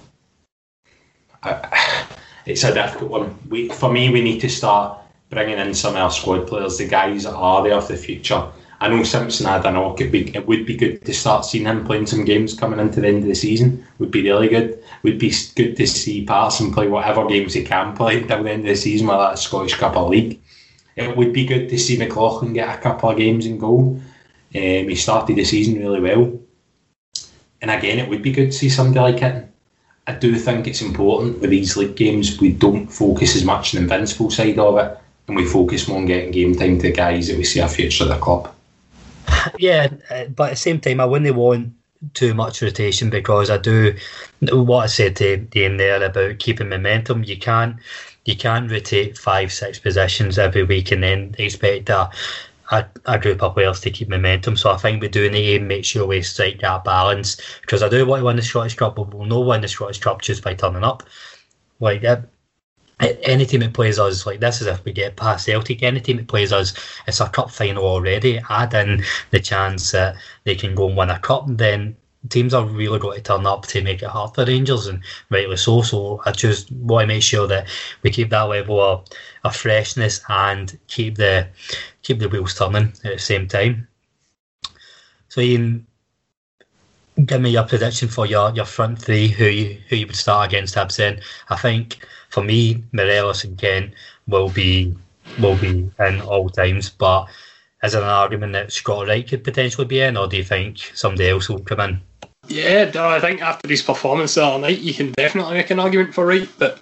I, 1.43 2.07
it's 2.47 2.63
a 2.63 2.73
difficult 2.73 3.11
one. 3.11 3.35
We, 3.49 3.69
for 3.69 3.91
me, 3.91 4.09
we 4.09 4.21
need 4.21 4.41
to 4.41 4.49
start 4.49 4.97
bringing 5.29 5.59
in 5.59 5.75
some 5.75 5.95
of 5.95 6.01
our 6.01 6.11
squad 6.11 6.47
players, 6.47 6.79
the 6.79 6.87
guys 6.87 7.23
that 7.23 7.35
are 7.35 7.63
there 7.63 7.79
for 7.81 7.93
the 7.93 7.99
future. 7.99 8.43
I 8.79 8.89
know 8.89 9.03
Simpson 9.03 9.45
had 9.45 9.65
a 9.65 9.71
knock. 9.71 10.01
It, 10.01 10.11
be, 10.11 10.35
it 10.35 10.47
would 10.47 10.65
be 10.65 10.75
good 10.75 11.05
to 11.05 11.13
start 11.13 11.45
seeing 11.45 11.65
him 11.65 11.85
playing 11.85 12.07
some 12.07 12.25
games 12.25 12.55
coming 12.55 12.79
into 12.79 12.99
the 12.99 13.09
end 13.09 13.19
of 13.19 13.29
the 13.29 13.35
season. 13.35 13.85
Would 13.99 14.09
be 14.09 14.23
really 14.23 14.49
good. 14.49 14.83
Would 15.03 15.19
be 15.19 15.31
good 15.55 15.77
to 15.77 15.85
see 15.85 16.25
Patterson 16.25 16.73
play 16.73 16.87
whatever 16.87 17.27
games 17.27 17.53
he 17.53 17.63
can 17.63 17.95
play 17.95 18.21
until 18.21 18.43
the 18.43 18.51
end 18.51 18.61
of 18.61 18.73
the 18.73 18.75
season, 18.75 19.05
whether 19.05 19.21
that's 19.21 19.43
Scottish 19.43 19.75
Cup 19.75 19.97
or 19.97 20.09
League. 20.09 20.41
It 21.09 21.17
would 21.17 21.33
be 21.33 21.45
good 21.45 21.69
to 21.69 21.77
see 21.77 21.97
McLaughlin 21.97 22.53
get 22.53 22.77
a 22.77 22.81
couple 22.81 23.09
of 23.09 23.17
games 23.17 23.45
in 23.45 23.57
goal. 23.57 23.99
Um, 24.53 24.89
he 24.89 24.95
started 24.95 25.35
the 25.35 25.45
season 25.45 25.79
really 25.79 26.01
well. 26.01 26.39
And 27.61 27.71
again, 27.71 27.99
it 27.99 28.09
would 28.09 28.21
be 28.21 28.31
good 28.31 28.51
to 28.51 28.57
see 28.57 28.69
somebody 28.69 29.13
like 29.13 29.21
Itten. 29.21 29.47
I 30.07 30.13
do 30.13 30.35
think 30.35 30.67
it's 30.67 30.81
important 30.81 31.39
with 31.39 31.51
these 31.51 31.77
league 31.77 31.95
games 31.95 32.39
we 32.39 32.51
don't 32.51 32.87
focus 32.87 33.35
as 33.35 33.45
much 33.45 33.73
on 33.73 33.77
the 33.77 33.83
invincible 33.83 34.31
side 34.31 34.57
of 34.57 34.77
it 34.77 34.97
and 35.27 35.37
we 35.37 35.45
focus 35.45 35.87
more 35.87 35.97
on 35.97 36.05
getting 36.05 36.31
game 36.31 36.55
time 36.55 36.77
to 36.77 36.87
the 36.87 36.91
guys 36.91 37.27
that 37.27 37.37
we 37.37 37.43
see 37.43 37.59
a 37.59 37.67
future 37.67 38.03
at 38.03 38.09
the 38.09 38.17
club. 38.17 38.53
Yeah, 39.57 39.87
but 40.35 40.49
at 40.49 40.49
the 40.51 40.55
same 40.55 40.79
time, 40.79 40.99
I 40.99 41.05
wouldn't 41.05 41.35
want 41.35 41.73
too 42.13 42.33
much 42.33 42.61
rotation 42.61 43.09
because 43.09 43.49
I 43.49 43.57
do 43.57 43.95
what 44.51 44.83
I 44.83 44.87
said 44.87 45.15
to 45.17 45.47
Ian 45.55 45.77
there 45.77 46.03
about 46.03 46.39
keeping 46.39 46.69
momentum. 46.69 47.23
You 47.23 47.37
can't 47.37 47.77
you 48.25 48.35
can't 48.35 48.71
rotate 48.71 49.17
five 49.17 49.51
six 49.51 49.79
positions 49.79 50.37
every 50.37 50.63
week 50.63 50.91
and 50.91 51.03
then 51.03 51.35
expect 51.37 51.89
a, 51.89 52.09
a, 52.71 52.85
a 53.05 53.19
group 53.19 53.41
of 53.41 53.53
players 53.53 53.79
to 53.81 53.89
keep 53.89 54.09
momentum. 54.09 54.55
So 54.55 54.71
I 54.71 54.77
think 54.77 55.01
we 55.01 55.07
do 55.07 55.29
need 55.29 55.57
to 55.57 55.63
make 55.63 55.85
sure 55.85 56.05
we 56.05 56.21
strike 56.21 56.59
that 56.59 56.83
balance 56.83 57.37
because 57.61 57.81
I 57.83 57.89
do 57.89 58.05
want 58.05 58.21
to 58.21 58.25
win 58.25 58.35
the 58.35 58.41
Scottish 58.41 58.75
Cup, 58.75 58.95
but 58.95 59.13
we'll 59.13 59.25
not 59.25 59.45
win 59.45 59.61
the 59.61 59.67
Scottish 59.67 59.99
Cup 59.99 60.21
just 60.21 60.43
by 60.43 60.53
turning 60.53 60.83
up. 60.83 61.03
Like 61.79 62.03
any 63.01 63.45
team 63.45 63.61
that 63.61 63.73
plays 63.73 63.97
us 63.97 64.25
like 64.25 64.39
this 64.39 64.61
is 64.61 64.67
if 64.67 64.83
we 64.85 64.93
get 64.93 65.15
past 65.15 65.45
Celtic. 65.45 65.81
Any 65.81 65.99
team 65.99 66.17
that 66.17 66.27
plays 66.27 66.53
us, 66.53 66.73
it's 67.07 67.19
a 67.19 67.27
cup 67.29 67.49
final 67.49 67.83
already. 67.83 68.39
Add 68.49 68.73
in 68.75 69.03
the 69.31 69.39
chance 69.39 69.91
that 69.91 70.15
they 70.43 70.55
can 70.55 70.75
go 70.75 70.87
and 70.87 70.97
win 70.97 71.09
a 71.09 71.19
cup, 71.19 71.45
then 71.47 71.97
teams 72.29 72.53
are 72.53 72.65
really 72.65 72.99
going 72.99 73.17
to 73.17 73.23
turn 73.23 73.45
up 73.45 73.65
to 73.67 73.81
make 73.81 74.01
it 74.01 74.09
hard 74.09 74.33
for 74.35 74.45
Rangers, 74.45 74.87
and 74.87 75.03
rightly 75.29 75.57
so. 75.57 75.81
So 75.81 76.21
I 76.25 76.31
just 76.31 76.71
want 76.71 77.03
to 77.03 77.07
make 77.07 77.23
sure 77.23 77.47
that 77.47 77.67
we 78.03 78.11
keep 78.11 78.29
that 78.29 78.43
level 78.43 78.79
of, 78.79 79.07
of 79.43 79.55
freshness 79.55 80.21
and 80.29 80.77
keep 80.87 81.15
the 81.15 81.47
keep 82.03 82.19
the 82.19 82.29
wheels 82.29 82.55
turning 82.55 82.93
at 83.03 83.13
the 83.13 83.19
same 83.19 83.47
time. 83.47 83.87
So 85.29 85.41
Iain, 85.41 85.85
give 87.25 87.41
me 87.41 87.51
your 87.51 87.63
prediction 87.63 88.07
for 88.07 88.25
your, 88.25 88.51
your 88.51 88.65
front 88.65 89.01
three, 89.01 89.27
who 89.27 89.45
you 89.45 89.77
who 89.89 89.95
you 89.95 90.07
would 90.07 90.15
start 90.15 90.49
against 90.49 90.75
Hibs 90.75 90.97
then. 90.97 91.21
I 91.49 91.55
think 91.55 92.05
for 92.29 92.43
me, 92.43 92.83
Morelos 92.91 93.43
and 93.43 93.57
Kent 93.57 93.93
will 94.27 94.49
be 94.49 94.95
will 95.39 95.55
be 95.55 95.89
in 95.99 96.21
all 96.21 96.49
times, 96.49 96.89
but 96.89 97.27
is 97.83 97.93
there 97.93 98.01
an 98.01 98.07
argument 98.07 98.53
that 98.53 98.71
Scott 98.71 99.07
Wright 99.07 99.27
could 99.27 99.43
potentially 99.43 99.87
be 99.87 100.01
in, 100.01 100.17
or 100.17 100.27
do 100.27 100.37
you 100.37 100.43
think 100.43 100.91
somebody 100.93 101.29
else 101.29 101.49
will 101.49 101.59
come 101.61 101.79
in? 101.79 102.01
Yeah, 102.51 102.91
I 102.95 103.19
think 103.21 103.41
after 103.41 103.69
his 103.69 103.81
performance 103.81 104.33
the 104.33 104.43
other 104.43 104.59
night, 104.59 104.79
you 104.79 104.93
can 104.93 105.13
definitely 105.13 105.53
make 105.53 105.69
an 105.69 105.79
argument 105.79 106.13
for 106.13 106.25
Wright, 106.25 106.49
but 106.57 106.81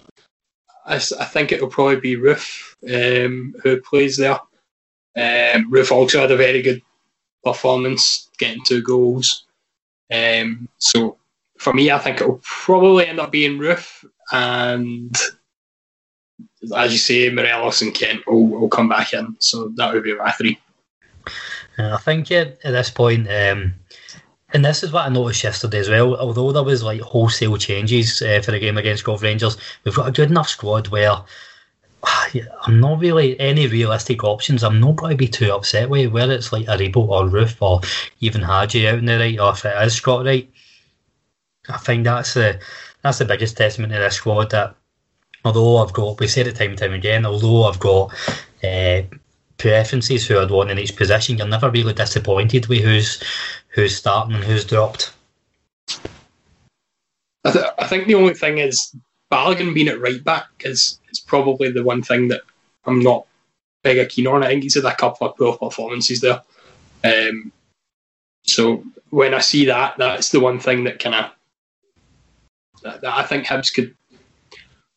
I, 0.83 0.95
I 0.95 1.25
think 1.25 1.51
it 1.51 1.61
will 1.61 1.69
probably 1.69 1.99
be 1.99 2.15
Roofe 2.15 2.75
um, 2.89 3.53
who 3.61 3.79
plays 3.79 4.17
there. 4.17 4.39
Um, 5.15 5.71
Roofe 5.71 5.91
also 5.91 6.21
had 6.21 6.31
a 6.31 6.37
very 6.37 6.63
good 6.63 6.81
performance, 7.43 8.31
getting 8.39 8.63
two 8.63 8.81
goals. 8.81 9.45
Um, 10.11 10.67
so 10.79 11.17
for 11.59 11.71
me, 11.71 11.91
I 11.91 11.99
think 11.99 12.19
it 12.19 12.27
will 12.27 12.41
probably 12.43 13.05
end 13.05 13.19
up 13.19 13.31
being 13.31 13.59
Roofe, 13.59 14.03
and 14.31 15.15
as 16.75 16.91
you 16.91 16.97
say, 16.97 17.29
Morelos 17.29 17.83
and 17.83 17.93
Kent 17.93 18.25
will, 18.25 18.47
will 18.47 18.69
come 18.69 18.89
back 18.89 19.13
in. 19.13 19.35
So 19.37 19.71
that 19.75 19.93
would 19.93 20.03
be 20.03 20.15
my 20.15 20.31
three. 20.31 20.57
I 21.77 21.97
think 21.97 22.31
at 22.31 22.59
this 22.63 22.89
point, 22.89 23.27
um, 23.29 23.75
and 24.53 24.65
this 24.65 24.83
is 24.83 24.91
what 24.91 25.05
I 25.05 25.09
noticed 25.09 25.43
yesterday 25.43 25.79
as 25.79 25.89
well. 25.89 26.15
Although 26.15 26.51
there 26.51 26.63
was 26.63 26.83
like 26.83 27.01
wholesale 27.01 27.57
changes 27.57 28.21
uh, 28.21 28.41
for 28.43 28.51
the 28.51 28.59
game 28.59 28.77
against 28.77 29.03
Cove 29.03 29.21
Rangers, 29.21 29.57
we've 29.83 29.95
got 29.95 30.07
a 30.07 30.11
good 30.11 30.31
enough 30.31 30.49
squad 30.49 30.87
where 30.87 31.17
I'm 32.65 32.79
not 32.79 32.99
really 32.99 33.39
any 33.39 33.67
realistic 33.67 34.23
options. 34.23 34.63
I'm 34.63 34.79
not 34.79 34.95
going 34.95 35.11
to 35.11 35.17
be 35.17 35.27
too 35.27 35.53
upset 35.53 35.89
with 35.89 36.11
whether 36.11 36.33
it's 36.33 36.51
like 36.51 36.65
Aribo 36.65 37.07
or 37.07 37.25
Roofe 37.25 37.61
or 37.61 37.81
even 38.21 38.41
Hagi 38.41 38.87
out 38.87 38.99
in 38.99 39.05
the 39.05 39.17
right, 39.17 39.39
or 39.39 39.51
if 39.51 39.65
it 39.65 39.83
is 39.83 39.95
Scott 39.95 40.25
Wright. 40.25 40.49
I 41.67 41.77
think 41.77 42.03
that's 42.03 42.33
the 42.33 42.59
that's 43.03 43.19
the 43.19 43.25
biggest 43.25 43.55
testament 43.55 43.93
to 43.93 43.99
this 43.99 44.15
squad 44.15 44.49
that 44.51 44.75
although 45.45 45.77
I've 45.77 45.93
got 45.93 46.19
we 46.19 46.27
said 46.27 46.47
it 46.47 46.55
time 46.55 46.71
and 46.71 46.79
time 46.79 46.93
again, 46.93 47.25
although 47.25 47.65
I've 47.65 47.79
got 47.79 48.13
uh, 48.63 49.01
preferences 49.57 50.25
who 50.25 50.39
I'd 50.39 50.49
want 50.49 50.71
in 50.71 50.79
each 50.79 50.95
position, 50.95 51.37
you're 51.37 51.47
never 51.47 51.69
really 51.69 51.93
disappointed 51.93 52.67
with 52.67 52.83
who's 52.83 53.21
who's 53.69 53.95
starting 53.95 54.35
and 54.35 54.43
who's 54.43 54.65
dropped. 54.65 55.13
I, 57.45 57.51
th- 57.51 57.65
I 57.77 57.87
think 57.87 58.07
the 58.07 58.15
only 58.15 58.33
thing 58.33 58.57
is 58.57 58.95
Balogun 59.31 59.73
being 59.73 59.87
at 59.87 60.01
right 60.01 60.23
back 60.23 60.47
is, 60.61 60.99
is 61.11 61.19
probably 61.19 61.71
the 61.71 61.83
one 61.83 62.01
thing 62.01 62.27
that 62.29 62.41
I'm 62.85 63.01
not 63.01 63.25
mega 63.83 64.05
keen 64.05 64.27
on. 64.27 64.43
I 64.43 64.47
think 64.47 64.63
he's 64.63 64.75
had 64.75 64.85
a 64.85 64.95
couple 64.95 65.27
of 65.27 65.37
poor 65.37 65.57
performances 65.57 66.21
there. 66.21 66.41
Um, 67.03 67.51
so 68.43 68.83
when 69.09 69.33
I 69.33 69.39
see 69.39 69.65
that, 69.65 69.97
that's 69.97 70.29
the 70.29 70.39
one 70.39 70.59
thing 70.59 70.83
that 70.85 70.99
kind 70.99 71.15
of 71.15 71.31
that, 72.83 73.01
that, 73.01 73.17
I 73.17 73.23
think 73.23 73.45
Hibs 73.45 73.73
could, 73.73 73.95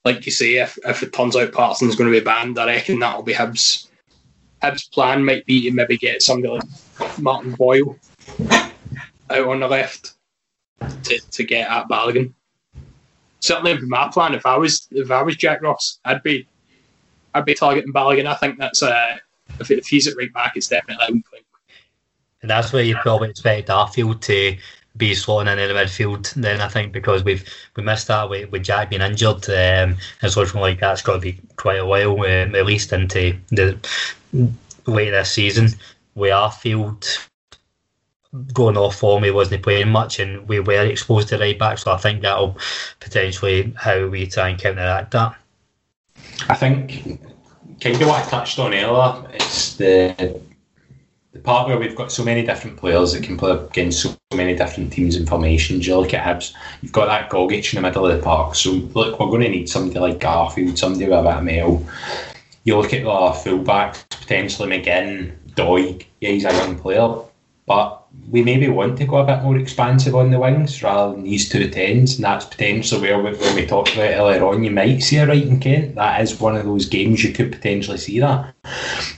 like 0.05 0.25
you 0.25 0.33
say, 0.33 0.57
if, 0.57 0.79
if 0.85 1.03
it 1.03 1.13
turns 1.13 1.37
out 1.37 1.53
Parsons 1.53 1.97
going 1.97 2.13
to 2.13 2.19
be 2.19 2.25
banned, 2.25 2.59
I 2.59 2.67
reckon 2.67 2.99
that'll 2.99 3.23
be 3.23 3.35
Hibs. 3.35 3.89
Hibs' 4.63 4.91
plan 4.91 5.25
might 5.25 5.45
be 5.45 5.63
to 5.63 5.73
maybe 5.73 5.97
get 5.97 6.23
somebody 6.23 6.55
like 6.55 7.19
Martin 7.19 7.53
Boyle 7.53 7.97
out 9.33 9.49
on 9.49 9.61
the 9.61 9.69
left 9.69 10.15
to, 10.81 11.21
to 11.31 11.45
get 11.45 11.71
at 11.71 11.89
Balogun. 11.89 12.33
Certainly, 13.41 13.81
my 13.83 14.09
plan. 14.09 14.35
If 14.35 14.47
I 14.47 14.57
was 14.57 14.87
if 14.93 15.11
I 15.11 15.23
was 15.23 15.37
Jack 15.37 15.63
Ross, 15.63 15.99
I'd 16.05 16.23
be 16.23 16.47
I'd 17.35 17.45
be 17.45 17.55
targeting 17.55 17.93
Balogun. 17.93 18.27
I 18.27 18.35
think 18.35 18.59
that's 18.59 18.83
uh, 18.83 19.17
if, 19.59 19.71
if 19.71 19.87
he's 19.87 20.07
at 20.07 20.17
right 20.17 20.33
back, 20.33 20.57
it's 20.57 20.69
definitely. 20.69 21.25
And 22.43 22.51
that's 22.51 22.73
where 22.73 22.83
you 22.83 22.97
probably 22.97 23.31
expect 23.31 23.69
Arfield 23.69 24.21
to 24.23 24.57
be 24.97 25.13
slotting 25.13 25.51
in, 25.51 25.69
the 25.69 25.75
midfield. 25.75 26.33
Then 26.35 26.61
I 26.61 26.69
think 26.69 26.93
because 26.93 27.25
we've 27.25 27.45
we 27.77 27.83
missed 27.83 28.09
that 28.09 28.29
with, 28.29 28.51
with 28.51 28.65
Jack 28.65 28.91
being 28.91 29.03
injured, 29.03 29.49
um, 29.49 29.97
it's 30.23 30.37
looking 30.37 30.61
like 30.61 30.81
that's 30.81 31.03
got 31.03 31.15
to 31.15 31.19
be 31.21 31.41
quite 31.57 31.79
a 31.79 31.87
while, 31.87 32.21
um, 32.21 32.55
at 32.55 32.67
least 32.67 32.93
into 32.93 33.37
the 33.51 33.79
late 34.87 35.11
this 35.11 35.33
season. 35.33 35.69
With 36.15 36.33
Arfield 36.33 37.29
going 38.53 38.77
off 38.77 38.97
form, 38.97 39.25
he 39.25 39.31
wasn't 39.31 39.63
playing 39.63 39.91
much, 39.91 40.19
and 40.19 40.49
we 40.49 40.61
were 40.61 40.85
exposed 40.85 41.29
to 41.29 41.39
right 41.39 41.59
back. 41.59 41.79
So 41.79 41.93
I 41.93 41.97
think 41.97 42.23
that'll 42.23 42.57
potentially 43.01 43.73
how 43.77 44.07
we 44.07 44.27
try 44.27 44.49
and 44.49 44.59
counteract 44.59 45.11
that. 45.13 45.37
I 46.49 46.55
think 46.55 47.21
kind 47.81 48.01
of 48.01 48.09
what 48.09 48.27
I 48.27 48.29
touched 48.29 48.59
on 48.59 48.75
earlier. 48.75 49.29
It's 49.35 49.77
the 49.77 50.41
the 51.33 51.39
part 51.39 51.67
where 51.67 51.79
we've 51.79 51.97
got 51.97 52.13
so 52.13 52.23
many 52.23 52.43
different 52.43 52.77
players 52.77 53.13
that 53.13 53.23
can 53.23 53.39
play 53.39 53.53
against 53.53 54.03
so 54.03 54.15
many 54.35 54.55
different 54.55 54.93
teams 54.93 55.17
and 55.17 55.27
formations. 55.27 55.87
You 55.87 55.97
look 55.97 56.13
at 56.13 56.25
Hibs, 56.25 56.53
you've 56.83 56.93
got 56.93 57.07
that 57.07 57.31
Gogic 57.31 57.73
in 57.73 57.83
the 57.83 57.89
middle 57.89 58.07
of 58.07 58.15
the 58.15 58.23
park. 58.23 58.55
So 58.55 58.71
look, 58.71 59.19
we're 59.19 59.27
going 59.29 59.41
to 59.41 59.49
need 59.49 59.69
somebody 59.69 59.99
like 59.99 60.21
Arfield, 60.21 60.77
somebody 60.77 61.07
with 61.07 61.19
a 61.19 61.23
bit 61.23 61.33
of 61.33 61.45
mail. 61.45 61.87
You 62.65 62.77
look 62.77 62.93
at 62.93 63.03
the 63.03 63.09
fullbacks, 63.09 64.05
potentially 64.11 64.69
McGinn, 64.69 65.35
Doig. 65.55 66.05
Yeah, 66.21 66.31
he's 66.31 66.45
a 66.45 66.53
young 66.53 66.79
player, 66.79 67.17
but 67.67 68.03
we 68.29 68.43
maybe 68.43 68.69
want 68.69 68.99
to 68.99 69.07
go 69.07 69.19
a 69.19 69.25
bit 69.25 69.43
more 69.43 69.57
expansive 69.57 70.15
on 70.15 70.31
the 70.31 70.39
wings 70.39 70.83
rather 70.83 71.13
than 71.13 71.23
these 71.23 71.49
two 71.49 71.69
tens, 71.71 72.17
and 72.17 72.25
that's 72.25 72.45
potentially 72.45 73.01
where, 73.01 73.23
when 73.23 73.55
we 73.55 73.67
talked 73.67 73.95
about 73.95 74.11
earlier 74.11 74.45
on, 74.45 74.65
you 74.65 74.71
might 74.71 74.99
see 74.99 75.17
a 75.19 75.27
Wright 75.27 75.47
in 75.47 75.61
Kent. 75.61 75.95
That 75.95 76.21
is 76.21 76.41
one 76.41 76.57
of 76.57 76.65
those 76.65 76.87
games 76.87 77.23
you 77.23 77.33
could 77.33 77.53
potentially 77.53 77.99
see 77.99 78.19
that. 78.21 78.55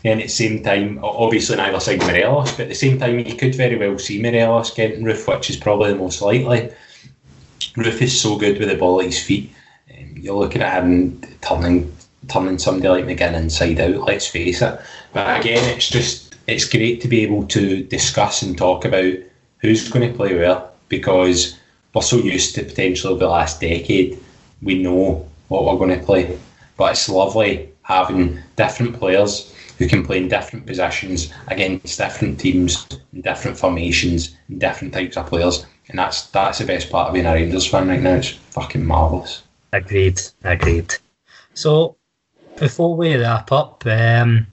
And 0.05 0.21
at 0.21 0.27
the 0.27 0.29
same 0.29 0.63
time, 0.63 1.01
obviously, 1.03 1.57
neither 1.57 1.81
side 1.81 2.01
Morelos, 2.01 2.53
but 2.53 2.63
at 2.63 2.69
the 2.69 2.75
same 2.75 2.99
time, 2.99 3.19
you 3.19 3.35
could 3.35 3.55
very 3.55 3.77
well 3.77 3.99
see 3.99 4.21
Morelos 4.21 4.75
getting 4.75 5.05
Roofe, 5.05 5.27
which 5.27 5.51
is 5.51 5.57
probably 5.57 5.93
the 5.93 5.99
most 5.99 6.21
likely. 6.21 6.71
Roofe 7.77 8.03
is 8.03 8.21
so 8.21 8.37
good 8.37 8.59
with 8.59 8.69
the 8.69 8.77
ball 8.77 9.01
at 9.01 9.07
his 9.07 9.23
feet. 9.23 9.53
Um, 9.91 10.17
you're 10.17 10.37
looking 10.37 10.63
at 10.63 10.83
him 10.83 11.21
turning 11.41 11.95
turning 12.29 12.59
somebody 12.59 12.89
like 12.89 13.05
McGinn 13.05 13.35
inside 13.35 13.81
out, 13.81 14.07
let's 14.07 14.27
face 14.27 14.63
it. 14.63 14.81
But 15.13 15.41
again, 15.41 15.77
it's 15.77 15.89
just 15.89 16.24
it's 16.47 16.69
great 16.69 17.01
to 17.01 17.09
be 17.09 17.23
able 17.23 17.47
to 17.49 17.83
discuss 17.85 18.43
and 18.43 18.57
talk 18.57 18.85
about 18.85 19.15
who's 19.59 19.89
going 19.89 20.11
to 20.11 20.17
play 20.17 20.35
where 20.35 20.63
because 20.89 21.59
we're 21.95 22.03
so 22.03 22.19
used 22.19 22.55
to 22.55 22.65
potentially 22.65 23.13
over 23.13 23.25
the 23.25 23.31
last 23.31 23.61
decade, 23.61 24.19
we 24.63 24.83
know 24.83 25.27
what 25.49 25.65
we're 25.65 25.79
going 25.79 25.99
to 25.99 26.05
play. 26.05 26.39
But 26.77 26.93
it's 26.93 27.09
lovely 27.09 27.71
having 27.83 28.41
different 28.57 28.99
players 28.99 29.55
who 29.79 29.89
can 29.89 30.05
play 30.05 30.19
in 30.19 30.29
different 30.29 30.67
positions 30.67 31.33
against 31.49 31.99
different 31.99 32.41
teams, 32.41 32.87
different 33.21 33.57
formations, 33.57 34.37
and 34.49 34.61
different 34.61 34.93
types 34.93 35.17
of 35.17 35.27
players. 35.27 35.67
And 35.89 35.99
that's 35.99 36.27
that's 36.29 36.59
the 36.59 36.67
best 36.67 36.91
part 36.91 37.09
of 37.09 37.15
being 37.15 37.27
a 37.27 37.33
Rangers 37.33 37.67
fan 37.67 37.89
right 37.89 38.01
now. 38.01 38.15
It's 38.15 38.31
fucking 38.31 38.85
marvellous. 38.85 39.43
Agreed, 39.73 40.21
agreed. 40.43 40.95
So 41.55 41.97
before 42.57 42.97
we 42.97 43.17
wrap 43.17 43.53
up, 43.53 43.85
um, 43.87 44.47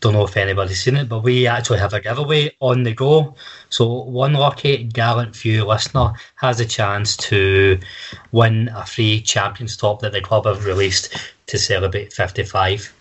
don't 0.00 0.12
know 0.12 0.24
if 0.24 0.36
anybody's 0.36 0.82
seen 0.82 0.96
it, 0.96 1.08
but 1.08 1.22
we 1.22 1.46
actually 1.46 1.78
have 1.78 1.92
a 1.92 2.00
giveaway 2.00 2.54
on 2.60 2.82
the 2.82 2.94
go. 2.94 3.34
So 3.68 4.02
one 4.04 4.34
lucky 4.34 4.84
gallant 4.84 5.34
few 5.34 5.64
listener 5.64 6.12
has 6.36 6.60
a 6.60 6.66
chance 6.66 7.16
to 7.28 7.78
win 8.32 8.68
a 8.74 8.86
free 8.86 9.20
Champions 9.20 9.76
top 9.76 10.00
that 10.00 10.12
the 10.12 10.20
club 10.20 10.46
have 10.46 10.64
released 10.64 11.16
to 11.46 11.58
celebrate 11.58 12.12
55. 12.12 12.92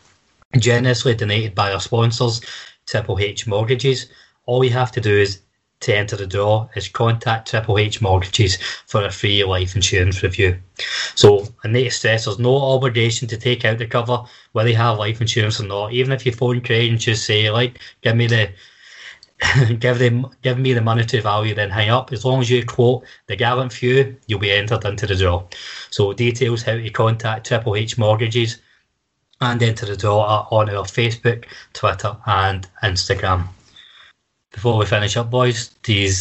Generously 0.58 1.16
donated 1.16 1.54
by 1.54 1.72
our 1.72 1.82
sponsors, 1.82 2.42
Triple 2.88 3.20
H 3.20 3.46
Mortgages. 3.46 4.08
All 4.46 4.64
you 4.64 4.72
have 4.72 4.92
to 4.94 5.02
do 5.02 5.16
is 5.16 5.42
to 5.80 5.96
enter 5.96 6.16
the 6.16 6.26
draw 6.26 6.68
is 6.76 6.88
contact 6.88 7.50
Triple 7.50 7.78
H 7.78 8.02
Mortgages 8.02 8.58
for 8.88 9.06
a 9.06 9.12
free 9.12 9.44
life 9.44 9.76
insurance 9.76 10.24
review. 10.24 10.58
So 11.16 11.48
I 11.64 11.68
need 11.68 11.86
to 11.86 11.92
stress 11.92 12.26
there's 12.26 12.40
no 12.40 12.56
obligation 12.56 13.28
to 13.28 13.38
take 13.38 13.64
out 13.64 13.78
the 13.78 13.88
cover 13.88 14.24
whether 14.54 14.70
you 14.70 14.76
have 14.76 14.98
life 14.98 15.22
insurance 15.22 15.60
or 15.60 15.66
not. 15.66 15.94
Even 15.94 16.12
if 16.12 16.26
you 16.26 16.32
phone 16.32 16.62
Craig 16.62 16.90
and 16.90 17.00
just 17.00 17.26
say 17.26 17.50
like, 17.52 17.80
give 18.02 18.16
me 18.16 18.28
the 18.28 18.50
give 19.80 20.00
them 20.00 20.28
give 20.42 20.58
me 20.58 20.74
the 20.74 20.82
monetary 20.82 21.22
value, 21.22 21.54
then 21.54 21.70
hang 21.70 21.90
up. 21.90 22.12
As 22.12 22.26
long 22.26 22.42
as 22.42 22.50
you 22.50 22.66
quote 22.66 23.04
the 23.28 23.36
gallant 23.36 23.72
few, 23.72 24.18
you'll 24.26 24.40
be 24.40 24.52
entered 24.52 24.84
into 24.84 25.06
the 25.06 25.16
draw. 25.16 25.44
So 25.92 26.12
details 26.12 26.64
how 26.64 26.74
to 26.74 26.90
contact 26.90 27.46
Triple 27.46 27.76
H 27.76 28.00
Mortgages 28.00 28.58
and 29.40 29.62
enter 29.62 29.86
the 29.86 29.96
draw 29.96 30.26
are 30.26 30.48
on 30.50 30.72
our 30.72 30.86
Facebook, 30.86 31.46
Twitter, 31.74 32.18
and 32.26 32.68
Instagram 32.82 33.50
before 34.58 34.80
we 34.80 34.88
finish 34.88 35.16
up, 35.16 35.30
boys, 35.30 35.68
do 35.84 35.94
you, 35.94 36.12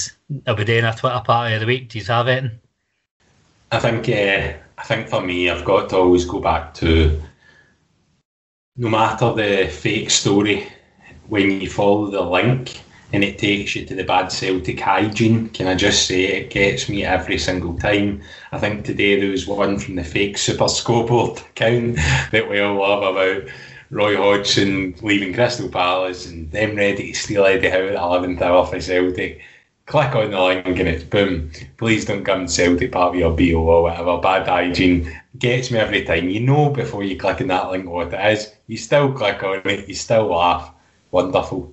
are 0.47 0.55
we 0.55 0.62
doing 0.62 0.84
a 0.84 0.95
Twitter 0.95 1.22
party 1.24 1.55
of 1.55 1.61
the 1.61 1.66
week? 1.66 1.89
Do 1.89 1.99
you 1.99 2.05
have 2.05 2.28
it? 2.28 2.45
I 3.72 3.78
think, 3.78 4.07
uh, 4.11 4.53
I 4.76 4.82
think 4.84 5.09
for 5.09 5.22
me, 5.22 5.49
I've 5.49 5.64
got 5.64 5.89
to 5.89 5.97
always 5.97 6.26
go 6.26 6.39
back 6.39 6.74
to 6.74 7.18
no 8.76 8.91
matter 8.91 9.32
the 9.32 9.68
fake 9.68 10.11
story, 10.11 10.68
when 11.28 11.62
you 11.62 11.70
follow 11.70 12.11
the 12.11 12.20
link 12.20 12.78
and 13.14 13.24
it 13.24 13.39
takes 13.39 13.74
you 13.74 13.87
to 13.87 13.95
the 13.95 14.05
bad 14.05 14.30
Celtic 14.30 14.80
hygiene, 14.80 15.49
can 15.49 15.66
I 15.66 15.74
just 15.74 16.07
say 16.07 16.24
it 16.24 16.51
gets 16.51 16.91
me 16.91 17.07
every 17.07 17.39
single 17.39 17.78
time. 17.78 18.20
I 18.53 18.59
think 18.59 18.84
today 18.84 19.18
there 19.18 19.30
was 19.30 19.47
one 19.47 19.78
from 19.78 19.95
the 19.95 20.05
fake 20.05 20.37
Super 20.37 20.68
Scoreboard 20.68 21.39
account 21.51 21.97
that 22.32 22.51
we 22.51 22.61
all 22.61 22.80
love 22.80 23.03
about 23.03 23.49
Roy 23.91 24.16
Hodgson 24.16 24.95
leaving 25.03 25.32
Crystal 25.32 25.68
Palace 25.68 26.26
and 26.26 26.51
them 26.51 26.74
ready 26.76 27.12
to 27.12 27.18
steal 27.18 27.45
Eddie 27.45 27.68
Howe 27.68 27.87
at 27.87 27.95
11th 27.95 28.41
hour 28.41 28.66
for 28.66 28.80
Celtic. 28.80 29.41
Click 29.87 30.16
on 30.16 30.32
the 30.32 30.43
link 30.43 30.66
and 30.66 30.89
it's 30.89 31.05
boom. 31.05 31.51
Please 31.76 32.05
don't 32.05 32.24
come 32.24 32.47
to 32.47 32.53
Celtic 32.53 32.91
Park 32.91 33.14
your 33.14 33.37
BO 33.37 33.62
or 33.62 33.84
whatever. 33.84 34.18
Bad 34.18 34.49
hygiene 34.49 35.20
gets 35.39 35.70
me 35.70 35.78
every 35.78 36.05
time. 36.05 36.28
You 36.28 36.41
know 36.41 36.70
before 36.70 37.05
you 37.05 37.16
click 37.16 37.41
on 37.41 37.47
that 37.49 37.70
link 37.70 37.89
what 37.89 38.12
it 38.12 38.32
is. 38.32 38.53
You 38.66 38.76
still 38.76 39.12
click 39.12 39.43
on 39.45 39.62
it. 39.64 39.89
You 39.89 39.95
still 39.95 40.26
laugh. 40.26 40.72
Wonderful. 41.12 41.72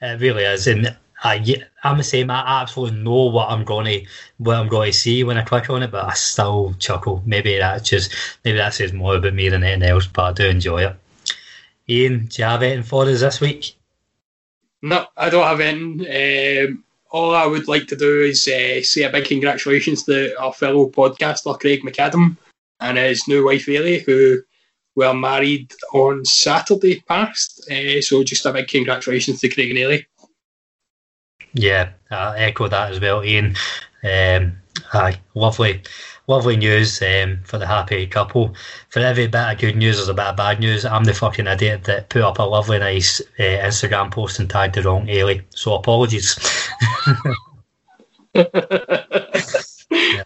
It 0.00 0.20
really 0.20 0.44
is. 0.44 0.66
And 0.66 0.96
I, 1.22 1.44
I'm 1.84 1.98
the 1.98 2.04
same. 2.04 2.30
I 2.30 2.62
absolutely 2.62 3.00
know 3.00 3.26
what 3.26 3.50
I'm 3.50 3.64
going 3.64 3.84
to 3.84 4.06
what 4.38 4.56
I'm 4.56 4.68
to 4.70 4.92
see 4.92 5.22
when 5.22 5.36
I 5.36 5.42
click 5.42 5.68
on 5.68 5.82
it, 5.82 5.90
but 5.90 6.06
I 6.06 6.14
still 6.14 6.74
chuckle. 6.78 7.22
Maybe 7.26 7.58
that's 7.58 7.88
just 7.88 8.12
maybe 8.44 8.56
that 8.56 8.74
says 8.74 8.94
more 8.94 9.16
about 9.16 9.34
me 9.34 9.50
than 9.50 9.62
anything 9.62 9.90
else, 9.90 10.06
but 10.06 10.22
I 10.22 10.32
do 10.32 10.46
enjoy 10.46 10.86
it. 10.86 10.96
Iain, 11.88 12.26
do 12.26 12.42
you 12.42 12.48
have 12.48 12.62
anything 12.62 12.82
for 12.82 13.04
us 13.04 13.20
this 13.20 13.40
week? 13.40 13.76
No, 14.82 15.06
I 15.16 15.30
don't 15.30 15.46
have 15.46 15.60
anything. 15.60 16.68
Um, 16.70 16.84
all 17.10 17.34
I 17.34 17.46
would 17.46 17.68
like 17.68 17.86
to 17.88 17.96
do 17.96 18.22
is 18.22 18.48
uh, 18.48 18.82
say 18.82 19.02
a 19.02 19.10
big 19.10 19.26
congratulations 19.26 20.04
to 20.04 20.34
our 20.40 20.52
fellow 20.52 20.88
podcaster 20.88 21.58
Craig 21.58 21.82
McAdam 21.82 22.36
and 22.80 22.98
his 22.98 23.28
new 23.28 23.44
wife 23.44 23.66
Ailey, 23.66 24.02
who 24.02 24.42
were 24.96 25.14
married 25.14 25.72
on 25.92 26.24
Saturday 26.24 27.00
past. 27.00 27.70
Uh, 27.70 28.00
so 28.00 28.24
just 28.24 28.46
a 28.46 28.52
big 28.52 28.68
congratulations 28.68 29.40
to 29.40 29.48
Craig 29.48 29.70
and 29.70 29.78
Ailey. 29.78 30.06
Yeah, 31.54 31.90
I 32.10 32.38
echo 32.38 32.68
that 32.68 32.92
as 32.92 33.00
well, 33.00 33.20
Iain. 33.20 33.56
Um, 34.04 34.56
aye, 34.92 35.18
lovely 35.34 35.82
lovely 36.28 36.56
news 36.56 37.02
um, 37.02 37.40
for 37.44 37.58
the 37.58 37.66
happy 37.66 38.06
couple. 38.06 38.54
For 38.88 39.00
every 39.00 39.26
bit 39.26 39.52
of 39.52 39.58
good 39.58 39.76
news, 39.76 39.96
there's 39.96 40.08
a 40.08 40.14
bit 40.14 40.26
of 40.26 40.36
bad 40.36 40.60
news. 40.60 40.84
I'm 40.84 41.04
the 41.04 41.14
fucking 41.14 41.46
idiot 41.46 41.84
that 41.84 42.08
put 42.08 42.22
up 42.22 42.38
a 42.38 42.42
lovely, 42.42 42.78
nice 42.78 43.20
uh, 43.38 43.42
Instagram 43.42 44.10
post 44.10 44.38
and 44.38 44.48
tagged 44.48 44.74
the 44.74 44.82
wrong 44.82 45.06
Ailey. 45.06 45.42
So 45.50 45.74
apologies. 45.74 46.38
yeah. 48.34 50.22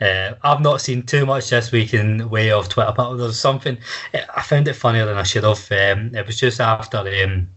Uh, 0.00 0.34
I've 0.42 0.60
not 0.60 0.80
seen 0.80 1.04
too 1.04 1.24
much 1.26 1.50
this 1.50 1.70
week 1.70 1.94
in 1.94 2.28
way 2.28 2.50
of 2.50 2.68
Twitter, 2.68 2.92
but 2.96 3.16
there's 3.16 3.38
something 3.38 3.78
I 4.12 4.42
found 4.42 4.66
it 4.66 4.74
funnier 4.74 5.06
than 5.06 5.16
I 5.16 5.22
should 5.22 5.44
have. 5.44 5.70
Um, 5.70 6.14
it 6.14 6.26
was 6.26 6.38
just 6.40 6.60
after 6.60 6.98
um, 6.98 7.48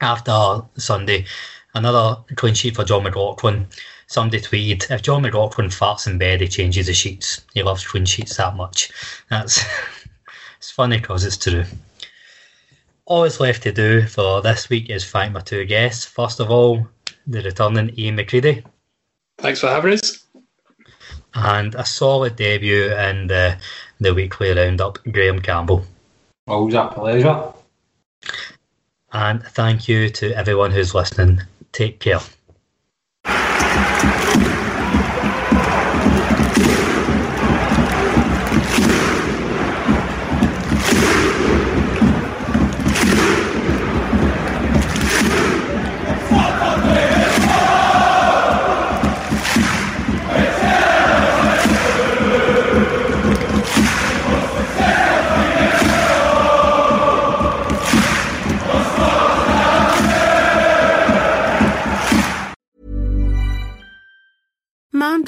after 0.00 0.62
Sunday, 0.76 1.26
another 1.74 2.22
clean 2.36 2.54
sheet 2.54 2.76
for 2.76 2.84
Jon 2.84 3.02
McLaughlin 3.02 3.66
somebody 4.08 4.40
tweeted, 4.40 4.90
if 4.90 5.02
Jon 5.02 5.22
McLaughlin 5.22 5.68
farts 5.68 6.06
in 6.06 6.18
bed, 6.18 6.40
he 6.40 6.48
changes 6.48 6.86
the 6.86 6.94
sheets. 6.94 7.44
He 7.54 7.62
loves 7.62 7.86
clean 7.86 8.04
sheets 8.04 8.36
that 8.36 8.56
much. 8.56 8.90
That's 9.30 9.64
it's 10.58 10.70
funny 10.70 10.98
because 10.98 11.24
it's 11.24 11.36
true. 11.36 11.64
All 13.04 13.22
that's 13.22 13.40
left 13.40 13.62
to 13.62 13.72
do 13.72 14.06
for 14.06 14.42
this 14.42 14.68
week 14.68 14.90
is 14.90 15.04
thank 15.04 15.32
my 15.32 15.40
two 15.40 15.64
guests. 15.64 16.04
First 16.04 16.40
of 16.40 16.50
all, 16.50 16.86
the 17.26 17.42
returning 17.42 17.90
Iain 17.98 18.16
McCreadie. 18.16 18.64
Thanks 19.38 19.60
for 19.60 19.68
having 19.68 19.92
us. 19.92 20.24
And 21.34 21.74
a 21.74 21.84
solid 21.84 22.36
debut 22.36 22.92
in 22.92 23.28
the, 23.28 23.56
the 24.00 24.12
weekly 24.12 24.52
roundup, 24.52 24.98
Graham 25.12 25.40
Campbell. 25.40 25.84
Always 26.46 26.74
a 26.74 26.86
pleasure. 26.86 27.52
And 29.12 29.42
thank 29.42 29.88
you 29.88 30.10
to 30.10 30.32
everyone 30.32 30.70
who's 30.70 30.94
listening. 30.94 31.40
Take 31.78 32.00
care. 32.00 32.37